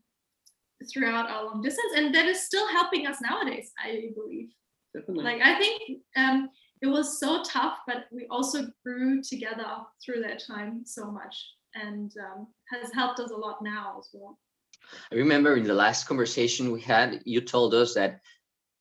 throughout 0.92 1.30
our 1.30 1.46
long 1.46 1.62
distance, 1.62 1.94
and 1.96 2.14
that 2.14 2.26
is 2.26 2.44
still 2.44 2.68
helping 2.68 3.08
us 3.08 3.22
nowadays. 3.22 3.72
I 3.80 4.10
believe. 4.16 4.50
definitely. 4.94 5.24
Like 5.24 5.42
I 5.42 5.58
think 5.58 6.02
um, 6.16 6.50
it 6.82 6.88
was 6.88 7.20
so 7.20 7.42
tough, 7.44 7.80
but 7.88 8.06
we 8.12 8.28
also 8.30 8.68
grew 8.86 9.22
together 9.24 9.66
through 10.04 10.22
that 10.22 10.44
time 10.46 10.82
so 10.86 11.10
much, 11.10 11.36
and 11.76 12.12
um, 12.20 12.48
has 12.72 12.94
helped 12.94 13.20
us 13.20 13.32
a 13.32 13.36
lot 13.36 13.62
now 13.62 13.96
as 14.00 14.10
well. 14.14 14.38
I 15.12 15.16
remember 15.16 15.56
in 15.56 15.64
the 15.64 15.74
last 15.74 16.08
conversation 16.08 16.72
we 16.72 16.82
had, 16.82 17.22
you 17.26 17.42
told 17.42 17.74
us 17.74 17.94
that 17.96 18.22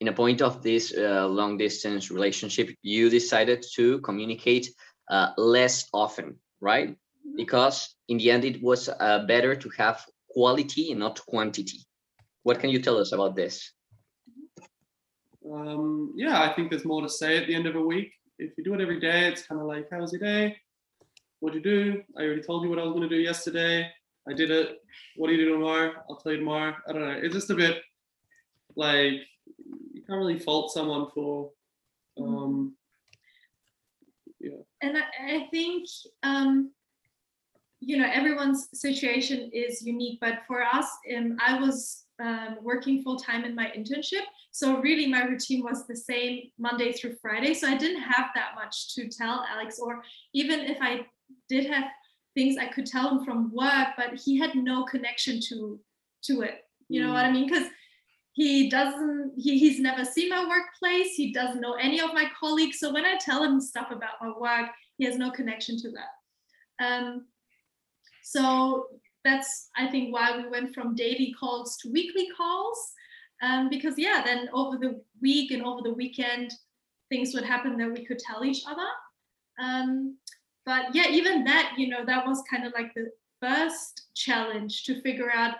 in 0.00 0.08
a 0.08 0.12
point 0.12 0.42
of 0.42 0.62
this 0.62 0.94
uh, 0.96 1.26
long 1.26 1.56
distance 1.56 2.10
relationship, 2.10 2.70
you 2.82 3.08
decided 3.08 3.64
to 3.74 3.98
communicate 4.00 4.70
uh, 5.10 5.30
less 5.36 5.88
often, 5.92 6.38
right? 6.60 6.96
Because 7.34 7.96
in 8.08 8.18
the 8.18 8.30
end, 8.30 8.44
it 8.44 8.62
was 8.62 8.88
uh, 8.88 9.24
better 9.26 9.54
to 9.56 9.68
have 9.76 10.04
quality 10.30 10.90
and 10.90 11.00
not 11.00 11.24
quantity. 11.26 11.80
What 12.42 12.60
can 12.60 12.70
you 12.70 12.80
tell 12.80 12.98
us 12.98 13.12
about 13.12 13.34
this? 13.34 13.72
um, 15.52 16.12
yeah, 16.16 16.42
I 16.42 16.54
think 16.54 16.70
there's 16.70 16.84
more 16.84 17.02
to 17.02 17.08
say 17.08 17.38
at 17.38 17.46
the 17.46 17.54
end 17.54 17.66
of 17.66 17.76
a 17.76 17.80
week. 17.80 18.12
If 18.38 18.52
you 18.56 18.64
do 18.64 18.74
it 18.74 18.80
every 18.80 19.00
day, 19.00 19.28
it's 19.28 19.46
kind 19.46 19.60
of 19.60 19.66
like, 19.66 19.88
how 19.90 20.00
was 20.00 20.12
your 20.12 20.20
day? 20.20 20.56
What'd 21.40 21.62
you 21.62 21.70
do? 21.70 22.02
I 22.18 22.22
already 22.22 22.42
told 22.42 22.64
you 22.64 22.70
what 22.70 22.78
I 22.78 22.82
was 22.82 22.92
going 22.92 23.08
to 23.08 23.14
do 23.14 23.20
yesterday. 23.20 23.88
I 24.28 24.32
did 24.32 24.50
it. 24.50 24.78
What 25.16 25.30
are 25.30 25.32
you 25.32 25.44
doing 25.44 25.60
tomorrow? 25.60 25.92
I'll 26.08 26.16
tell 26.16 26.32
you 26.32 26.38
tomorrow. 26.38 26.74
I 26.88 26.92
don't 26.92 27.02
know. 27.02 27.20
It's 27.22 27.34
just 27.34 27.50
a 27.50 27.54
bit 27.54 27.82
like 28.74 29.12
you 29.94 30.02
can't 30.06 30.18
really 30.18 30.38
fault 30.38 30.72
someone 30.72 31.06
for 31.14 31.50
um 32.20 32.74
yeah. 34.40 34.56
and 34.82 34.98
I, 34.98 35.36
I 35.36 35.48
think 35.50 35.86
um, 36.22 36.72
you 37.88 37.96
know 37.96 38.08
everyone's 38.20 38.68
situation 38.86 39.38
is 39.52 39.82
unique 39.92 40.18
but 40.20 40.40
for 40.46 40.60
us 40.62 40.88
um, 41.16 41.36
i 41.46 41.58
was 41.58 42.04
um, 42.26 42.56
working 42.62 43.02
full 43.02 43.16
time 43.16 43.44
in 43.44 43.54
my 43.54 43.66
internship 43.78 44.24
so 44.50 44.78
really 44.80 45.06
my 45.06 45.22
routine 45.22 45.62
was 45.62 45.86
the 45.86 45.94
same 46.10 46.34
monday 46.58 46.90
through 46.92 47.14
friday 47.22 47.52
so 47.54 47.68
i 47.68 47.76
didn't 47.76 48.02
have 48.02 48.26
that 48.34 48.50
much 48.60 48.94
to 48.94 49.08
tell 49.08 49.44
alex 49.54 49.78
or 49.78 50.02
even 50.34 50.60
if 50.60 50.78
i 50.80 50.92
did 51.48 51.64
have 51.74 51.84
things 52.34 52.56
i 52.58 52.66
could 52.66 52.86
tell 52.86 53.08
him 53.10 53.24
from 53.24 53.52
work 53.54 53.88
but 53.96 54.10
he 54.24 54.36
had 54.42 54.54
no 54.54 54.84
connection 54.84 55.38
to 55.48 55.78
to 56.22 56.42
it 56.42 56.56
you 56.88 57.00
know 57.02 57.10
Mm. 57.10 57.14
what 57.14 57.24
i 57.26 57.30
mean 57.30 57.46
because 57.48 57.68
he 58.32 58.68
doesn't 58.68 59.32
he, 59.44 59.58
he's 59.58 59.80
never 59.80 60.04
seen 60.04 60.28
my 60.30 60.42
workplace 60.54 61.14
he 61.14 61.32
doesn't 61.32 61.60
know 61.60 61.74
any 61.74 62.00
of 62.00 62.12
my 62.14 62.26
colleagues 62.40 62.78
so 62.80 62.92
when 62.92 63.04
i 63.04 63.16
tell 63.28 63.42
him 63.42 63.60
stuff 63.60 63.90
about 63.92 64.16
my 64.22 64.32
work 64.46 64.70
he 64.98 65.04
has 65.04 65.16
no 65.24 65.30
connection 65.30 65.78
to 65.82 65.88
that 65.98 66.12
um, 66.86 67.26
so 68.32 68.86
that's 69.24 69.70
i 69.76 69.86
think 69.86 70.12
why 70.12 70.36
we 70.36 70.48
went 70.48 70.74
from 70.74 70.94
daily 70.96 71.32
calls 71.38 71.76
to 71.76 71.90
weekly 71.92 72.28
calls 72.36 72.92
um, 73.42 73.68
because 73.68 73.94
yeah 73.96 74.22
then 74.24 74.48
over 74.52 74.76
the 74.76 75.00
week 75.22 75.52
and 75.52 75.62
over 75.62 75.80
the 75.82 75.92
weekend 75.94 76.52
things 77.08 77.32
would 77.34 77.44
happen 77.44 77.76
that 77.78 77.92
we 77.92 78.04
could 78.04 78.18
tell 78.18 78.44
each 78.44 78.62
other 78.66 78.88
um, 79.60 80.16
but 80.64 80.92
yeah 80.92 81.08
even 81.08 81.44
that 81.44 81.72
you 81.76 81.88
know 81.88 82.04
that 82.04 82.26
was 82.26 82.42
kind 82.50 82.66
of 82.66 82.72
like 82.72 82.92
the 82.94 83.10
first 83.40 84.06
challenge 84.14 84.82
to 84.84 85.00
figure 85.02 85.30
out 85.30 85.54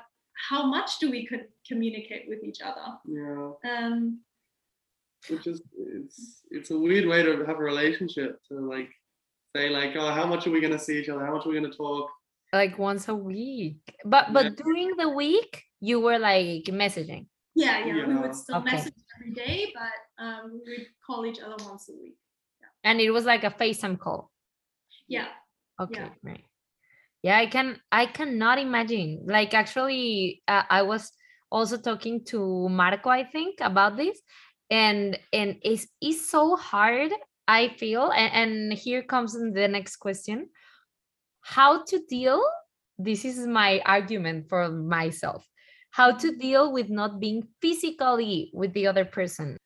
how 0.49 0.67
much 0.67 0.99
do 0.99 1.11
we 1.11 1.25
could 1.27 1.45
communicate 1.69 2.25
with 2.29 2.43
each 2.43 2.61
other 2.63 2.87
Yeah. 3.07 3.51
um, 3.71 4.21
Which 5.29 5.47
is 5.47 5.63
it's 5.79 6.43
it's 6.51 6.71
a 6.71 6.79
weird 6.79 7.07
way 7.07 7.23
to 7.23 7.45
have 7.45 7.59
a 7.61 7.69
relationship 7.73 8.41
to 8.49 8.55
like 8.75 8.91
say 9.57 9.71
like, 9.71 9.93
oh, 9.97 10.11
how 10.13 10.27
much 10.27 10.47
are 10.47 10.51
we 10.51 10.61
gonna 10.61 10.79
see 10.79 10.99
each 11.01 11.09
other? 11.09 11.25
How 11.25 11.35
much 11.35 11.47
are 11.47 11.49
we 11.49 11.55
gonna 11.61 11.73
talk? 11.73 12.11
Like 12.53 12.79
once 12.79 13.09
a 13.09 13.15
week. 13.15 13.81
But 14.05 14.33
but 14.33 14.45
Yeah. 14.45 14.51
during 14.65 14.97
the 14.97 15.09
week, 15.11 15.65
you 15.81 16.01
were 16.01 16.19
like 16.19 16.65
messaging. 16.71 17.27
yeah 17.57 17.85
yeah 17.87 18.07
we 18.07 18.15
would 18.17 18.35
still 18.35 18.61
Okay. 18.61 18.77
message 18.77 18.93
every 19.17 19.33
day 19.33 19.73
but 19.73 19.97
um, 20.23 20.61
we 20.67 20.73
would 20.79 20.87
call 21.07 21.25
each 21.25 21.41
other 21.41 21.57
once 21.65 21.89
a 21.89 21.93
week 21.97 22.17
And 22.85 23.01
it 23.01 23.11
was 23.11 23.25
like 23.25 23.45
a 23.45 23.51
FaceTime 23.51 23.99
call. 23.99 24.31
yeah 25.09 25.29
Okay, 25.81 26.09
right. 26.23 26.45
Yeah, 27.23 27.37
I 27.39 27.47
can 27.47 27.81
I 27.93 28.07
cannot 28.07 28.59
imagine. 28.59 29.25
Like 29.27 29.53
actually 29.55 30.43
uh, 30.49 30.63
I 30.71 30.83
was 30.83 31.13
also 31.51 31.77
talking 31.77 32.25
to 32.33 32.69
Marco 32.69 33.09
I 33.11 33.25
think 33.25 33.61
about 33.61 33.97
this 33.97 34.21
and 34.71 35.19
and 35.33 35.57
it's 35.63 35.87
it's 36.01 36.29
so 36.31 36.57
hard 36.57 37.13
I 37.49 37.69
feel 37.79 38.11
and, 38.11 38.33
and 38.35 38.73
here 38.73 39.03
comes 39.03 39.33
the 39.33 39.69
next 39.69 39.97
question. 39.97 40.49
How 41.47 41.85
to 41.85 42.03
deal 42.09 42.43
this 42.99 43.25
is 43.25 43.47
my 43.47 43.81
argument 43.85 44.49
for 44.49 44.69
myself. 44.69 45.47
How 45.91 46.13
to 46.13 46.37
deal 46.37 46.73
with 46.73 46.91
not 46.91 47.21
being 47.21 47.47
physically 47.63 48.51
with 48.53 48.73
the 48.73 48.87
other 48.87 49.05
person. 49.05 49.57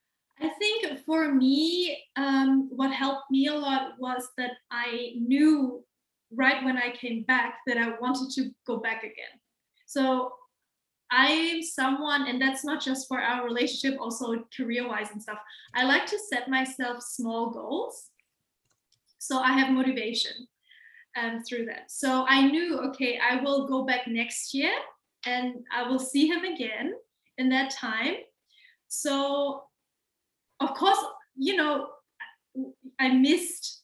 I 0.40 0.48
think 0.48 1.00
for 1.04 1.32
me, 1.32 2.04
um, 2.16 2.68
what 2.70 2.92
helped 2.92 3.30
me 3.30 3.46
a 3.46 3.54
lot 3.54 3.92
was 3.98 4.28
that 4.36 4.52
I 4.70 5.12
knew 5.16 5.84
right 6.34 6.62
when 6.64 6.76
I 6.76 6.90
came 6.90 7.24
back 7.24 7.58
that 7.66 7.76
I 7.76 7.98
wanted 8.00 8.30
to 8.34 8.50
go 8.66 8.78
back 8.78 9.02
again. 9.02 9.40
So 9.86 10.32
I'm 11.10 11.62
someone, 11.62 12.28
and 12.28 12.40
that's 12.40 12.64
not 12.64 12.80
just 12.80 13.08
for 13.08 13.20
our 13.20 13.44
relationship, 13.44 13.98
also 14.00 14.44
career 14.56 14.86
wise 14.86 15.08
and 15.12 15.20
stuff. 15.20 15.38
I 15.74 15.84
like 15.84 16.06
to 16.06 16.18
set 16.30 16.48
myself 16.48 17.02
small 17.02 17.50
goals. 17.50 18.10
So 19.18 19.38
I 19.38 19.52
have 19.52 19.72
motivation 19.72 20.46
um, 21.16 21.42
through 21.42 21.66
that. 21.66 21.90
So 21.90 22.24
I 22.28 22.46
knew, 22.46 22.78
okay, 22.90 23.18
I 23.18 23.42
will 23.42 23.66
go 23.66 23.84
back 23.84 24.06
next 24.06 24.54
year 24.54 24.72
and 25.26 25.54
I 25.72 25.88
will 25.88 25.98
see 25.98 26.26
him 26.26 26.44
again 26.44 26.94
in 27.38 27.48
that 27.50 27.70
time. 27.70 28.14
So 28.88 29.64
of 30.60 30.74
course, 30.74 30.98
you 31.36 31.56
know, 31.56 31.88
I 32.98 33.08
missed 33.08 33.82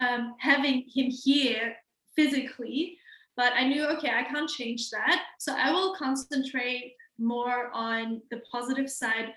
um, 0.00 0.34
having 0.38 0.84
him 0.92 1.10
here 1.10 1.74
physically, 2.16 2.98
but 3.36 3.52
I 3.52 3.66
knew, 3.66 3.86
okay, 3.86 4.10
I 4.10 4.24
can't 4.24 4.48
change 4.48 4.90
that. 4.90 5.22
So 5.38 5.54
I 5.56 5.70
will 5.70 5.94
concentrate 5.94 6.94
more 7.18 7.70
on 7.72 8.22
the 8.30 8.40
positive 8.50 8.90
side, 8.90 9.32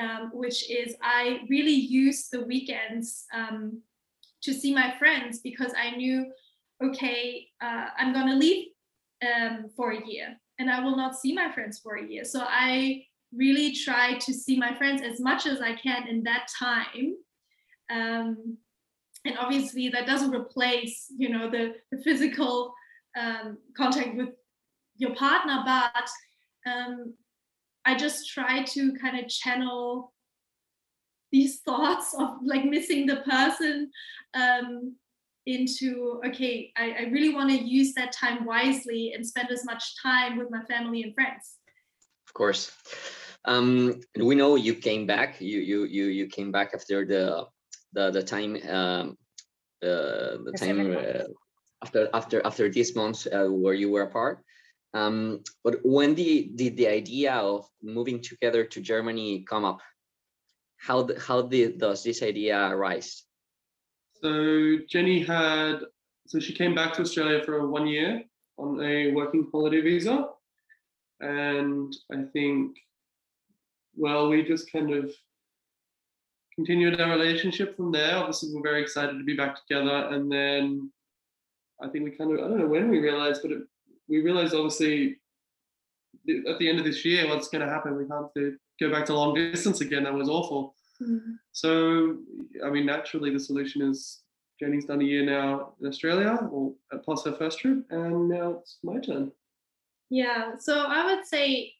um, 0.00 0.30
which 0.32 0.70
is 0.70 0.94
I 1.02 1.40
really 1.48 1.72
use 1.72 2.28
the 2.28 2.44
weekends 2.44 3.24
um, 3.34 3.80
to 4.42 4.52
see 4.52 4.74
my 4.74 4.94
friends 4.98 5.40
because 5.40 5.72
I 5.76 5.96
knew, 5.96 6.26
okay, 6.84 7.46
uh, 7.60 7.86
I'm 7.98 8.12
to 8.14 8.34
leave 8.34 8.68
um, 9.22 9.70
for 9.76 9.92
a 9.92 10.06
year 10.06 10.36
and 10.58 10.70
I 10.70 10.80
will 10.80 10.96
not 10.96 11.16
see 11.16 11.32
my 11.32 11.50
friends 11.52 11.78
for 11.78 11.96
a 11.96 12.06
year. 12.06 12.24
So 12.24 12.44
I 12.46 13.04
really 13.34 13.72
try 13.74 14.18
to 14.18 14.32
see 14.32 14.58
my 14.58 14.74
friends 14.74 15.02
as 15.02 15.20
much 15.20 15.46
as 15.46 15.60
I 15.60 15.74
can 15.74 16.06
in 16.08 16.22
that 16.24 16.46
time. 16.58 17.16
Um, 17.90 18.58
and 19.24 19.38
obviously 19.38 19.88
that 19.90 20.06
doesn't 20.06 20.34
replace, 20.34 21.06
you 21.16 21.30
know, 21.30 21.50
the, 21.50 21.74
the 21.90 22.02
physical 22.02 22.74
um, 23.18 23.58
contact 23.76 24.16
with 24.16 24.30
your 24.96 25.14
partner, 25.14 25.62
but 25.64 26.70
um, 26.70 27.14
I 27.84 27.96
just 27.96 28.28
try 28.28 28.62
to 28.64 28.92
kind 28.94 29.18
of 29.18 29.28
channel 29.28 30.12
these 31.30 31.60
thoughts 31.66 32.14
of 32.18 32.36
like 32.44 32.64
missing 32.64 33.06
the 33.06 33.16
person 33.16 33.90
um, 34.34 34.96
into 35.46 36.20
okay 36.24 36.72
I, 36.76 36.92
I 37.00 37.02
really 37.10 37.34
want 37.34 37.50
to 37.50 37.56
use 37.58 37.94
that 37.94 38.12
time 38.12 38.44
wisely 38.44 39.12
and 39.14 39.26
spend 39.26 39.50
as 39.50 39.64
much 39.64 40.00
time 40.00 40.38
with 40.38 40.50
my 40.50 40.62
family 40.64 41.02
and 41.02 41.14
friends. 41.14 41.58
Of 42.26 42.34
course. 42.34 42.72
Um 43.44 44.00
we 44.16 44.34
know 44.34 44.54
you 44.56 44.74
came 44.74 45.06
back. 45.06 45.40
You 45.40 45.60
you 45.60 45.84
you 45.84 46.04
you 46.06 46.26
came 46.26 46.52
back 46.52 46.70
after 46.74 47.04
the 47.04 47.46
the 47.92 48.10
the 48.10 48.22
time 48.22 48.56
um 48.68 49.16
uh, 49.82 50.38
the 50.46 50.52
The 50.52 50.58
time 50.58 50.96
uh, 50.96 51.24
after 51.82 52.08
after 52.14 52.46
after 52.46 52.68
these 52.70 52.94
months 52.94 53.26
uh, 53.26 53.50
where 53.50 53.74
you 53.74 53.90
were 53.90 54.02
apart. 54.02 54.44
Um 54.94 55.40
but 55.64 55.80
when 55.82 56.14
did, 56.14 56.56
did 56.56 56.76
the 56.76 56.86
idea 56.86 57.32
of 57.34 57.66
moving 57.82 58.20
together 58.20 58.62
to 58.64 58.80
germany 58.80 59.42
come 59.48 59.64
up 59.64 59.80
how 60.76 61.02
the, 61.02 61.18
how 61.18 61.42
did 61.42 61.78
does 61.78 62.02
this 62.02 62.22
idea 62.22 62.58
arise 62.68 63.24
So 64.22 64.78
Jenny 64.88 65.22
had, 65.22 65.80
so 66.28 66.38
she 66.38 66.52
came 66.52 66.74
back 66.74 66.92
to 66.94 67.02
Australia 67.02 67.42
for 67.44 67.66
one 67.66 67.88
year 67.88 68.22
on 68.56 68.80
a 68.80 69.10
working 69.10 69.48
holiday 69.50 69.80
visa. 69.80 70.28
And 71.20 71.94
I 72.12 72.22
think, 72.32 72.76
well, 73.96 74.28
we 74.28 74.44
just 74.44 74.70
kind 74.70 74.92
of 74.92 75.10
continued 76.54 77.00
our 77.00 77.10
relationship 77.10 77.76
from 77.76 77.90
there. 77.90 78.16
Obviously, 78.16 78.50
we're 78.54 78.62
very 78.62 78.82
excited 78.82 79.18
to 79.18 79.24
be 79.24 79.36
back 79.36 79.56
together. 79.56 80.08
And 80.10 80.30
then 80.30 80.92
I 81.82 81.88
think 81.88 82.04
we 82.04 82.12
kind 82.12 82.32
of, 82.32 82.44
I 82.44 82.48
don't 82.48 82.58
know 82.58 82.66
when 82.66 82.88
we 82.88 83.00
realized, 83.00 83.42
but 83.42 83.50
it, 83.50 83.62
we 84.08 84.22
realized 84.22 84.54
obviously 84.54 85.16
at 86.48 86.58
the 86.58 86.68
end 86.68 86.78
of 86.78 86.84
this 86.84 87.04
year, 87.04 87.28
what's 87.28 87.48
going 87.48 87.66
to 87.66 87.72
happen? 87.72 87.96
We 87.96 88.06
can't 88.06 88.58
go 88.80 88.90
back 88.90 89.06
to 89.06 89.14
long 89.14 89.34
distance 89.34 89.80
again. 89.80 90.04
That 90.04 90.14
was 90.14 90.28
awful. 90.28 90.76
So, 91.52 92.18
I 92.64 92.70
mean, 92.70 92.86
naturally, 92.86 93.30
the 93.32 93.40
solution 93.40 93.82
is 93.82 94.22
Jenny's 94.58 94.84
done 94.84 95.00
a 95.00 95.04
year 95.04 95.24
now 95.24 95.74
in 95.80 95.86
Australia, 95.86 96.48
or 96.50 96.74
plus 97.04 97.24
her 97.24 97.32
first 97.32 97.58
trip, 97.58 97.84
and 97.90 98.28
now 98.28 98.58
it's 98.60 98.78
my 98.82 98.98
turn. 98.98 99.32
Yeah, 100.10 100.56
so 100.58 100.84
I 100.86 101.06
would 101.06 101.26
say 101.26 101.72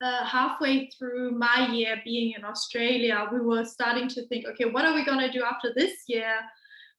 uh, 0.00 0.24
halfway 0.24 0.88
through 0.96 1.32
my 1.32 1.68
year 1.72 2.00
being 2.04 2.34
in 2.36 2.44
Australia, 2.44 3.28
we 3.32 3.40
were 3.40 3.64
starting 3.64 4.08
to 4.08 4.26
think, 4.28 4.46
okay, 4.46 4.64
what 4.64 4.84
are 4.84 4.94
we 4.94 5.04
going 5.04 5.20
to 5.20 5.30
do 5.30 5.42
after 5.42 5.72
this 5.74 5.92
year? 6.06 6.34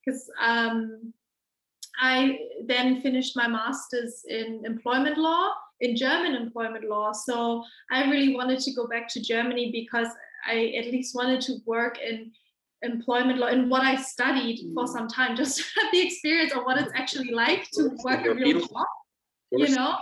Because 0.05 0.29
um, 0.39 1.13
I 1.99 2.37
then 2.65 3.01
finished 3.01 3.35
my 3.35 3.47
master's 3.47 4.23
in 4.27 4.63
employment 4.65 5.17
law, 5.17 5.51
in 5.79 5.95
German 5.95 6.35
employment 6.35 6.87
law. 6.87 7.11
So 7.11 7.63
I 7.89 8.09
really 8.09 8.35
wanted 8.35 8.59
to 8.59 8.73
go 8.73 8.87
back 8.87 9.07
to 9.09 9.21
Germany 9.21 9.71
because 9.71 10.07
I 10.45 10.73
at 10.77 10.85
least 10.85 11.15
wanted 11.15 11.41
to 11.41 11.57
work 11.65 11.97
in 11.99 12.31
employment 12.81 13.39
law 13.39 13.47
and 13.47 13.69
what 13.69 13.83
I 13.83 13.95
studied 13.95 14.71
for 14.73 14.87
some 14.87 15.07
time, 15.07 15.35
just 15.41 15.57
to 15.57 15.63
have 15.81 15.91
the 15.91 16.01
experience 16.01 16.53
of 16.53 16.63
what 16.63 16.79
it's 16.79 16.91
actually 16.95 17.31
like 17.31 17.69
to 17.73 17.91
work 18.03 18.25
a 18.25 18.33
real 18.33 18.59
job 18.59 18.87
you 19.51 19.75
know? 19.75 19.97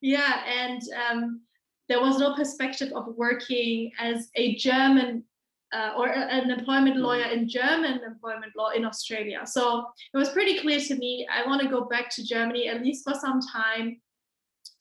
Yeah 0.00 0.42
and 0.46 0.82
um, 1.10 1.40
there 1.88 2.00
was 2.00 2.18
no 2.18 2.34
perspective 2.34 2.92
of 2.94 3.06
working 3.16 3.90
as 3.98 4.28
a 4.36 4.54
german 4.56 5.24
uh, 5.72 5.92
or 5.96 6.08
an 6.08 6.50
employment 6.50 6.96
lawyer 6.96 7.24
in 7.24 7.48
german 7.48 8.00
employment 8.04 8.52
law 8.56 8.70
in 8.70 8.84
australia. 8.84 9.40
So 9.44 9.86
it 10.12 10.18
was 10.18 10.30
pretty 10.30 10.58
clear 10.60 10.80
to 10.80 10.96
me 10.96 11.26
i 11.32 11.46
want 11.46 11.62
to 11.62 11.68
go 11.68 11.84
back 11.84 12.10
to 12.10 12.24
germany 12.24 12.68
at 12.68 12.82
least 12.82 13.04
for 13.04 13.14
some 13.14 13.40
time 13.40 14.00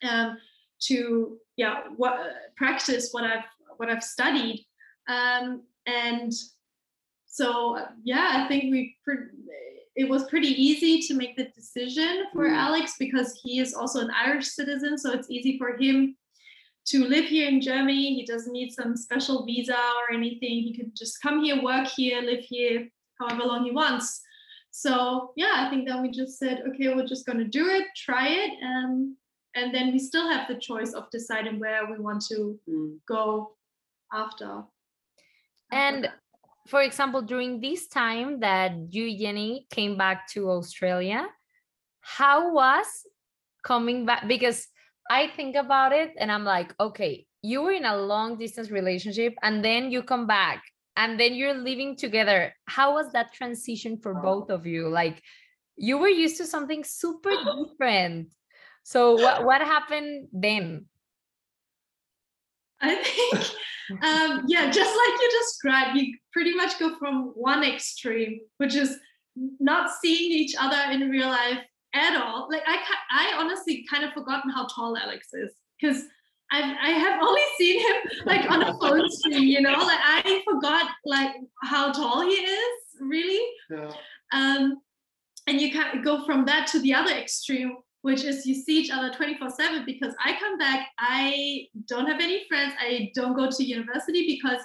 um, 0.08 0.38
to 0.82 1.38
yeah 1.58 1.82
what 1.95 2.17
practice 2.58 3.10
what 3.12 3.24
I've 3.24 3.45
what 3.78 3.89
I've 3.89 4.04
studied 4.04 4.65
um, 5.08 5.64
and 5.86 6.32
so 7.26 7.78
yeah 8.04 8.44
I 8.44 8.48
think 8.48 8.66
we 8.72 8.96
it 9.96 10.08
was 10.10 10.24
pretty 10.30 10.48
easy 10.50 11.02
to 11.08 11.14
make 11.14 11.36
the 11.36 11.46
decision 11.56 12.24
for 12.34 12.48
Mm. 12.48 12.56
Alex 12.58 12.96
because 12.98 13.40
he 13.44 13.60
is 13.60 13.74
also 13.74 14.00
an 14.02 14.12
Irish 14.26 14.48
citizen 14.48 14.98
so 14.98 15.12
it's 15.12 15.30
easy 15.30 15.58
for 15.58 15.76
him 15.78 16.16
to 16.88 17.06
live 17.06 17.26
here 17.26 17.48
in 17.48 17.62
Germany 17.62 18.16
he 18.16 18.26
doesn't 18.26 18.54
need 18.54 18.72
some 18.72 18.96
special 18.98 19.46
visa 19.46 19.76
or 20.00 20.14
anything 20.14 20.62
he 20.64 20.74
could 20.76 20.96
just 20.96 21.22
come 21.22 21.44
here 21.44 21.62
work 21.62 21.88
here 21.88 22.22
live 22.22 22.44
here 22.44 22.88
however 23.20 23.44
long 23.44 23.64
he 23.66 23.72
wants 23.72 24.22
so 24.72 25.32
yeah 25.36 25.56
i 25.58 25.70
think 25.70 25.88
then 25.88 26.02
we 26.02 26.10
just 26.10 26.40
said 26.40 26.64
okay 26.68 26.88
we're 26.96 27.06
just 27.06 27.26
going 27.26 27.38
to 27.38 27.44
do 27.60 27.68
it 27.68 27.86
try 27.96 28.28
it 28.30 28.52
um, 28.64 29.16
and 29.54 29.74
then 29.76 29.92
we 29.92 30.00
still 30.00 30.28
have 30.30 30.48
the 30.48 30.56
choice 30.56 30.94
of 30.94 31.04
deciding 31.12 31.60
where 31.60 31.86
we 31.92 31.98
want 32.00 32.22
to 32.26 32.58
Mm. 32.70 32.98
go 33.08 33.52
after 34.14 34.64
And 35.72 36.10
for 36.68 36.82
example, 36.82 37.22
during 37.22 37.60
this 37.60 37.88
time 37.88 38.40
that 38.42 38.74
you, 38.90 39.18
Jenny, 39.18 39.68
came 39.72 39.98
back 39.98 40.28
to 40.30 40.50
Australia, 40.50 41.28
how 42.02 42.54
was 42.54 42.86
coming 43.64 44.06
back? 44.06 44.28
Because 44.28 44.68
I 45.10 45.28
think 45.28 45.56
about 45.56 45.92
it 45.92 46.12
and 46.18 46.32
I'm 46.32 46.44
like, 46.44 46.74
okay, 46.80 47.26
you 47.42 47.62
were 47.62 47.72
in 47.72 47.86
a 47.86 47.98
long 47.98 48.38
distance 48.38 48.70
relationship 48.70 49.34
and 49.42 49.64
then 49.66 49.92
you 49.92 50.04
come 50.04 50.28
back 50.28 50.64
and 50.96 51.20
then 51.20 51.34
you're 51.34 51.54
living 51.54 51.96
together. 51.96 52.54
How 52.66 52.94
was 52.94 53.12
that 53.14 53.34
transition 53.34 53.98
for 53.98 54.14
both 54.14 54.50
of 54.50 54.66
you? 54.66 54.88
Like, 54.90 55.22
you 55.78 55.98
were 55.98 56.10
used 56.10 56.38
to 56.38 56.46
something 56.46 56.84
super 56.84 57.32
different. 57.66 58.30
So, 58.84 59.14
what, 59.14 59.46
what 59.46 59.62
happened 59.62 60.28
then? 60.32 60.86
I 62.84 62.96
think, 62.96 64.04
um, 64.04 64.44
yeah, 64.48 64.70
just 64.72 64.89
like 64.89 65.22
you 65.22 65.30
described, 65.39 65.98
you 65.98 66.17
pretty 66.34 66.56
much 66.56 66.80
go 66.80 66.98
from 66.98 67.32
one 67.36 67.63
extreme, 67.63 68.39
which 68.58 68.76
is 68.76 68.98
not 69.60 69.91
seeing 70.02 70.32
each 70.32 70.56
other 70.60 70.91
in 70.91 71.10
real 71.10 71.30
life 71.30 71.60
at 71.94 72.22
all. 72.22 72.48
Like 72.50 72.63
I, 72.65 72.80
I 73.12 73.34
honestly 73.38 73.86
kind 73.89 74.04
of 74.04 74.13
forgotten 74.13 74.52
how 74.52 74.67
tall 74.67 74.98
Alex 74.98 75.28
is 75.34 75.52
because 75.80 76.04
I, 76.52 76.76
I 76.82 76.89
have 76.91 77.22
only 77.22 77.41
seen 77.58 77.80
him 77.80 77.96
like 78.26 78.50
on 78.50 78.63
a 78.63 78.78
phone 78.80 79.10
screen, 79.10 79.48
you 79.48 79.62
know. 79.62 79.72
Like 79.72 80.00
I 80.02 80.41
forgot 80.46 80.89
like 81.06 81.36
how 81.63 81.91
tall 81.91 82.22
he 82.22 82.34
is, 82.34 82.78
really. 83.00 83.46
Yeah. 83.70 83.91
Um, 84.34 84.82
and 85.48 85.60
you 85.60 85.72
can 85.72 86.02
go 86.02 86.26
from 86.26 86.46
that 86.46 86.67
to 86.67 86.80
the 86.80 86.94
other 86.94 87.12
extreme, 87.12 87.78
which 88.02 88.24
is 88.24 88.46
you 88.46 88.56
see 88.56 88.80
each 88.80 88.92
other 88.92 89.12
24 89.14 89.50
7 89.50 89.84
because 89.86 90.14
I 90.24 90.38
come 90.40 90.58
back, 90.58 90.88
I 90.98 91.68
don't 91.88 92.08
have 92.08 92.22
any 92.22 92.46
friends, 92.48 92.74
I 92.80 93.12
don't 93.16 93.36
go 93.36 93.50
to 93.50 93.64
university 93.64 94.26
because 94.28 94.62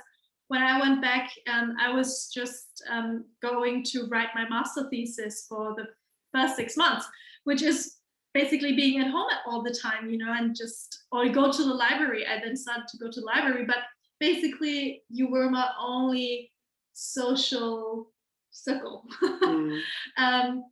when 0.48 0.62
I 0.62 0.80
went 0.80 1.02
back, 1.02 1.30
um, 1.52 1.74
I 1.80 1.92
was 1.92 2.30
just 2.32 2.82
um, 2.90 3.24
going 3.42 3.82
to 3.84 4.06
write 4.06 4.28
my 4.34 4.48
master 4.48 4.88
thesis 4.90 5.46
for 5.48 5.74
the 5.74 5.86
first 6.32 6.56
six 6.56 6.76
months, 6.76 7.06
which 7.44 7.62
is 7.62 7.96
basically 8.32 8.74
being 8.76 9.00
at 9.00 9.10
home 9.10 9.30
all 9.46 9.62
the 9.62 9.74
time, 9.74 10.08
you 10.08 10.18
know, 10.18 10.32
and 10.32 10.54
just, 10.54 11.04
or 11.10 11.28
go 11.28 11.50
to 11.50 11.64
the 11.64 11.74
library. 11.74 12.26
I 12.26 12.38
then 12.38 12.56
started 12.56 12.86
to 12.88 12.98
go 12.98 13.10
to 13.10 13.20
the 13.20 13.26
library, 13.26 13.64
but 13.66 13.78
basically, 14.20 15.02
you 15.08 15.28
were 15.28 15.50
my 15.50 15.68
only 15.80 16.52
social 16.92 18.12
circle. 18.50 19.04
Mm. 19.46 19.80
um, 20.16 20.64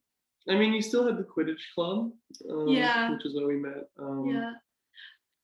I 0.48 0.54
mean, 0.57 0.74
you 0.74 0.83
still 0.83 1.07
had 1.07 1.16
the 1.16 1.24
Quidditch 1.24 1.62
club, 1.74 2.12
um, 2.50 2.68
Yeah. 2.68 3.11
which 3.11 3.24
is 3.24 3.35
where 3.35 3.46
we 3.46 3.57
met. 3.57 3.88
Um, 3.98 4.26
yeah 4.26 4.52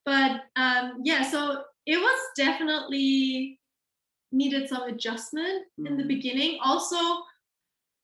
but 0.06 0.44
um 0.56 1.00
yeah 1.04 1.22
so 1.22 1.62
it 1.84 1.98
was 1.98 2.20
definitely 2.36 3.60
needed 4.32 4.66
some 4.68 4.82
adjustment 4.84 5.66
in 5.86 5.96
the 5.98 6.04
Mhm. 6.04 6.08
beginning 6.08 6.58
also 6.64 6.96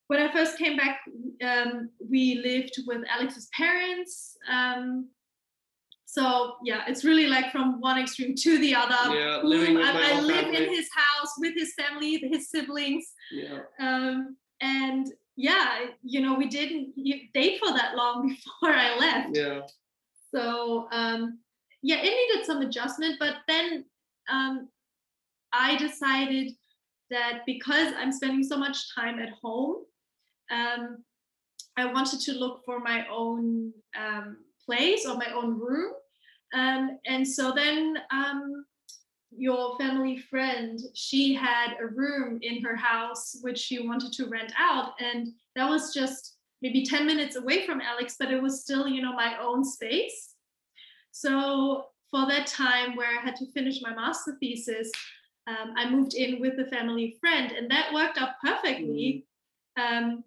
when 0.08 0.20
i 0.20 0.30
first 0.30 0.58
came 0.58 0.76
back 0.76 1.00
um 1.42 1.88
we 2.10 2.36
lived 2.44 2.74
with 2.86 3.02
alex's 3.08 3.48
parents 3.56 4.36
um 4.48 5.08
so 6.04 6.56
yeah 6.64 6.84
it's 6.86 7.02
really 7.04 7.26
like 7.28 7.50
from 7.50 7.80
one 7.80 7.98
extreme 7.98 8.34
to 8.34 8.58
the 8.58 8.74
other 8.74 9.14
Yeah, 9.18 9.40
living 9.42 9.74
with 9.76 9.86
I, 9.86 10.18
I 10.18 10.20
live 10.20 10.48
in 10.54 10.68
his 10.68 10.88
house 10.94 11.32
with 11.38 11.54
his 11.54 11.72
family 11.80 12.18
his 12.18 12.50
siblings 12.50 13.06
Yeah. 13.32 13.60
um 13.80 14.36
and 14.60 15.06
yeah 15.36 15.86
you 16.02 16.20
know 16.20 16.34
we 16.34 16.46
didn't 16.46 16.94
date 17.34 17.58
for 17.58 17.70
that 17.72 17.94
long 17.94 18.28
before 18.28 18.74
i 18.74 18.96
left 18.98 19.36
Yeah. 19.36 19.60
so 20.32 20.88
um, 20.92 21.38
yeah, 21.86 21.98
it 22.02 22.02
needed 22.02 22.44
some 22.44 22.62
adjustment, 22.62 23.16
but 23.20 23.36
then 23.46 23.84
um, 24.28 24.68
I 25.52 25.76
decided 25.76 26.52
that 27.10 27.42
because 27.46 27.92
I'm 27.96 28.10
spending 28.10 28.42
so 28.42 28.56
much 28.56 28.92
time 28.92 29.20
at 29.20 29.30
home, 29.40 29.84
um, 30.50 31.04
I 31.76 31.84
wanted 31.92 32.18
to 32.22 32.32
look 32.32 32.62
for 32.64 32.80
my 32.80 33.06
own 33.08 33.72
um, 33.96 34.38
place 34.64 35.06
or 35.06 35.14
my 35.16 35.30
own 35.32 35.60
room. 35.60 35.92
Um, 36.54 36.98
and 37.06 37.26
so 37.26 37.52
then 37.52 37.96
um, 38.10 38.64
your 39.36 39.76
family 39.78 40.18
friend, 40.18 40.80
she 40.94 41.34
had 41.34 41.76
a 41.80 41.86
room 41.86 42.38
in 42.42 42.62
her 42.62 42.76
house 42.76 43.36
which 43.42 43.58
she 43.58 43.86
wanted 43.86 44.12
to 44.14 44.26
rent 44.26 44.52
out, 44.58 44.92
and 45.00 45.32
that 45.54 45.68
was 45.68 45.92
just 45.92 46.36
maybe 46.62 46.84
10 46.84 47.06
minutes 47.06 47.36
away 47.36 47.66
from 47.66 47.80
Alex, 47.80 48.16
but 48.18 48.30
it 48.30 48.42
was 48.42 48.62
still, 48.62 48.88
you 48.88 49.02
know, 49.02 49.12
my 49.12 49.36
own 49.40 49.64
space. 49.64 50.34
So 51.12 51.86
for 52.10 52.26
that 52.26 52.46
time 52.46 52.96
where 52.96 53.18
I 53.18 53.22
had 53.22 53.36
to 53.36 53.52
finish 53.52 53.80
my 53.82 53.94
master 53.94 54.36
thesis, 54.40 54.90
um, 55.46 55.74
I 55.76 55.88
moved 55.88 56.14
in 56.14 56.40
with 56.40 56.58
a 56.58 56.66
family 56.66 57.16
friend, 57.20 57.52
and 57.52 57.70
that 57.70 57.92
worked 57.92 58.18
out 58.18 58.40
perfectly. 58.42 59.26
Um, 59.76 60.24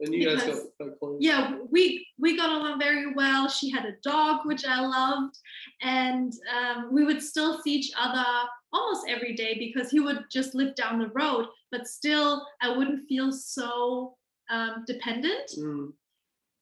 And 0.00 0.12
you 0.14 0.26
guys 0.28 0.44
Because- 0.44 0.68
got 0.78 0.98
close. 0.98 1.18
yeah, 1.20 1.56
we 1.70 2.06
we 2.18 2.36
got 2.36 2.50
along 2.50 2.78
very 2.78 3.14
well. 3.14 3.48
She 3.48 3.70
had 3.70 3.86
a 3.86 3.96
dog, 4.02 4.44
which 4.46 4.64
I 4.66 4.80
loved, 4.80 5.38
and 5.80 6.32
um, 6.56 6.92
we 6.92 7.04
would 7.04 7.22
still 7.22 7.60
see 7.62 7.74
each 7.74 7.92
other 7.98 8.24
almost 8.72 9.06
every 9.08 9.34
day 9.34 9.54
because 9.58 9.90
he 9.90 10.00
would 10.00 10.24
just 10.30 10.54
live 10.54 10.74
down 10.74 10.98
the 10.98 11.08
road. 11.08 11.46
But 11.70 11.86
still, 11.88 12.46
I 12.60 12.76
wouldn't 12.76 13.08
feel 13.08 13.32
so 13.32 14.16
um, 14.50 14.84
dependent 14.86 15.50
Mm. 15.58 15.92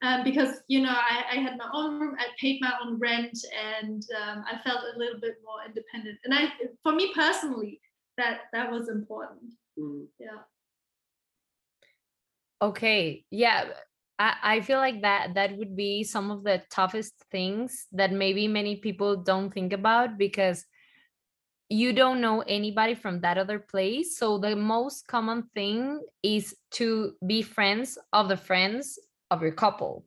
um, 0.01 0.23
because 0.23 0.61
you 0.67 0.81
know 0.81 0.93
I, 0.95 1.25
I 1.33 1.35
had 1.35 1.57
my 1.57 1.69
own 1.73 1.99
room, 1.99 2.15
I 2.17 2.27
paid 2.39 2.61
my 2.61 2.73
own 2.81 2.97
rent, 2.99 3.37
and 3.75 4.01
um, 4.21 4.45
I 4.49 4.59
felt 4.63 4.81
a 4.95 4.97
little 4.97 5.19
bit 5.19 5.35
more 5.43 5.59
independent. 5.65 6.17
And 6.23 6.33
I, 6.33 6.53
for 6.83 6.93
me 6.93 7.11
personally, 7.13 7.81
that 8.17 8.43
that 8.53 8.71
was 8.71 8.87
important. 8.87 9.53
Mm. 9.77 10.05
Yeah. 10.19 10.39
Okay, 12.61 13.25
yeah. 13.31 13.65
I, 14.17 14.35
I 14.43 14.61
feel 14.61 14.77
like 14.77 15.01
that 15.01 15.33
that 15.35 15.57
would 15.57 15.75
be 15.75 16.03
some 16.03 16.31
of 16.31 16.43
the 16.43 16.61
toughest 16.71 17.13
things 17.31 17.87
that 17.91 18.11
maybe 18.13 18.47
many 18.47 18.77
people 18.77 19.17
don't 19.17 19.53
think 19.53 19.73
about 19.73 20.17
because 20.17 20.65
you 21.69 21.93
don't 21.93 22.21
know 22.21 22.41
anybody 22.41 22.95
from 22.95 23.21
that 23.21 23.37
other 23.37 23.59
place. 23.59 24.17
So 24.17 24.37
the 24.37 24.55
most 24.55 25.07
common 25.07 25.49
thing 25.55 26.01
is 26.23 26.55
to 26.71 27.13
be 27.25 27.41
friends 27.41 27.97
of 28.13 28.29
the 28.29 28.37
friends 28.37 28.99
of 29.31 29.41
your 29.41 29.51
couple. 29.51 30.05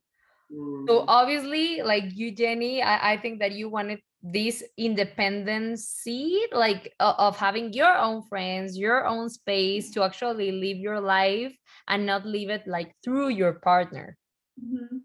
So 0.88 1.00
Mm. 1.00 1.04
obviously, 1.08 1.82
like 1.82 2.04
you, 2.16 2.32
Jenny, 2.34 2.82
I, 2.82 3.12
I 3.12 3.16
think 3.18 3.40
that 3.40 3.52
you 3.52 3.68
wanted 3.68 4.00
this 4.22 4.62
independency, 4.76 6.40
like 6.52 6.92
o- 7.00 7.14
of 7.18 7.36
having 7.36 7.72
your 7.72 7.96
own 7.96 8.22
friends, 8.22 8.76
your 8.76 9.06
own 9.06 9.28
space 9.28 9.90
to 9.92 10.02
actually 10.02 10.52
live 10.52 10.78
your 10.78 11.00
life 11.00 11.54
and 11.88 12.04
not 12.06 12.26
live 12.26 12.50
it 12.50 12.66
like 12.66 12.94
through 13.04 13.28
your 13.28 13.54
partner, 13.54 14.16
Mhm. 14.60 15.02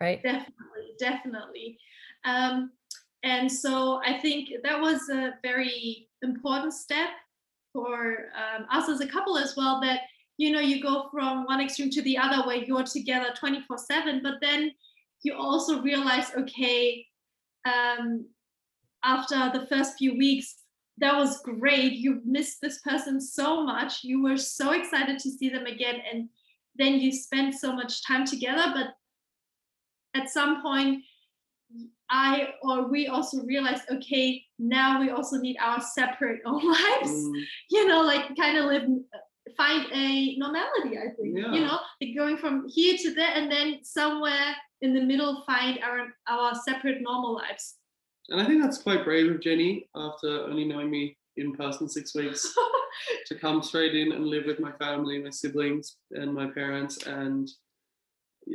right? 0.00 0.22
Definitely, 0.22 0.94
definitely. 0.98 1.78
Um, 2.24 2.72
and 3.22 3.50
so 3.50 4.00
I 4.04 4.18
think 4.18 4.50
that 4.62 4.80
was 4.80 5.08
a 5.08 5.34
very 5.42 6.08
important 6.22 6.72
step 6.74 7.10
for 7.72 8.30
um, 8.34 8.66
us 8.70 8.88
as 8.88 9.00
a 9.00 9.06
couple 9.06 9.38
as 9.38 9.56
well. 9.56 9.80
That 9.80 10.02
you 10.36 10.50
know 10.52 10.60
you 10.60 10.82
go 10.82 11.08
from 11.10 11.44
one 11.44 11.60
extreme 11.60 11.90
to 11.90 12.02
the 12.02 12.18
other 12.18 12.46
where 12.46 12.56
you're 12.56 12.84
together 12.84 13.32
24 13.36 13.78
7 13.78 14.20
but 14.22 14.34
then 14.40 14.72
you 15.22 15.34
also 15.34 15.82
realize 15.82 16.30
okay 16.36 17.04
um, 17.64 18.26
after 19.04 19.50
the 19.58 19.66
first 19.66 19.96
few 19.98 20.16
weeks 20.16 20.56
that 21.00 21.16
was 21.16 21.40
great. 21.42 21.92
You 21.92 22.20
missed 22.24 22.60
this 22.60 22.80
person 22.80 23.20
so 23.20 23.62
much. 23.64 24.02
You 24.02 24.20
were 24.20 24.36
so 24.36 24.72
excited 24.72 25.20
to 25.20 25.30
see 25.30 25.48
them 25.48 25.64
again 25.66 26.02
and 26.12 26.28
then 26.74 26.94
you 26.94 27.12
spent 27.12 27.54
so 27.54 27.72
much 27.72 28.04
time 28.04 28.24
together. 28.26 28.72
But 28.74 28.88
at 30.20 30.28
some 30.28 30.62
point 30.62 31.02
i 32.10 32.48
or 32.62 32.88
we 32.88 33.08
also 33.08 33.42
realized 33.44 33.82
okay 33.92 34.42
now 34.58 34.98
we 34.98 35.10
also 35.10 35.36
need 35.36 35.56
our 35.60 35.80
separate 35.80 36.40
own 36.46 36.64
lives. 36.66 37.10
Mm. 37.10 37.42
you 37.70 37.86
know 37.86 38.00
like 38.02 38.34
kind 38.36 38.56
of 38.56 38.64
live 38.64 38.88
find 39.56 39.84
a 39.92 40.36
normality 40.36 40.96
i 40.98 41.08
think 41.16 41.36
Yeah. 41.36 41.52
you 41.52 41.60
know? 41.60 41.78
Like 42.00 42.16
going 42.16 42.38
from 42.38 42.66
here 42.68 42.96
to 43.02 43.14
there 43.14 43.32
and 43.34 43.50
then 43.52 43.80
somewhere 43.82 44.56
in 44.80 44.94
the 44.94 45.02
middle 45.02 45.42
find 45.46 45.78
our 45.82 46.08
our 46.26 46.54
separate 46.54 47.02
normal 47.02 47.34
lives 47.34 47.74
and 48.28 48.40
I 48.40 48.44
think 48.44 48.62
that's 48.62 48.82
quite 48.82 49.04
brave 49.04 49.30
of 49.30 49.40
Jenny 49.40 49.88
after 49.94 50.44
only 50.44 50.64
knowing 50.64 50.90
me 50.90 51.16
in 51.36 51.54
person 51.54 51.88
six 51.88 52.14
weeks 52.14 52.54
to 53.26 53.34
come 53.34 53.62
straight 53.62 53.94
in 53.94 54.12
and 54.12 54.26
live 54.26 54.44
with 54.46 54.60
my 54.60 54.72
family, 54.72 55.22
my 55.22 55.30
siblings, 55.30 55.96
and 56.12 56.34
my 56.34 56.46
parents. 56.46 57.06
And 57.06 57.48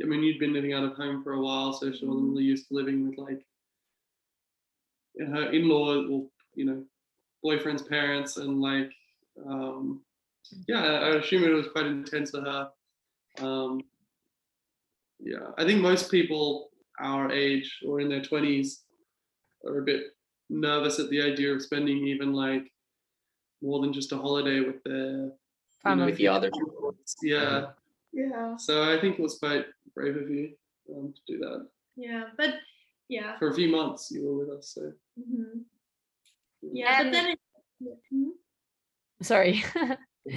I 0.02 0.06
mean, 0.06 0.22
you'd 0.22 0.38
been 0.38 0.52
living 0.52 0.74
out 0.74 0.84
of 0.84 0.96
home 0.96 1.22
for 1.22 1.32
a 1.32 1.40
while, 1.40 1.72
so 1.72 1.90
she 1.92 2.06
wasn't 2.06 2.30
really 2.30 2.44
used 2.44 2.68
to 2.68 2.74
living 2.74 3.08
with 3.08 3.18
like 3.18 3.44
her 5.18 5.50
in-law 5.52 6.04
or 6.10 6.26
you 6.54 6.64
know 6.64 6.82
boyfriend's 7.42 7.82
parents 7.82 8.36
and 8.36 8.60
like 8.60 8.90
um 9.48 10.00
yeah 10.66 10.82
i 10.82 11.08
assume 11.16 11.44
it 11.44 11.50
was 11.50 11.68
quite 11.68 11.86
intense 11.86 12.30
for 12.30 12.40
her 12.40 12.68
um 13.38 13.80
yeah 15.20 15.50
i 15.58 15.64
think 15.64 15.80
most 15.80 16.10
people 16.10 16.70
our 17.00 17.30
age 17.30 17.80
or 17.86 18.00
in 18.00 18.08
their 18.08 18.20
20s 18.20 18.83
are 19.66 19.78
a 19.78 19.82
bit 19.82 20.02
nervous 20.50 20.98
at 20.98 21.08
the 21.10 21.20
idea 21.20 21.52
of 21.52 21.62
spending 21.62 22.06
even 22.06 22.32
like 22.32 22.70
more 23.62 23.80
than 23.80 23.92
just 23.92 24.12
a 24.12 24.16
holiday 24.16 24.60
with 24.60 24.82
their 24.84 25.30
Family. 25.82 26.06
with 26.06 26.16
the 26.16 26.28
other. 26.28 26.50
yeah 27.22 27.66
yeah 28.12 28.56
so 28.56 28.82
i 28.82 28.98
think 29.00 29.18
it 29.18 29.22
was 29.22 29.38
quite 29.38 29.66
brave 29.94 30.16
of 30.16 30.30
you 30.30 30.52
um, 30.90 31.12
to 31.14 31.32
do 31.32 31.38
that 31.38 31.66
yeah 31.96 32.24
but 32.38 32.54
yeah 33.08 33.36
for 33.38 33.48
a 33.50 33.54
few 33.54 33.68
months 33.68 34.10
you 34.10 34.24
were 34.24 34.38
with 34.38 34.50
us 34.56 34.72
so 34.74 34.92
mhm. 35.18 35.62
yeah 36.62 37.02
but 37.02 37.12
then 37.12 37.26
it, 37.30 37.38
Mhm. 37.82 38.32
Sorry. 39.22 39.64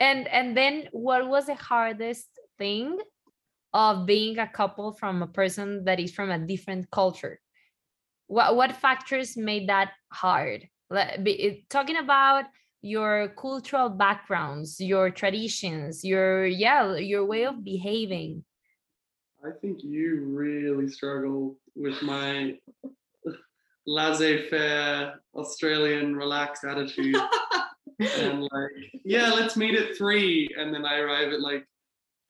and 0.00 0.28
and 0.28 0.56
then 0.56 0.88
what 0.92 1.28
was 1.28 1.46
the 1.46 1.54
hardest 1.54 2.28
thing 2.58 2.98
of 3.72 4.06
being 4.06 4.38
a 4.38 4.48
couple 4.48 4.92
from 4.92 5.22
a 5.22 5.26
person 5.26 5.84
that 5.84 6.00
is 6.00 6.12
from 6.12 6.30
a 6.30 6.38
different 6.38 6.90
culture? 6.90 7.40
What 8.26 8.56
what 8.56 8.76
factors 8.76 9.36
made 9.36 9.68
that 9.68 9.92
hard? 10.12 10.68
Like, 10.90 11.22
be- 11.24 11.42
eh, 11.42 11.54
talking 11.68 11.96
about 11.96 12.44
your 12.82 13.28
cultural 13.38 13.88
backgrounds, 13.88 14.80
your 14.80 15.10
traditions, 15.10 16.04
your 16.04 16.46
yeah, 16.46 16.96
your 16.96 17.24
way 17.24 17.46
of 17.46 17.64
behaving. 17.64 18.44
I 19.44 19.50
think 19.60 19.82
you 19.82 20.20
really 20.24 20.88
struggle 20.88 21.56
with 21.76 22.00
my 22.02 22.56
laissez-faire 23.86 25.20
Australian 25.34 26.16
relaxed 26.16 26.64
attitude. 26.64 27.16
and 27.98 28.42
like, 28.42 28.70
yeah, 29.04 29.30
let's 29.32 29.56
meet 29.56 29.78
at 29.78 29.96
three. 29.96 30.48
And 30.58 30.74
then 30.74 30.84
I 30.86 30.98
arrive 30.98 31.32
at 31.32 31.40
like 31.40 31.66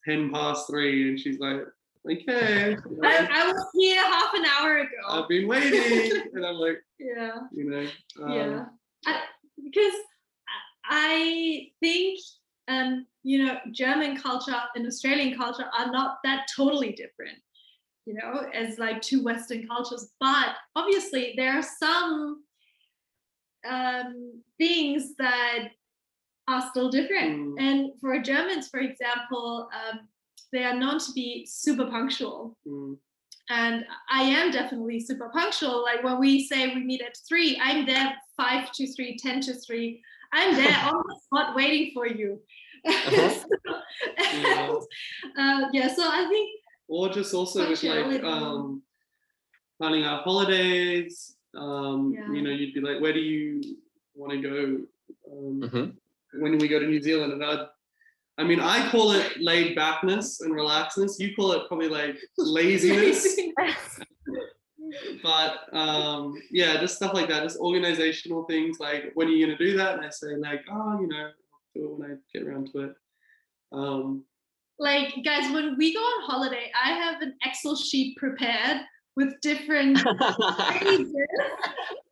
10 0.05 0.33
past 0.33 0.67
three 0.69 1.09
and 1.09 1.19
she's 1.19 1.39
like, 1.39 1.63
okay, 2.11 2.77
I, 3.03 3.29
I 3.31 3.53
was 3.53 3.67
here 3.75 4.03
half 4.03 4.35
an 4.35 4.45
hour 4.45 4.79
ago. 4.79 4.91
I've 5.09 5.29
been 5.29 5.49
waiting. 5.49 6.23
And 6.35 6.45
I'm 6.45 6.57
like, 6.57 6.79
yeah. 6.99 7.39
you 7.53 7.71
know, 7.71 7.87
um, 8.25 8.33
yeah 8.33 8.65
I, 9.07 9.21
because 9.63 9.95
i 10.87 11.69
think 11.81 12.19
um 12.69 13.07
you 13.23 13.45
know 13.45 13.57
german 13.71 14.17
culture 14.17 14.55
and 14.75 14.87
australian 14.87 15.37
culture 15.37 15.65
are 15.79 15.91
not 15.91 16.19
that 16.25 16.47
totally 16.55 16.93
different 16.93 17.39
you 18.07 18.15
know 18.15 18.47
as 18.53 18.79
like 18.79 19.01
two 19.01 19.23
western 19.23 19.67
cultures. 19.67 20.11
But 20.21 20.55
obviously 20.77 21.35
there 21.37 21.59
are 21.59 21.63
some 21.63 22.43
um 23.69 24.43
things 24.59 25.15
that 25.19 25.69
are 26.47 26.69
still 26.71 26.91
different. 26.91 27.39
Mm. 27.39 27.55
and 27.59 27.91
for 28.01 28.21
germans 28.21 28.69
for 28.69 28.81
example 28.81 29.69
um 29.73 30.01
they 30.55 30.65
are 30.65 30.77
known 30.83 30.99
to 30.99 31.13
be 31.13 31.47
super 31.47 31.87
punctual 31.87 32.57
mm, 32.67 32.97
and 33.51 33.85
I 34.11 34.23
am 34.23 34.51
definitely 34.51 35.01
super 35.01 35.29
punctual. 35.29 35.83
Like 35.83 36.03
when 36.03 36.19
we 36.19 36.47
say 36.47 36.75
we 36.75 36.83
meet 36.83 37.03
at 37.03 37.17
three, 37.29 37.61
I'm 37.63 37.85
there 37.85 38.15
five 38.37 38.73
to 38.73 38.87
three, 38.95 39.19
10 39.19 39.41
to 39.43 39.55
three. 39.55 40.03
I'm 40.33 40.55
there 40.61 40.79
on 40.91 41.03
the 41.07 41.17
spot 41.25 41.55
waiting 41.55 41.91
for 41.93 42.07
you. 42.07 42.41
Uh-huh. 42.87 43.35
and, 44.35 44.47
uh, 45.39 45.69
yeah, 45.73 45.95
so 45.95 46.05
I 46.05 46.27
think 46.29 46.51
or 46.89 47.09
just 47.09 47.35
also 47.35 47.69
with 47.69 47.83
like 47.83 48.23
um, 48.25 48.83
planning 49.79 50.05
our 50.05 50.23
holidays. 50.23 51.37
Um, 51.55 52.15
Yeah. 52.15 52.33
You 52.33 52.43
know, 52.43 52.51
you'd 52.51 52.75
be 52.75 52.81
like, 52.81 53.01
where 53.01 53.13
do 53.13 53.21
you 53.21 53.77
want 54.15 54.33
to 54.33 54.41
go 54.41 54.57
um, 55.31 55.61
Mhm. 55.61 55.97
when 56.41 56.59
we 56.59 56.69
go 56.69 56.79
to 56.79 56.87
New 56.87 57.01
Zealand? 57.01 57.33
And 57.35 57.45
I'd, 57.45 57.67
I 58.37 58.45
mean, 58.45 58.61
I 58.61 58.91
call 58.91 59.13
it 59.13 59.41
laid 59.41 59.77
backness 59.77 60.41
and 60.41 60.53
relaxedness. 60.53 61.21
You 61.21 61.35
call 61.37 61.53
it 61.53 61.69
probably 61.69 61.89
like 61.89 62.17
laziness. 62.39 63.37
but 65.23 65.73
um, 65.73 66.35
yeah, 66.51 66.81
just 66.81 66.97
stuff 66.97 67.15
like 67.15 67.29
that, 67.29 67.45
just 67.45 67.59
organizational 67.59 68.45
things 68.45 68.79
like 68.81 69.13
when 69.15 69.29
are 69.29 69.31
you 69.31 69.47
gonna 69.47 69.59
do 69.59 69.77
that? 69.77 69.97
And 69.97 70.05
I 70.05 70.11
say 70.11 70.37
like, 70.37 70.63
oh, 70.71 71.01
you 71.01 71.07
know, 71.07 71.27
I'll 71.27 71.75
do 71.75 71.85
it 71.85 71.99
when 71.99 72.11
I 72.11 72.15
get 72.33 72.47
around 72.47 72.71
to 72.73 72.81
it. 72.81 72.95
Um, 73.73 74.25
like 74.79 75.15
guys, 75.25 75.53
when 75.53 75.77
we 75.79 75.95
go 75.95 76.01
on 76.01 76.27
holiday, 76.27 76.73
I 76.83 76.93
have 76.93 77.23
an 77.23 77.35
Excel 77.45 77.77
sheet 77.77 78.17
prepared 78.17 78.81
with 79.17 79.41
different 79.43 79.99
pages 80.71 81.15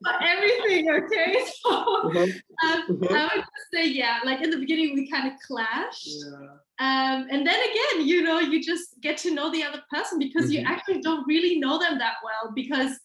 for 0.04 0.14
everything. 0.22 0.90
Okay, 0.90 1.44
so 1.62 1.70
um, 2.64 2.82
I 3.12 3.22
would 3.34 3.44
just 3.44 3.68
say 3.72 3.86
yeah. 3.88 4.18
Like 4.24 4.42
in 4.42 4.50
the 4.50 4.58
beginning, 4.58 4.94
we 4.94 5.10
kind 5.10 5.28
of 5.32 5.34
clashed. 5.48 6.06
yeah, 6.06 6.48
um, 6.78 7.26
and 7.30 7.46
then 7.46 7.60
again 7.70 8.06
you 8.06 8.22
know 8.22 8.38
you 8.40 8.62
just 8.62 9.00
get 9.00 9.16
to 9.18 9.34
know 9.34 9.50
the 9.52 9.62
other 9.62 9.82
person 9.90 10.18
because 10.18 10.50
you 10.50 10.60
Mhm. 10.60 10.66
actually 10.72 11.00
don't 11.00 11.26
really 11.26 11.58
know 11.60 11.78
them 11.78 11.98
that 11.98 12.16
well 12.24 12.52
because 12.54 12.98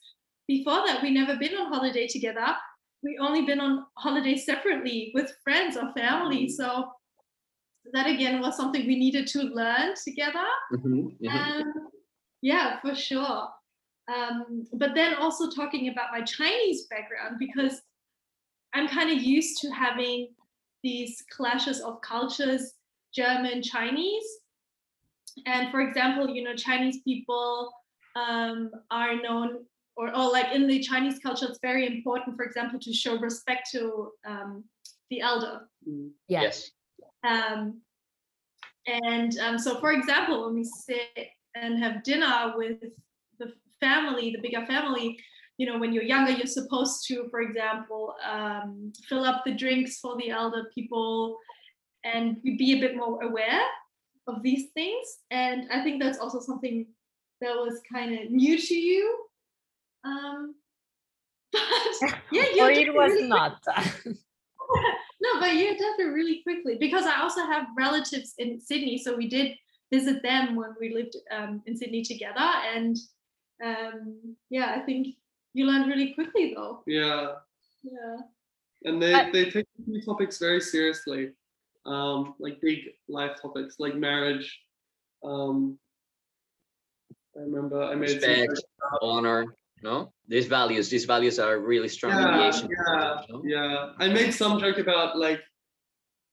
before 0.47 0.81
that 0.87 1.01
we 1.03 1.11
never 1.11 1.35
been 1.35 1.55
on 1.55 1.71
holiday 1.73 2.07
together 2.07 2.47
we 3.03 3.17
only 3.19 3.41
been 3.45 3.59
on 3.59 3.85
holiday 3.97 4.35
separately 4.35 5.11
with 5.13 5.31
friends 5.43 5.77
or 5.77 5.91
family 5.93 6.47
so 6.49 6.89
that 7.93 8.07
again 8.07 8.41
was 8.41 8.55
something 8.57 8.87
we 8.87 8.97
needed 8.97 9.27
to 9.27 9.39
learn 9.43 9.93
together 10.03 10.47
Mhm, 10.73 11.17
mhm. 11.19 11.61
um, 11.61 11.89
yeah 12.41 12.79
for 12.81 12.95
sure 12.95 13.49
um, 14.13 14.65
but 14.73 14.95
then 14.95 15.15
also 15.15 15.49
talking 15.49 15.89
about 15.89 16.11
my 16.11 16.21
chinese 16.21 16.85
background 16.87 17.37
because 17.39 17.81
i'm 18.73 18.87
kind 18.87 19.09
of 19.11 19.21
used 19.21 19.59
to 19.61 19.69
having 19.69 20.29
these 20.83 21.23
clashes 21.31 21.81
of 21.81 22.01
cultures 22.01 22.73
german 23.13 23.61
chinese. 23.61 24.25
And 25.45 25.69
for 25.69 25.81
example 25.81 26.29
you 26.29 26.43
know 26.43 26.55
chinese 26.55 26.99
people 27.03 27.71
um, 28.15 28.71
are 28.89 29.15
known 29.21 29.65
or, 29.95 30.09
or 30.15 30.31
like 30.31 30.53
in 30.53 30.67
the 30.67 30.79
chinese 30.79 31.19
culture 31.19 31.45
it's 31.47 31.59
very 31.61 31.85
important 31.85 32.35
for 32.35 32.43
example 32.43 32.79
to 32.79 32.93
show 32.93 33.19
respect 33.19 33.69
to 33.71 34.11
um, 34.25 34.63
the 35.09 35.21
elder. 35.21 35.61
Mm, 35.87 36.11
Yes. 36.27 36.71
um, 37.23 37.81
and 38.85 39.37
um, 39.39 39.59
so, 39.59 39.79
for 39.79 39.91
example, 39.91 40.45
when 40.45 40.55
we 40.55 40.63
sit 40.63 41.29
and 41.55 41.77
have 41.79 42.03
dinner 42.03 42.53
with 42.55 42.79
the 42.79 42.91
family, 43.79 44.31
the 44.31 44.41
bigger 44.41 44.65
family, 44.65 45.17
you 45.57 45.65
know, 45.65 45.79
when 45.79 45.91
you're 45.91 46.03
younger, 46.03 46.31
you're 46.31 46.45
supposed 46.45 47.07
to, 47.07 47.27
for 47.29 47.41
example, 47.41 48.15
um, 48.29 48.93
fill 49.09 49.23
up 49.23 49.43
the 49.45 49.53
drinks 49.53 49.99
for 49.99 50.15
the 50.17 50.29
elder 50.29 50.69
people 50.73 51.37
and 52.03 52.41
be 52.43 52.77
a 52.77 52.79
bit 52.79 52.95
more 52.95 53.21
aware 53.23 53.63
of 54.27 54.43
these 54.43 54.69
things. 54.73 55.17
And 55.31 55.67
I 55.71 55.83
think 55.83 56.01
that's 56.01 56.19
also 56.19 56.39
something 56.39 56.85
that 57.41 57.55
was 57.55 57.81
kind 57.91 58.17
of 58.17 58.29
new 58.29 58.57
to 58.57 58.75
you. 58.75 59.25
Um, 60.03 60.55
but 61.51 61.61
yeah, 62.31 62.45
you 62.53 62.63
or 62.63 62.71
it 62.71 62.93
was 62.93 63.11
really 63.13 63.27
not. 63.27 63.57
no, 64.05 65.39
but 65.39 65.55
you 65.55 65.75
it 65.77 66.03
really 66.03 66.41
quickly 66.43 66.77
because 66.79 67.05
I 67.05 67.19
also 67.21 67.41
have 67.41 67.67
relatives 67.77 68.33
in 68.37 68.59
Sydney, 68.59 68.97
so 68.97 69.15
we 69.15 69.27
did 69.27 69.53
visit 69.91 70.21
them 70.21 70.55
when 70.55 70.75
we 70.79 70.93
lived 70.93 71.15
um, 71.31 71.61
in 71.65 71.75
Sydney 71.75 72.03
together, 72.03 72.49
and 72.75 72.97
um, 73.63 74.35
yeah, 74.49 74.75
I 74.75 74.79
think 74.85 75.07
you 75.53 75.65
learned 75.65 75.87
really 75.87 76.13
quickly 76.13 76.53
though. 76.55 76.83
yeah. 76.87 77.33
Yeah. 77.83 78.17
And 78.85 79.01
they, 79.01 79.11
But- 79.13 79.33
they 79.33 79.49
take 79.49 79.65
these 79.87 80.05
topics 80.05 80.37
very 80.39 80.61
seriously, 80.61 81.31
um, 81.85 82.35
like 82.39 82.59
big 82.61 82.79
life 83.07 83.37
topics 83.41 83.75
like 83.79 83.95
marriage. 83.95 84.59
Um, 85.23 85.79
I 87.35 87.41
remember 87.41 87.81
I 87.83 87.95
made 87.95 88.21
some 88.21 88.29
Respect, 88.29 88.63
honor. 89.01 89.45
No, 89.83 90.11
these 90.27 90.47
values. 90.47 90.89
These 90.89 91.05
values 91.05 91.37
are 91.39 91.59
really 91.59 91.87
strong 91.87 92.11
Yeah, 92.13 92.51
yeah, 92.51 93.21
no? 93.29 93.41
yeah. 93.45 93.91
I 93.99 94.07
made 94.07 94.31
some 94.33 94.59
joke 94.59 94.79
about 94.79 95.17
like 95.17 95.39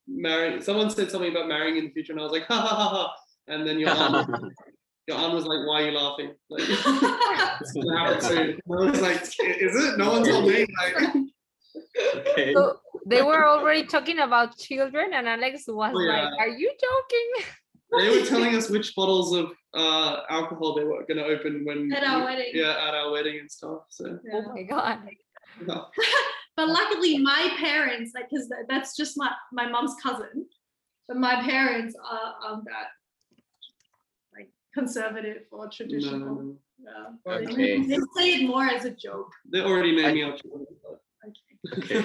marrying. 0.09 0.63
Someone 0.63 0.89
said 0.91 1.11
something 1.11 1.31
about 1.31 1.47
marrying 1.49 1.77
in 1.77 1.85
the 1.85 1.91
future, 1.91 2.13
and 2.13 2.21
I 2.21 2.25
was 2.25 2.33
like, 2.33 2.47
ha 2.47 2.59
ha 2.59 2.75
ha 2.75 2.89
ha. 2.89 3.15
And 3.49 3.67
then 3.67 3.79
your 3.79 3.91
aunt, 3.91 4.31
your 5.07 5.19
aunt 5.19 5.35
was 5.35 5.45
like, 5.45 5.67
"Why 5.67 5.83
are 5.83 5.87
you 5.91 5.99
laughing?" 5.99 6.31
Like, 6.51 6.69
it's 6.69 7.73
gonna 7.73 7.99
happen 7.99 8.21
soon. 8.21 8.39
And 8.67 8.89
I 8.89 8.91
was 8.91 9.01
like, 9.01 9.23
"Is 9.23 9.75
it? 9.85 9.99
No 9.99 10.13
one 10.13 10.25
told 10.25 10.49
me." 10.49 10.67
Like, 10.79 11.15
okay. 12.29 12.55
so 12.55 12.77
they 13.07 13.23
were 13.23 13.47
already 13.47 13.85
talking 13.87 14.19
about 14.21 14.57
children, 14.59 15.13
and 15.13 15.29
Alex 15.29 15.65
was 15.69 15.93
Oh, 15.95 15.99
like, 15.99 16.33
"Are 16.41 16.49
you 16.49 16.71
joking?" 16.87 17.31
they 17.99 18.09
were 18.21 18.27
telling 18.27 18.55
us 18.59 18.71
which 18.71 18.95
bottles 18.97 19.35
of 19.35 19.53
uh, 19.75 20.21
alcohol 20.31 20.75
they 20.75 20.85
were 20.85 21.05
going 21.07 21.19
to 21.19 21.25
open 21.25 21.65
when 21.65 21.93
At 21.93 22.03
our 22.05 22.19
we- 22.21 22.25
wedding. 22.25 22.51
Yeah, 22.55 22.89
at 22.89 22.95
our 22.95 23.11
wedding 23.13 23.39
and 23.41 23.51
stuff. 23.51 23.83
So 23.91 24.19
Yeah. 24.25 24.41
Oh 24.47 24.53
my 24.55 24.63
god. 24.63 24.99
yeah. 25.69 25.83
but 26.57 26.69
luckily 26.69 27.19
my 27.19 27.51
parents 27.59 28.13
like 28.15 28.29
because 28.31 28.49
that's 28.69 28.97
just 28.97 29.17
my 29.17 29.31
my 29.53 29.69
mom's 29.69 29.95
cousin 30.03 30.47
but 31.09 31.17
my 31.17 31.35
parents 31.43 31.95
are 32.13 32.35
aren't 32.45 32.65
that 32.65 32.89
like 32.91 33.04
conservative 34.75 35.43
or 35.53 35.69
traditional 35.71 36.19
no, 36.19 36.35
no. 36.35 36.57
Yeah. 37.27 37.39
They- 37.39 37.47
Okay. 37.53 37.87
they 37.87 37.99
say 38.17 38.27
it 38.37 38.47
more 38.47 38.65
as 38.67 38.85
a 38.85 38.91
joke 38.91 39.33
they 39.51 39.61
already 39.61 39.95
made 39.95 40.07
I- 40.07 40.13
me 40.13 40.23
out. 40.25 40.41
okay 40.45 41.41
Okay. 41.79 42.05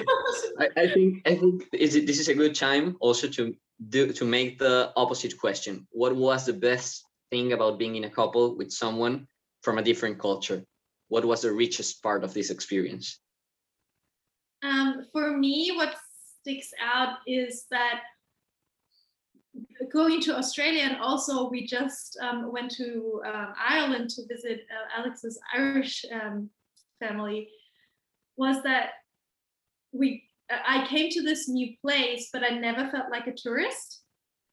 I, 0.64 0.68
I 0.84 0.88
think 0.94 1.28
I 1.28 1.36
think 1.36 1.68
is 1.74 1.96
it, 1.98 2.08
this 2.08 2.20
is 2.24 2.30
a 2.30 2.34
good 2.42 2.56
time 2.56 2.96
also 3.02 3.28
to 3.38 3.54
do 3.90 4.02
to 4.20 4.24
make 4.24 4.58
the 4.58 4.94
opposite 4.96 5.36
question. 5.38 5.74
What 5.92 6.16
was 6.16 6.46
the 6.46 6.54
best 6.70 7.04
thing 7.32 7.52
about 7.52 7.78
being 7.82 7.96
in 8.00 8.06
a 8.06 8.10
couple 8.20 8.56
with 8.56 8.72
someone 8.72 9.28
from 9.64 9.78
a 9.78 9.84
different 9.84 10.18
culture? 10.20 10.64
What 11.10 11.26
was 11.26 11.42
the 11.42 11.52
richest 11.52 12.02
part 12.02 12.24
of 12.24 12.34
this 12.34 12.50
experience? 12.56 13.20
Um, 14.64 15.08
for 15.12 15.36
me, 15.38 15.72
what 15.76 15.96
sticks 16.40 16.72
out 16.80 17.18
is 17.28 17.66
that 17.72 18.00
going 19.92 20.20
to 20.22 20.36
Australia 20.38 20.84
and 20.84 20.98
also 20.98 21.50
we 21.50 21.66
just 21.66 22.18
um, 22.22 22.52
went 22.52 22.72
to 22.72 23.22
um, 23.26 23.54
Ireland 23.58 24.10
to 24.12 24.26
visit 24.28 24.66
uh, 24.70 25.00
Alex's 25.00 25.40
Irish 25.56 26.06
um, 26.12 26.50
family 27.00 27.50
was 28.38 28.62
that 28.64 28.90
we 29.92 30.24
I 30.52 30.86
came 30.88 31.10
to 31.12 31.22
this 31.22 31.48
new 31.48 31.76
place, 31.82 32.30
but 32.34 32.44
I 32.44 32.50
never 32.58 32.90
felt 32.90 33.12
like 33.12 33.28
a 33.28 33.34
tourist. 33.34 34.02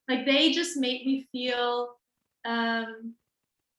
Like 0.09 0.27
they 0.27 0.53
just 0.53 0.77
made 0.77 1.07
me 1.07 1.27
feel 1.33 1.95
um, 2.45 3.15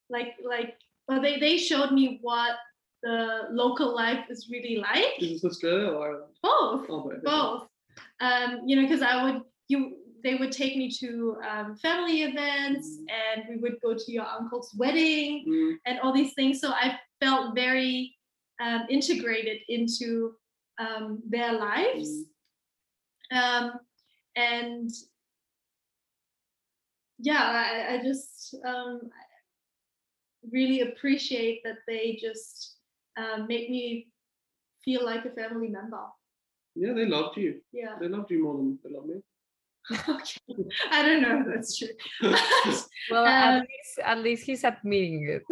like 0.10 0.34
like 0.44 0.76
well 1.08 1.22
they 1.22 1.40
they 1.40 1.58
showed 1.58 1.92
me 1.92 2.20
what 2.22 2.56
the 3.04 3.44
local 3.52 3.94
life 3.96 4.26
is 4.30 4.50
really 4.52 4.78
like 4.78 5.22
Is 5.22 5.42
this 5.42 5.46
Australia 5.52 5.88
or 5.92 6.08
Ireland? 6.08 6.34
both 6.42 6.86
Oh, 6.90 7.04
both. 7.04 7.24
both 7.24 7.68
um 8.20 8.62
you 8.66 8.76
know 8.76 8.82
because 8.82 9.02
i 9.04 9.24
would 9.24 9.42
you 9.68 9.98
they 10.28 10.36
would 10.36 10.52
take 10.52 10.76
me 10.76 10.92
to 10.92 11.38
um, 11.50 11.76
family 11.78 12.24
events 12.24 12.98
and 13.20 13.44
we 13.50 13.56
would 13.64 13.78
go 13.82 13.94
to 13.94 14.12
your 14.12 14.26
uncle's 14.26 14.74
wedding 14.78 15.46
Mm, 15.48 15.76
and 15.86 16.00
all 16.02 16.14
these 16.14 16.34
things. 16.34 16.60
So 16.60 16.70
i 16.72 17.00
felt 17.22 17.56
very 17.56 18.16
um, 18.66 18.82
integrated 18.90 19.60
into 19.70 20.34
um, 20.84 21.20
their 21.28 21.54
lives. 21.54 22.10
Um, 23.32 23.66
and 24.36 24.90
yeah 27.20 27.44
i, 27.66 27.96
I 27.96 28.04
just 28.04 28.56
um, 28.72 29.02
really 30.52 30.82
appreciate 30.82 31.62
that 31.66 31.80
they 31.88 32.18
just 32.22 32.78
um, 33.18 33.48
make 33.48 33.70
me 33.70 34.08
feel 34.86 35.04
like 35.04 35.26
a 35.26 35.32
family 35.32 35.70
member. 35.70 36.04
Yeah, 36.76 36.94
they 36.94 37.06
loved 37.06 37.38
you. 37.38 37.60
yeah. 37.74 37.96
They 38.00 38.08
loved 38.08 38.30
you 38.32 38.44
more 38.44 38.56
than 38.58 38.78
they 38.84 38.92
love 38.96 39.08
me. 39.08 39.16
okay. 40.10 40.42
I 40.92 41.02
don't 41.02 41.22
know 41.22 41.40
if 41.42 41.48
that's 41.48 41.78
true. 41.78 41.90
Well, 43.10 43.26
at 43.26 43.56
Um, 43.56 43.60
least 43.62 44.00
at 44.04 44.18
least 44.20 44.44
he's 44.46 44.64
admitting 44.66 45.30
it. 45.30 45.44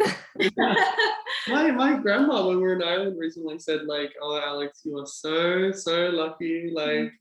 my 1.48 1.70
my 1.70 1.96
grandma 1.96 2.46
when 2.46 2.56
we 2.56 2.62
were 2.62 2.74
in 2.74 2.82
Ireland 2.82 3.16
recently 3.18 3.58
said 3.58 3.86
like, 3.86 4.12
"Oh, 4.20 4.38
Alex, 4.38 4.82
you 4.84 4.98
are 4.98 5.06
so 5.06 5.72
so 5.72 6.10
lucky." 6.10 6.70
Like, 6.74 7.12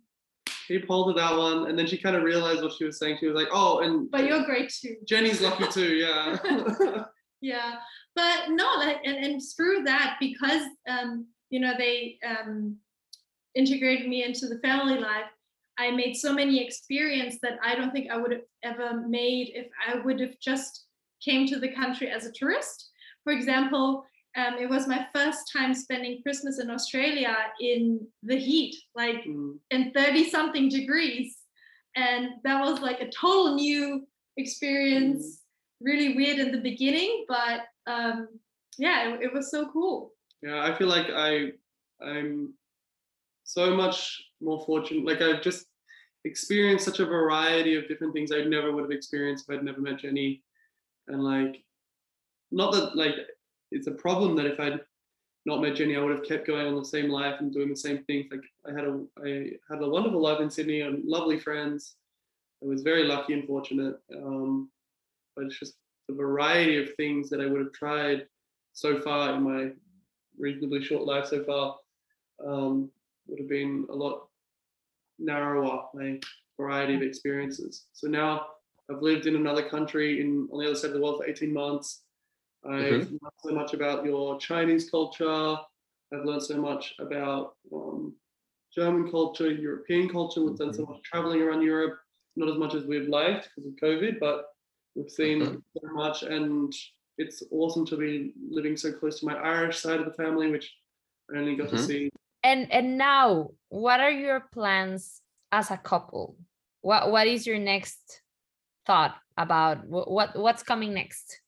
he 0.68 0.80
pulled 0.80 1.12
it 1.12 1.16
that 1.22 1.38
one, 1.38 1.68
and 1.70 1.80
then 1.80 1.88
she 1.88 1.98
kind 1.98 2.18
of 2.18 2.24
realized 2.24 2.62
what 2.64 2.74
she 2.74 2.84
was 2.84 3.00
saying. 3.00 3.18
She 3.22 3.28
was 3.28 3.36
like, 3.36 3.48
"Oh, 3.54 3.80
and 3.80 4.12
but 4.12 4.26
you're 4.26 4.44
great 4.44 4.70
too. 4.70 4.98
Jenny's 5.08 5.40
lucky 5.40 5.68
too." 5.72 5.96
Yeah. 5.96 6.38
Yeah. 7.42 7.76
But 8.16 8.50
no, 8.50 8.66
like 8.78 8.98
and, 9.06 9.18
and 9.24 9.42
through 9.56 9.84
that, 9.84 10.18
because 10.20 10.64
um, 10.90 11.28
you 11.50 11.60
know, 11.62 11.74
they 11.78 12.18
um 12.28 12.76
integrated 13.56 14.08
me 14.10 14.24
into 14.26 14.48
the 14.48 14.60
family 14.60 14.98
life, 15.00 15.32
I 15.78 15.92
made 15.92 16.16
so 16.16 16.34
many 16.34 16.64
experience 16.64 17.38
that 17.42 17.60
I 17.64 17.76
don't 17.76 17.92
think 17.92 18.10
I 18.10 18.18
would 18.18 18.32
have 18.32 18.42
ever 18.64 19.08
made 19.08 19.52
if 19.54 19.68
I 19.88 19.98
would 20.00 20.20
have 20.20 20.40
just 20.40 20.86
came 21.24 21.48
to 21.48 21.60
the 21.60 21.74
country 21.74 22.10
as 22.10 22.26
a 22.26 22.32
tourist. 22.32 22.90
For 23.24 23.34
example, 23.34 24.06
um, 24.38 24.56
it 24.60 24.70
was 24.70 24.88
my 24.88 25.08
first 25.14 25.52
time 25.52 25.74
spending 25.74 26.22
Christmas 26.22 26.60
in 26.60 26.70
Australia 26.70 27.36
in 27.60 28.06
the 28.24 28.38
heat, 28.38 28.76
like 28.96 29.24
Mm, 29.26 29.58
and 29.72 29.94
30 29.94 30.30
something 30.30 30.70
degrees. 30.70 31.38
And 31.96 32.28
that 32.44 32.60
was 32.62 32.82
like 32.82 33.00
a 33.02 33.10
total 33.10 33.56
new 33.56 34.06
experience 34.38 35.42
really 35.82 36.16
weird 36.16 36.40
in 36.40 36.52
the 36.52 36.60
beginning 36.62 37.26
but 37.28 37.62
um 37.88 38.28
yeah 38.78 39.14
it, 39.14 39.22
it 39.24 39.34
was 39.34 39.52
so 39.52 39.70
cool. 39.72 40.12
Yeah, 40.42 40.62
I 40.64 40.76
feel 40.78 40.88
like 40.88 41.08
I 41.10 41.52
I'm 42.02 42.54
so 43.46 43.74
much 43.74 44.22
more 44.42 44.64
fortunate. 44.66 45.06
Like 45.06 45.22
I've 45.22 45.42
just 45.42 45.68
experienced 46.26 46.84
such 46.84 47.00
a 47.00 47.06
variety 47.06 47.76
of 47.76 47.88
different 47.88 48.14
things 48.14 48.32
I 48.32 48.42
never 48.42 48.72
would 48.72 48.82
have 48.82 48.92
experienced 48.92 49.46
if 49.48 49.56
I'd 49.56 49.64
never 49.64 49.80
met 49.80 50.00
Jenny. 50.00 50.44
And 51.08 51.24
like, 51.24 51.64
not 52.52 52.74
that 52.74 52.98
like 52.98 53.16
it's 53.72 53.88
a 53.88 53.92
problem 53.92 54.36
that 54.36 54.48
if 54.48 54.60
I'd 54.60 54.82
not 55.46 55.62
met 55.62 55.76
Jenny, 55.76 55.96
I 55.96 56.02
would 56.02 56.16
have 56.16 56.28
kept 56.28 56.48
going 56.48 56.68
on 56.68 56.76
the 56.76 56.84
same 56.84 57.10
life 57.10 57.36
and 57.40 57.54
doing 57.54 57.70
the 57.70 57.76
same 57.76 58.04
things. 58.06 58.26
Like 58.32 58.44
I 58.68 58.72
had 58.76 58.86
a 58.86 59.06
I 59.24 59.52
had 59.70 59.82
a 59.82 59.90
wonderful 59.90 60.22
life 60.22 60.42
in 60.42 60.50
Sydney 60.50 60.82
and 60.82 61.06
lovely 61.06 61.40
friends. 61.40 61.96
I 62.64 62.68
was 62.68 62.82
very 62.82 63.04
lucky 63.04 63.34
and 63.34 63.46
fortunate. 63.46 64.00
Um, 64.16 64.70
but 65.36 65.46
it's 65.46 65.60
just 65.60 65.76
the 66.08 66.16
variety 66.16 66.82
of 66.82 66.96
things 66.96 67.30
that 67.30 67.42
I 67.42 67.46
would 67.46 67.60
have 67.60 67.74
tried 67.74 68.26
so 68.74 69.00
far 69.02 69.36
in 69.36 69.44
my 69.44 69.72
reasonably 70.38 70.84
short 70.84 71.04
life 71.04 71.28
so 71.28 71.44
far 71.44 71.76
um, 72.44 72.90
would 73.28 73.40
have 73.40 73.50
been 73.50 73.86
a 73.90 73.96
lot 73.96 74.28
narrower 75.20 75.86
my 75.94 76.20
variety 76.58 76.96
of 76.96 77.02
experiences. 77.02 77.88
So 77.94 78.08
now 78.08 78.48
I've 78.90 79.02
lived 79.02 79.26
in 79.26 79.36
another 79.36 79.68
country 79.68 80.22
in 80.22 80.48
on 80.52 80.60
the 80.60 80.66
other 80.66 80.76
side 80.76 80.90
of 80.90 80.94
the 80.94 81.02
world 81.02 81.18
for 81.18 81.28
18 81.28 81.54
months. 81.54 82.04
I've 82.64 83.08
learned 83.10 83.20
so 83.44 83.52
much 83.52 83.74
about 83.74 84.06
your 84.06 84.40
Chinese 84.40 84.90
culture. 84.90 85.58
I've 86.14 86.26
learned 86.26 86.44
so 86.44 86.58
much 86.58 86.96
about 87.00 87.56
um, 87.74 88.16
German 88.74 89.10
culture, 89.12 89.52
European 89.52 90.10
culture. 90.10 90.44
We've 90.44 90.58
done 90.58 90.74
so 90.74 90.86
much 90.86 91.02
traveling 91.04 91.42
around 91.42 91.62
Europe, 91.62 92.00
not 92.36 92.50
as 92.50 92.58
much 92.58 92.74
as 92.74 92.86
we'd 92.86 93.08
liked 93.10 93.50
because 93.56 93.70
of 93.70 93.76
COVID, 93.78 94.20
but 94.20 94.46
we've 94.96 95.10
seen 95.12 95.42
Mhm. 95.42 95.62
so 95.78 95.88
much 95.94 96.24
and 96.24 96.74
it's 97.18 97.44
awesome 97.52 97.86
to 97.86 97.98
be 97.98 98.34
living 98.50 98.76
so 98.76 98.92
close 98.92 99.20
to 99.20 99.26
my 99.26 99.36
Irish 99.36 99.80
side 99.80 100.00
of 100.00 100.06
the 100.06 100.14
family, 100.14 100.52
which 100.52 100.74
I 101.34 101.38
only 101.38 101.56
got 101.56 101.70
to 101.70 101.78
Mhm. 101.78 101.88
see 101.88 102.10
And 102.46 102.72
and 102.72 102.98
now, 102.98 103.50
what 103.70 104.00
are 104.00 104.12
your 104.12 104.40
plans 104.54 105.22
as 105.52 105.72
a 105.72 105.78
couple? 105.78 106.38
What 106.82 107.10
what 107.12 107.26
is 107.26 107.48
your 107.50 107.58
next 107.58 108.22
thought 108.86 109.16
about 109.36 109.78
what, 109.88 110.12
what 110.12 110.30
what's 110.38 110.62
coming 110.62 110.94
next? 110.94 111.42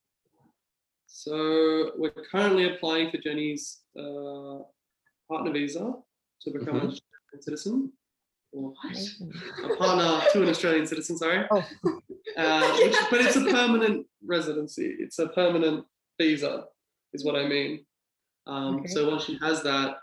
So 1.06 1.92
we're 2.02 2.18
currently 2.32 2.66
applying 2.74 3.12
for 3.12 3.18
Jenny's 3.18 3.82
uh, 3.94 4.66
partner 5.30 5.52
visa 5.54 5.94
to 6.42 6.48
become 6.52 6.78
an 6.82 6.88
Australian 6.90 7.42
citizen, 7.42 7.92
or 8.52 8.74
a 9.66 9.76
partner 9.78 10.10
to 10.34 10.42
an 10.42 10.50
Australian 10.50 10.88
citizen. 10.88 11.16
Sorry, 11.18 11.46
Oh. 11.52 11.64
uh, 12.38 12.78
which, 12.82 12.98
but 13.12 13.22
it's 13.22 13.36
a 13.36 13.46
permanent 13.46 14.08
residency. 14.26 14.96
It's 15.00 15.20
a 15.20 15.28
permanent 15.30 15.86
visa, 16.20 16.66
is 17.14 17.24
what 17.24 17.36
I 17.36 17.48
mean. 17.48 17.86
Um, 18.48 18.78
Okay. 18.78 18.88
So 18.88 19.10
once 19.12 19.26
she 19.26 19.38
has 19.46 19.62
that, 19.62 19.98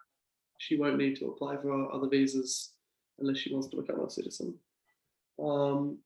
she 0.65 0.77
won't 0.77 0.97
need 0.99 1.17
to 1.17 1.27
apply 1.27 1.57
for 1.57 1.93
other 1.93 2.09
visas 2.09 2.73
unless 3.19 3.39
she 3.39 3.53
wants 3.53 3.69
to 3.69 3.77
become 3.77 4.01
a 4.01 4.11
citizen. 4.11 4.55
Um, 5.43 5.99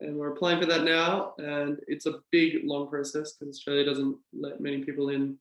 and 0.00 0.16
we're 0.16 0.32
applying 0.32 0.60
for 0.60 0.66
that 0.66 0.84
now, 0.84 1.34
and 1.38 1.78
it's 1.86 2.06
a 2.06 2.20
big, 2.30 2.62
long 2.64 2.88
process 2.88 3.32
because 3.32 3.56
Australia 3.56 3.84
doesn't 3.84 4.16
let 4.32 4.60
many 4.60 4.84
people 4.84 5.10
in. 5.10 5.38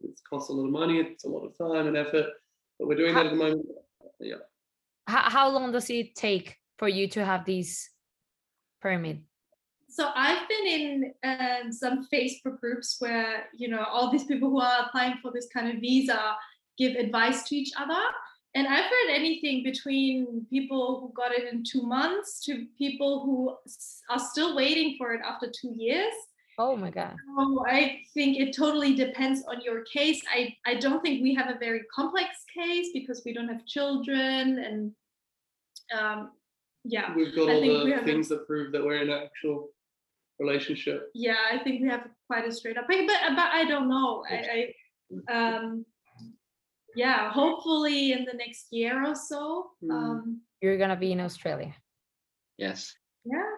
It 0.00 0.20
costs 0.28 0.50
a 0.50 0.52
lot 0.52 0.66
of 0.66 0.72
money, 0.72 0.98
it's 0.98 1.24
a 1.24 1.28
lot 1.28 1.44
of 1.44 1.56
time 1.56 1.86
and 1.86 1.96
effort, 1.96 2.26
but 2.78 2.86
we're 2.86 2.96
doing 2.96 3.14
that 3.14 3.26
at 3.26 3.32
the 3.32 3.38
moment. 3.38 3.66
Yeah. 4.20 4.36
How, 5.06 5.30
how 5.30 5.48
long 5.48 5.72
does 5.72 5.88
it 5.90 6.14
take 6.14 6.56
for 6.78 6.88
you 6.88 7.08
to 7.08 7.24
have 7.24 7.44
these 7.44 7.90
permit? 8.80 9.18
so 9.88 10.10
i've 10.14 10.48
been 10.48 10.66
in 10.66 11.14
um, 11.24 11.72
some 11.72 12.06
facebook 12.12 12.60
groups 12.60 12.96
where 12.98 13.44
you 13.56 13.68
know 13.68 13.84
all 13.84 14.10
these 14.10 14.24
people 14.24 14.50
who 14.50 14.60
are 14.60 14.86
applying 14.86 15.16
for 15.22 15.30
this 15.32 15.48
kind 15.52 15.72
of 15.72 15.80
visa 15.80 16.36
give 16.78 16.94
advice 16.96 17.42
to 17.44 17.56
each 17.56 17.72
other 17.78 18.02
and 18.54 18.66
i've 18.68 18.84
heard 18.84 19.10
anything 19.10 19.62
between 19.62 20.46
people 20.50 21.00
who 21.00 21.12
got 21.14 21.32
it 21.32 21.52
in 21.52 21.62
two 21.64 21.82
months 21.82 22.40
to 22.44 22.66
people 22.78 23.24
who 23.24 23.56
are 24.10 24.18
still 24.18 24.54
waiting 24.56 24.94
for 24.98 25.14
it 25.14 25.20
after 25.24 25.50
two 25.60 25.72
years 25.76 26.12
Oh 26.58 26.74
my 26.74 26.90
god. 26.90 27.14
So 27.36 27.64
I 27.68 28.00
think 28.14 28.38
it 28.38 28.56
totally 28.56 28.94
depends 28.94 29.44
on 29.44 29.60
your 29.60 29.84
case. 29.84 30.22
I, 30.34 30.56
I 30.64 30.76
don't 30.76 31.02
think 31.02 31.22
we 31.22 31.34
have 31.34 31.50
a 31.54 31.58
very 31.58 31.82
complex 31.94 32.30
case 32.56 32.88
because 32.94 33.20
we 33.26 33.34
don't 33.34 33.48
have 33.48 33.66
children 33.66 34.58
and 34.60 34.92
um, 35.94 36.30
yeah. 36.84 37.14
We've 37.14 37.34
got 37.36 37.50
I 37.50 37.54
all 37.56 37.60
think 37.60 37.84
we 37.84 37.90
the 37.90 37.96
have 37.96 38.04
a- 38.04 38.06
things 38.06 38.28
that 38.28 38.46
prove 38.46 38.72
that 38.72 38.82
we're 38.82 39.02
in 39.02 39.10
an 39.10 39.22
actual 39.24 39.68
relationship. 40.38 41.10
Yeah, 41.14 41.36
I 41.52 41.58
think 41.58 41.82
we 41.82 41.88
have 41.88 42.08
quite 42.26 42.48
a 42.48 42.52
straight 42.52 42.78
up, 42.78 42.86
but 42.88 42.96
but 43.06 43.50
I 43.52 43.64
don't 43.66 43.88
know. 43.90 44.24
I, 44.30 44.72
I 45.28 45.56
um, 45.56 45.84
yeah, 46.96 47.30
hopefully 47.30 48.12
in 48.12 48.24
the 48.24 48.32
next 48.32 48.66
year 48.70 49.04
or 49.06 49.14
so. 49.14 49.70
Mm. 49.84 49.92
Um, 49.92 50.40
You're 50.60 50.78
gonna 50.78 50.96
be 50.96 51.12
in 51.12 51.20
Australia. 51.20 51.74
Yes. 52.58 52.94
yeah. 53.24 53.50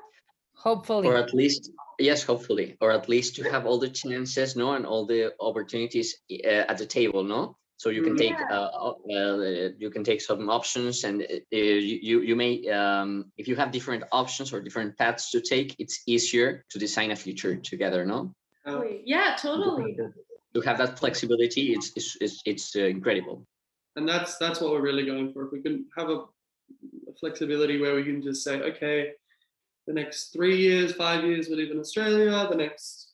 Hopefully. 0.57 1.07
Or 1.07 1.16
at 1.16 1.32
least, 1.32 1.70
yes, 2.01 2.24
hopefully, 2.24 2.76
or 2.80 2.91
at 2.91 3.09
least 3.09 3.36
to 3.36 3.45
have 3.45 3.64
all 3.64 3.78
the 3.78 3.89
chances, 3.89 4.57
no, 4.57 4.72
and 4.72 4.84
all 4.84 5.07
the 5.07 5.32
opportunities 5.39 6.16
uh, 6.32 6.66
at 6.68 6.78
the 6.78 6.86
table, 6.86 7.22
no. 7.22 7.57
So 7.76 7.91
you 7.91 8.03
can 8.03 8.16
take, 8.16 8.34
Yeah. 8.34 8.57
uh, 8.57 8.95
uh, 9.09 9.70
you 9.78 9.89
can 9.89 10.03
take 10.03 10.20
some 10.20 10.51
options, 10.51 11.05
and 11.05 11.22
uh, 11.22 11.36
you 11.53 11.99
you 12.03 12.20
you 12.22 12.34
may, 12.34 12.68
um, 12.70 13.30
if 13.36 13.47
you 13.47 13.55
have 13.55 13.70
different 13.70 14.03
options 14.11 14.53
or 14.53 14.61
different 14.61 14.99
paths 14.99 15.30
to 15.30 15.41
take, 15.41 15.76
it's 15.78 16.03
easier 16.07 16.64
to 16.70 16.78
design 16.78 17.12
a 17.12 17.16
future 17.16 17.55
together, 17.55 18.05
no. 18.05 18.34
Yeah, 19.07 19.36
totally. 19.41 19.97
To 20.59 20.67
have 20.69 20.79
that 20.79 20.99
flexibility, 20.99 21.73
it's 21.75 21.93
it's 21.95 22.17
it's, 22.21 22.43
it's 22.45 22.75
uh, 22.75 22.81
incredible. 22.97 23.47
and 23.97 24.09
that's 24.09 24.37
that's 24.39 24.61
what 24.61 24.73
we're 24.73 24.81
really 24.91 25.07
going 25.07 25.33
for. 25.33 25.47
If 25.47 25.53
we 25.53 25.63
can 25.63 25.87
have 25.97 26.09
a, 26.11 26.19
a 27.11 27.13
flexibility 27.21 27.81
where 27.81 27.95
we 27.95 28.03
can 28.03 28.21
just 28.23 28.43
say, 28.43 28.61
okay, 28.71 29.13
the 29.87 29.93
next 30.01 30.33
three 30.33 30.57
years, 30.57 30.93
five 30.95 31.23
years, 31.25 31.49
we 31.49 31.55
live 31.55 31.71
in 31.71 31.79
Australia. 31.79 32.49
The 32.51 32.57
next 32.57 33.13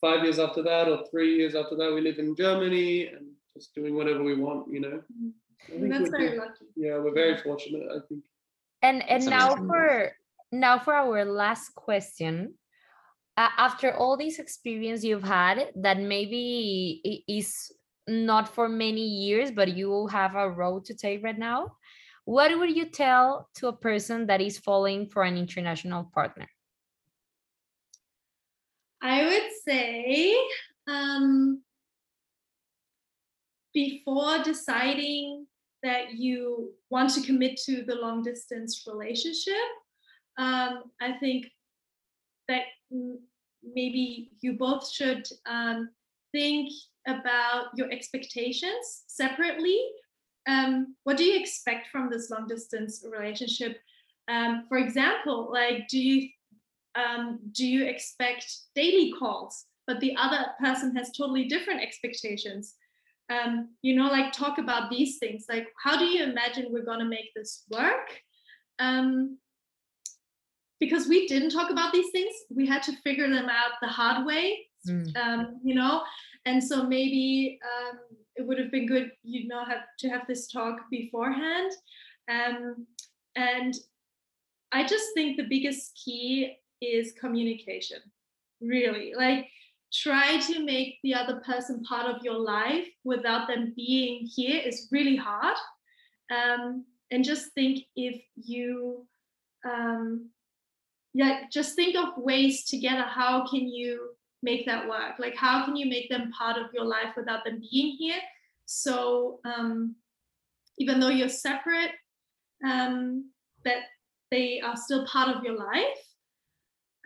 five 0.00 0.22
years 0.22 0.38
after 0.38 0.62
that, 0.62 0.88
or 0.88 0.98
three 1.10 1.34
years 1.36 1.54
after 1.56 1.74
that, 1.80 1.90
we 1.92 2.00
live 2.00 2.18
in 2.20 2.36
Germany, 2.36 3.08
and 3.08 3.26
just 3.56 3.74
doing 3.74 3.96
whatever 3.96 4.22
we 4.22 4.36
want. 4.36 4.72
You 4.74 4.80
know. 4.84 4.96
I 5.66 5.80
think 5.80 5.90
That's 5.90 6.10
we're- 6.10 6.26
very 6.26 6.38
lucky. 6.38 6.66
yeah, 6.76 6.98
we're 7.02 7.14
very 7.24 7.36
fortunate. 7.42 7.86
I 7.90 7.98
think. 8.08 8.22
and 8.82 8.98
and 9.02 9.22
That's 9.22 9.26
now 9.38 9.46
amazing. 9.54 9.68
for 9.68 10.12
now 10.52 10.78
for 10.78 10.94
our 10.94 11.24
last 11.24 11.74
question 11.74 12.54
after 13.36 13.92
all 13.94 14.16
this 14.16 14.38
experience 14.38 15.04
you've 15.04 15.22
had 15.24 15.70
that 15.74 16.00
maybe 16.00 17.22
is 17.28 17.70
not 18.08 18.48
for 18.48 18.68
many 18.68 19.02
years 19.02 19.50
but 19.50 19.76
you 19.76 20.06
have 20.06 20.34
a 20.34 20.50
road 20.50 20.84
to 20.84 20.94
take 20.94 21.22
right 21.22 21.38
now 21.38 21.70
what 22.26 22.58
would 22.58 22.76
you 22.76 22.86
tell 22.86 23.48
to 23.54 23.68
a 23.68 23.72
person 23.72 24.26
that 24.26 24.40
is 24.40 24.58
falling 24.58 25.06
for 25.06 25.22
an 25.22 25.38
international 25.38 26.10
partner? 26.12 26.48
I 29.00 29.24
would 29.24 29.52
say 29.64 30.36
um, 30.88 31.62
before 33.72 34.42
deciding 34.42 35.46
that 35.84 36.14
you 36.14 36.72
want 36.90 37.10
to 37.10 37.20
commit 37.20 37.60
to 37.66 37.84
the 37.84 37.94
long 37.94 38.24
distance 38.24 38.84
relationship, 38.88 39.54
um, 40.36 40.82
I 41.00 41.12
think 41.20 41.46
that 42.48 42.62
maybe 42.90 44.30
you 44.40 44.54
both 44.54 44.88
should 44.90 45.26
um, 45.46 45.90
think 46.32 46.72
about 47.06 47.66
your 47.76 47.90
expectations 47.90 49.04
separately. 49.06 49.80
Um, 50.48 50.94
what 51.04 51.16
do 51.16 51.24
you 51.24 51.38
expect 51.40 51.88
from 51.88 52.08
this 52.10 52.30
long 52.30 52.46
distance 52.46 53.04
relationship? 53.08 53.78
Um, 54.28 54.64
for 54.68 54.78
example, 54.78 55.50
like, 55.52 55.88
do 55.88 55.98
you 55.98 56.28
um, 56.96 57.38
do 57.52 57.66
you 57.66 57.84
expect 57.84 58.46
daily 58.74 59.12
calls 59.18 59.66
but 59.86 60.00
the 60.00 60.16
other 60.16 60.46
person 60.58 60.96
has 60.96 61.10
totally 61.12 61.44
different 61.44 61.82
expectations 61.82 62.74
um, 63.30 63.68
you 63.82 63.94
know 63.94 64.08
like 64.08 64.32
talk 64.32 64.58
about 64.58 64.90
these 64.90 65.18
things 65.18 65.46
like 65.48 65.68
how 65.82 65.98
do 65.98 66.04
you 66.04 66.24
imagine 66.24 66.68
we're 66.70 66.84
going 66.84 67.00
to 67.00 67.04
make 67.04 67.34
this 67.34 67.64
work 67.70 68.20
um, 68.78 69.38
because 70.80 71.08
we 71.08 71.26
didn't 71.26 71.50
talk 71.50 71.70
about 71.70 71.92
these 71.92 72.10
things 72.10 72.34
we 72.54 72.66
had 72.66 72.82
to 72.82 72.92
figure 73.02 73.28
them 73.28 73.48
out 73.48 73.72
the 73.80 73.88
hard 73.88 74.26
way 74.26 74.66
Mm. 74.88 75.16
um, 75.16 75.60
you 75.64 75.74
know? 75.74 76.02
And 76.44 76.62
so 76.62 76.84
maybe 76.84 77.58
um, 77.64 77.98
it 78.36 78.46
would 78.46 78.58
have 78.58 78.70
been 78.70 78.86
good 78.86 79.10
you 79.22 79.48
know 79.48 79.64
have 79.64 79.84
to 79.98 80.08
have 80.08 80.26
this 80.28 80.46
talk 80.46 80.78
beforehand. 80.90 81.72
Um, 82.30 82.86
and 83.36 83.74
i 84.72 84.84
just 84.84 85.06
think 85.14 85.36
the 85.36 85.46
biggest 85.48 86.00
key 86.04 86.56
is 86.80 87.12
communication 87.20 87.98
really. 88.60 89.12
Like 89.16 89.46
try 89.92 90.38
to 90.38 90.64
make 90.64 90.98
the 91.02 91.14
other 91.14 91.40
person 91.40 91.82
part 91.84 92.06
of 92.12 92.22
your 92.22 92.38
life 92.38 92.88
without 93.04 93.46
them 93.46 93.72
being 93.76 94.26
here 94.26 94.60
is 94.64 94.88
really 94.90 95.16
hard. 95.16 95.56
Um, 96.30 96.84
and 97.10 97.24
just 97.24 97.52
think 97.52 97.84
if 97.94 98.20
you 98.34 99.06
um, 99.64 100.30
yeah 101.16 101.40
just 101.50 101.74
think 101.74 101.96
of 101.96 102.16
ways 102.18 102.64
together 102.64 103.02
how 103.02 103.46
can 103.48 103.68
you 103.68 104.10
make 104.42 104.66
that 104.66 104.86
work 104.86 105.18
like 105.18 105.34
how 105.34 105.64
can 105.64 105.74
you 105.74 105.86
make 105.88 106.08
them 106.10 106.30
part 106.30 106.58
of 106.58 106.66
your 106.74 106.84
life 106.84 107.12
without 107.16 107.44
them 107.44 107.60
being 107.70 107.96
here 107.96 108.20
so 108.66 109.38
um, 109.44 109.94
even 110.78 111.00
though 111.00 111.08
you're 111.08 111.28
separate 111.28 111.92
um, 112.64 113.30
that 113.64 113.82
they 114.30 114.60
are 114.60 114.76
still 114.76 115.06
part 115.06 115.34
of 115.34 115.42
your 115.42 115.56
life 115.56 116.02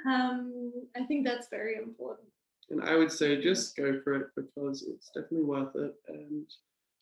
um, 0.09 0.73
i 0.97 1.05
think 1.05 1.25
that's 1.27 1.49
very 1.49 1.77
important 1.77 2.29
And 2.71 2.83
I 2.85 2.95
would 2.97 3.11
say 3.11 3.41
just 3.43 3.77
go 3.77 4.01
for 4.03 4.15
it 4.15 4.27
because 4.37 4.87
it's 4.87 5.11
definitely 5.11 5.47
worth 5.55 5.75
it 5.75 5.95
and 6.07 6.47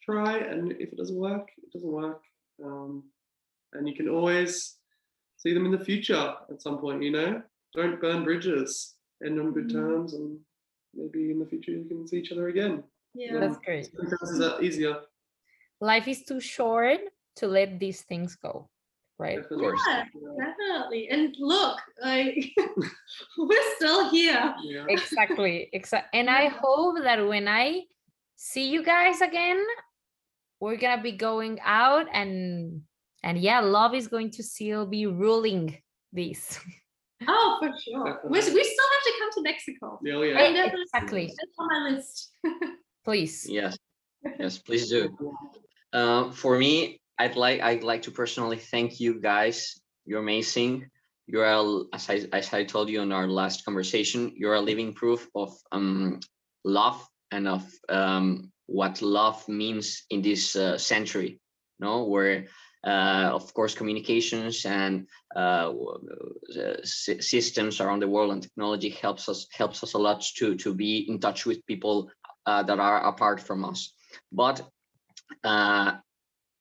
try. 0.03 0.39
And 0.39 0.73
if 0.73 0.93
it 0.93 0.97
doesn't 0.97 1.19
work, 1.19 1.47
it 1.59 1.71
doesn't 1.73 1.93
work. 1.93 2.23
Um, 2.65 3.05
and 3.75 3.87
you 3.87 3.95
can 3.95 4.09
always 4.09 4.78
see 5.39 5.55
them 5.55 5.65
in 5.65 5.73
the 5.73 5.85
future 5.85 6.35
at 6.51 6.61
some 6.61 6.79
point, 6.79 7.03
you 7.03 7.11
know? 7.11 7.43
Don't 7.75 8.01
burn 8.01 8.25
bridges, 8.25 8.97
end 9.25 9.39
on 9.41 9.53
good 9.53 9.69
Mhm. 9.69 9.73
terms, 9.73 10.15
and 10.15 10.39
maybe 10.95 11.31
in 11.31 11.39
the 11.39 11.47
future 11.47 11.71
you 11.73 11.85
can 11.85 12.07
see 12.07 12.19
each 12.19 12.33
other 12.33 12.49
again. 12.49 12.83
yeah 13.15 13.41
that's 13.41 13.59
great 13.65 13.89
Sometimes 13.97 14.39
is 14.39 14.61
easier. 14.63 14.95
life 15.81 16.07
is 16.09 16.23
too 16.29 16.41
short 16.41 17.01
to 17.37 17.47
let 17.49 17.79
these 17.81 18.03
things 18.03 18.37
go 18.37 18.69
right 19.19 19.39
Of 19.39 19.49
course. 19.49 19.81
Yeah, 19.89 20.05
definitely 20.39 21.09
and 21.09 21.35
look 21.39 21.79
like 22.05 22.37
we're 23.39 23.69
still 23.77 24.11
here 24.11 24.55
Yeah. 24.63 24.85
exactly 24.89 25.69
exactly 25.73 26.13
and 26.21 26.29
i 26.31 26.47
hope 26.49 26.99
that 27.03 27.19
when 27.27 27.49
i 27.49 27.83
see 28.37 28.69
you 28.71 28.83
guys 28.85 29.21
again 29.23 29.59
we're 30.61 30.77
gonna 30.77 31.03
be 31.03 31.13
going 31.17 31.59
out 31.65 32.07
and 32.13 32.83
and 33.23 33.39
yeah 33.39 33.61
love 33.61 33.95
is 33.95 34.09
going 34.09 34.31
to 34.31 34.43
still 34.43 34.87
be 34.87 35.07
ruling 35.07 35.77
this 36.13 36.59
oh 37.29 37.57
for 37.61 37.71
sure 37.85 38.21
we, 38.25 38.39
we 38.39 38.41
still 38.41 38.89
have 38.95 39.05
to 39.05 39.13
come 39.19 39.31
to 39.35 39.43
mexico 39.43 39.99
Yeah, 40.03 40.15
oh, 40.15 40.23
I 40.23 40.27
yeah. 40.27 40.53
definitely- 40.53 40.83
exactly 40.83 41.27
that's 41.27 41.59
on 41.59 41.67
my 41.67 41.91
list 41.91 42.31
please 43.05 43.47
Yes, 43.49 43.79
yes, 44.39 44.59
please 44.59 44.91
do. 44.91 45.17
Uh, 45.93 46.31
for 46.33 46.59
me, 46.59 47.01
I'd 47.19 47.37
like 47.37 47.61
I'd 47.63 47.83
like 47.85 48.03
to 48.03 48.11
personally 48.11 48.59
thank 48.59 49.01
you 49.01 49.21
guys. 49.21 49.81
You're 50.05 50.21
amazing. 50.21 50.91
You're 51.27 51.87
as 51.93 52.11
I 52.11 52.27
as 52.33 52.53
I 52.53 52.65
told 52.65 52.89
you 52.89 53.01
in 53.03 53.13
our 53.13 53.29
last 53.29 53.65
conversation, 53.65 54.33
you're 54.37 54.55
a 54.55 54.61
living 54.61 54.93
proof 54.93 55.29
of 55.35 55.57
um, 55.73 56.21
love 56.65 57.01
and 57.31 57.47
of 57.49 57.65
um, 57.89 58.51
what 58.67 59.01
love 59.03 59.47
means 59.49 60.05
in 60.11 60.21
this 60.23 60.57
uh, 60.57 60.77
century. 60.79 61.41
No, 61.81 62.05
where 62.05 62.47
uh, 62.87 63.31
of 63.33 63.53
course 63.55 63.75
communications 63.75 64.65
and 64.65 65.07
uh, 65.35 65.73
uh, 66.59 66.77
sy- 66.85 67.19
systems 67.19 67.81
around 67.81 68.01
the 68.01 68.09
world 68.09 68.33
and 68.33 68.43
technology 68.43 68.91
helps 68.91 69.29
us 69.29 69.47
helps 69.53 69.83
us 69.83 69.95
a 69.95 69.99
lot 69.99 70.23
to 70.37 70.55
to 70.57 70.75
be 70.75 71.07
in 71.09 71.19
touch 71.19 71.47
with 71.47 71.67
people 71.67 72.11
uh, 72.47 72.63
that 72.63 72.79
are 72.79 73.07
apart 73.07 73.41
from 73.41 73.65
us. 73.65 73.93
But 74.33 74.63
uh, 75.45 75.93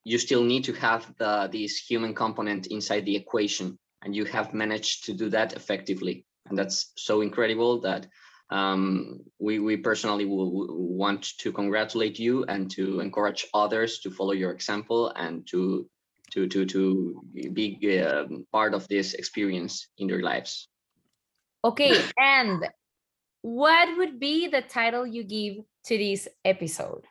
you 0.03 0.18
still 0.18 0.43
need 0.43 0.63
to 0.65 0.74
have 0.74 1.13
the 1.18 1.49
this 1.51 1.78
human 1.78 2.13
component 2.13 2.68
inside 2.68 3.05
the 3.05 3.15
equation, 3.15 3.78
and 4.01 4.15
you 4.15 4.26
have 4.26 4.53
managed 4.53 5.05
to 5.05 5.13
do 5.13 5.30
that 5.30 5.53
effectively, 5.53 6.26
and 6.49 6.57
that's 6.57 6.93
so 6.97 7.22
incredible 7.22 7.82
that 7.82 8.07
um, 8.49 9.20
we 9.39 9.59
we 9.59 9.78
personally 9.78 10.26
will, 10.26 10.51
will 10.51 10.97
want 10.97 11.38
to 11.39 11.51
congratulate 11.51 12.18
you 12.18 12.45
and 12.45 12.72
to 12.72 13.01
encourage 13.01 13.45
others 13.53 13.99
to 13.99 14.09
follow 14.09 14.34
your 14.34 14.51
example 14.51 15.11
and 15.15 15.45
to 15.47 15.88
to 16.32 16.47
to 16.47 16.65
to 16.65 17.21
be 17.53 17.99
um, 18.01 18.45
part 18.51 18.73
of 18.73 18.88
this 18.88 19.13
experience 19.13 19.88
in 19.97 20.07
their 20.07 20.21
lives. 20.21 20.67
okay 21.63 21.93
and 22.19 22.67
what 23.41 23.97
would 23.97 24.19
be 24.19 24.47
the 24.47 24.61
title 24.61 25.05
you 25.07 25.23
give 25.23 25.63
to 25.86 25.97
this 25.97 26.28
episode? 26.43 27.05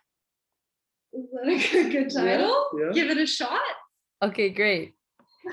Is 1.13 1.25
that 1.33 1.49
a 1.49 1.57
good, 1.73 1.93
good 1.93 2.11
title? 2.13 2.69
yeah. 2.77 2.93
give 2.93 3.09
it 3.11 3.17
a 3.19 3.27
shot? 3.27 3.63
Okay 4.23 4.51
great. 4.51 4.95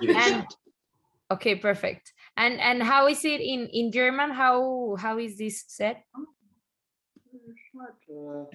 Give 0.01 0.09
it 0.09 0.15
a 0.15 0.19
And- 0.19 0.33
shot. 0.43 0.55
okay 1.39 1.55
perfect. 1.55 2.11
And 2.35 2.59
and 2.59 2.81
how 2.83 3.07
is 3.07 3.23
it 3.23 3.39
in 3.41 3.69
in 3.71 3.91
german? 3.91 4.31
How 4.31 4.95
how 4.99 5.17
is 5.19 5.37
this 5.37 5.63
said 5.67 5.97
Uh, 7.73 8.45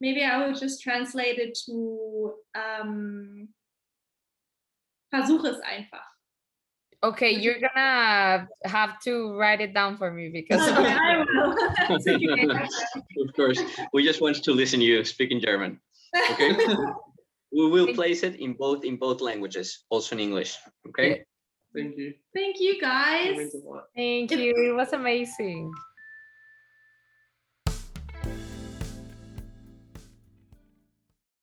maybe 0.00 0.22
i 0.22 0.34
would 0.44 0.58
just 0.58 0.82
translate 0.82 1.38
it 1.38 1.56
to 1.64 2.34
um 2.54 3.48
versuch 5.10 5.44
es 5.44 5.60
einfach 5.60 6.16
Okay, 7.02 7.30
you're 7.30 7.60
gonna 7.60 8.48
have 8.64 8.98
to 9.04 9.36
write 9.36 9.60
it 9.60 9.74
down 9.74 9.96
for 9.96 10.10
me 10.10 10.30
because 10.30 10.60
Okay, 10.66 10.96
I 10.96 11.22
will. 11.22 11.52
of 13.28 13.34
course, 13.34 13.60
we 13.92 14.02
just 14.02 14.20
want 14.20 14.42
to 14.42 14.52
listen 14.52 14.80
to 14.80 14.86
you 14.86 15.04
speak 15.04 15.30
in 15.30 15.40
German. 15.40 15.78
Okay. 16.32 16.56
We 17.52 17.70
will 17.70 17.94
place 17.94 18.22
it 18.22 18.36
in 18.36 18.52
both 18.52 18.84
in 18.84 18.96
both 18.96 19.22
languages, 19.22 19.86
also 19.88 20.16
in 20.16 20.20
English. 20.20 20.58
Okay. 20.88 21.24
Thank 21.72 21.96
you. 21.96 22.12
Thank 22.34 22.60
you 22.60 22.80
guys. 22.80 23.36
means 23.36 23.54
a 23.54 23.64
lot. 23.64 23.84
thank 23.96 24.30
you. 24.32 24.52
It 24.52 24.74
was 24.76 24.92
amazing. 24.92 25.72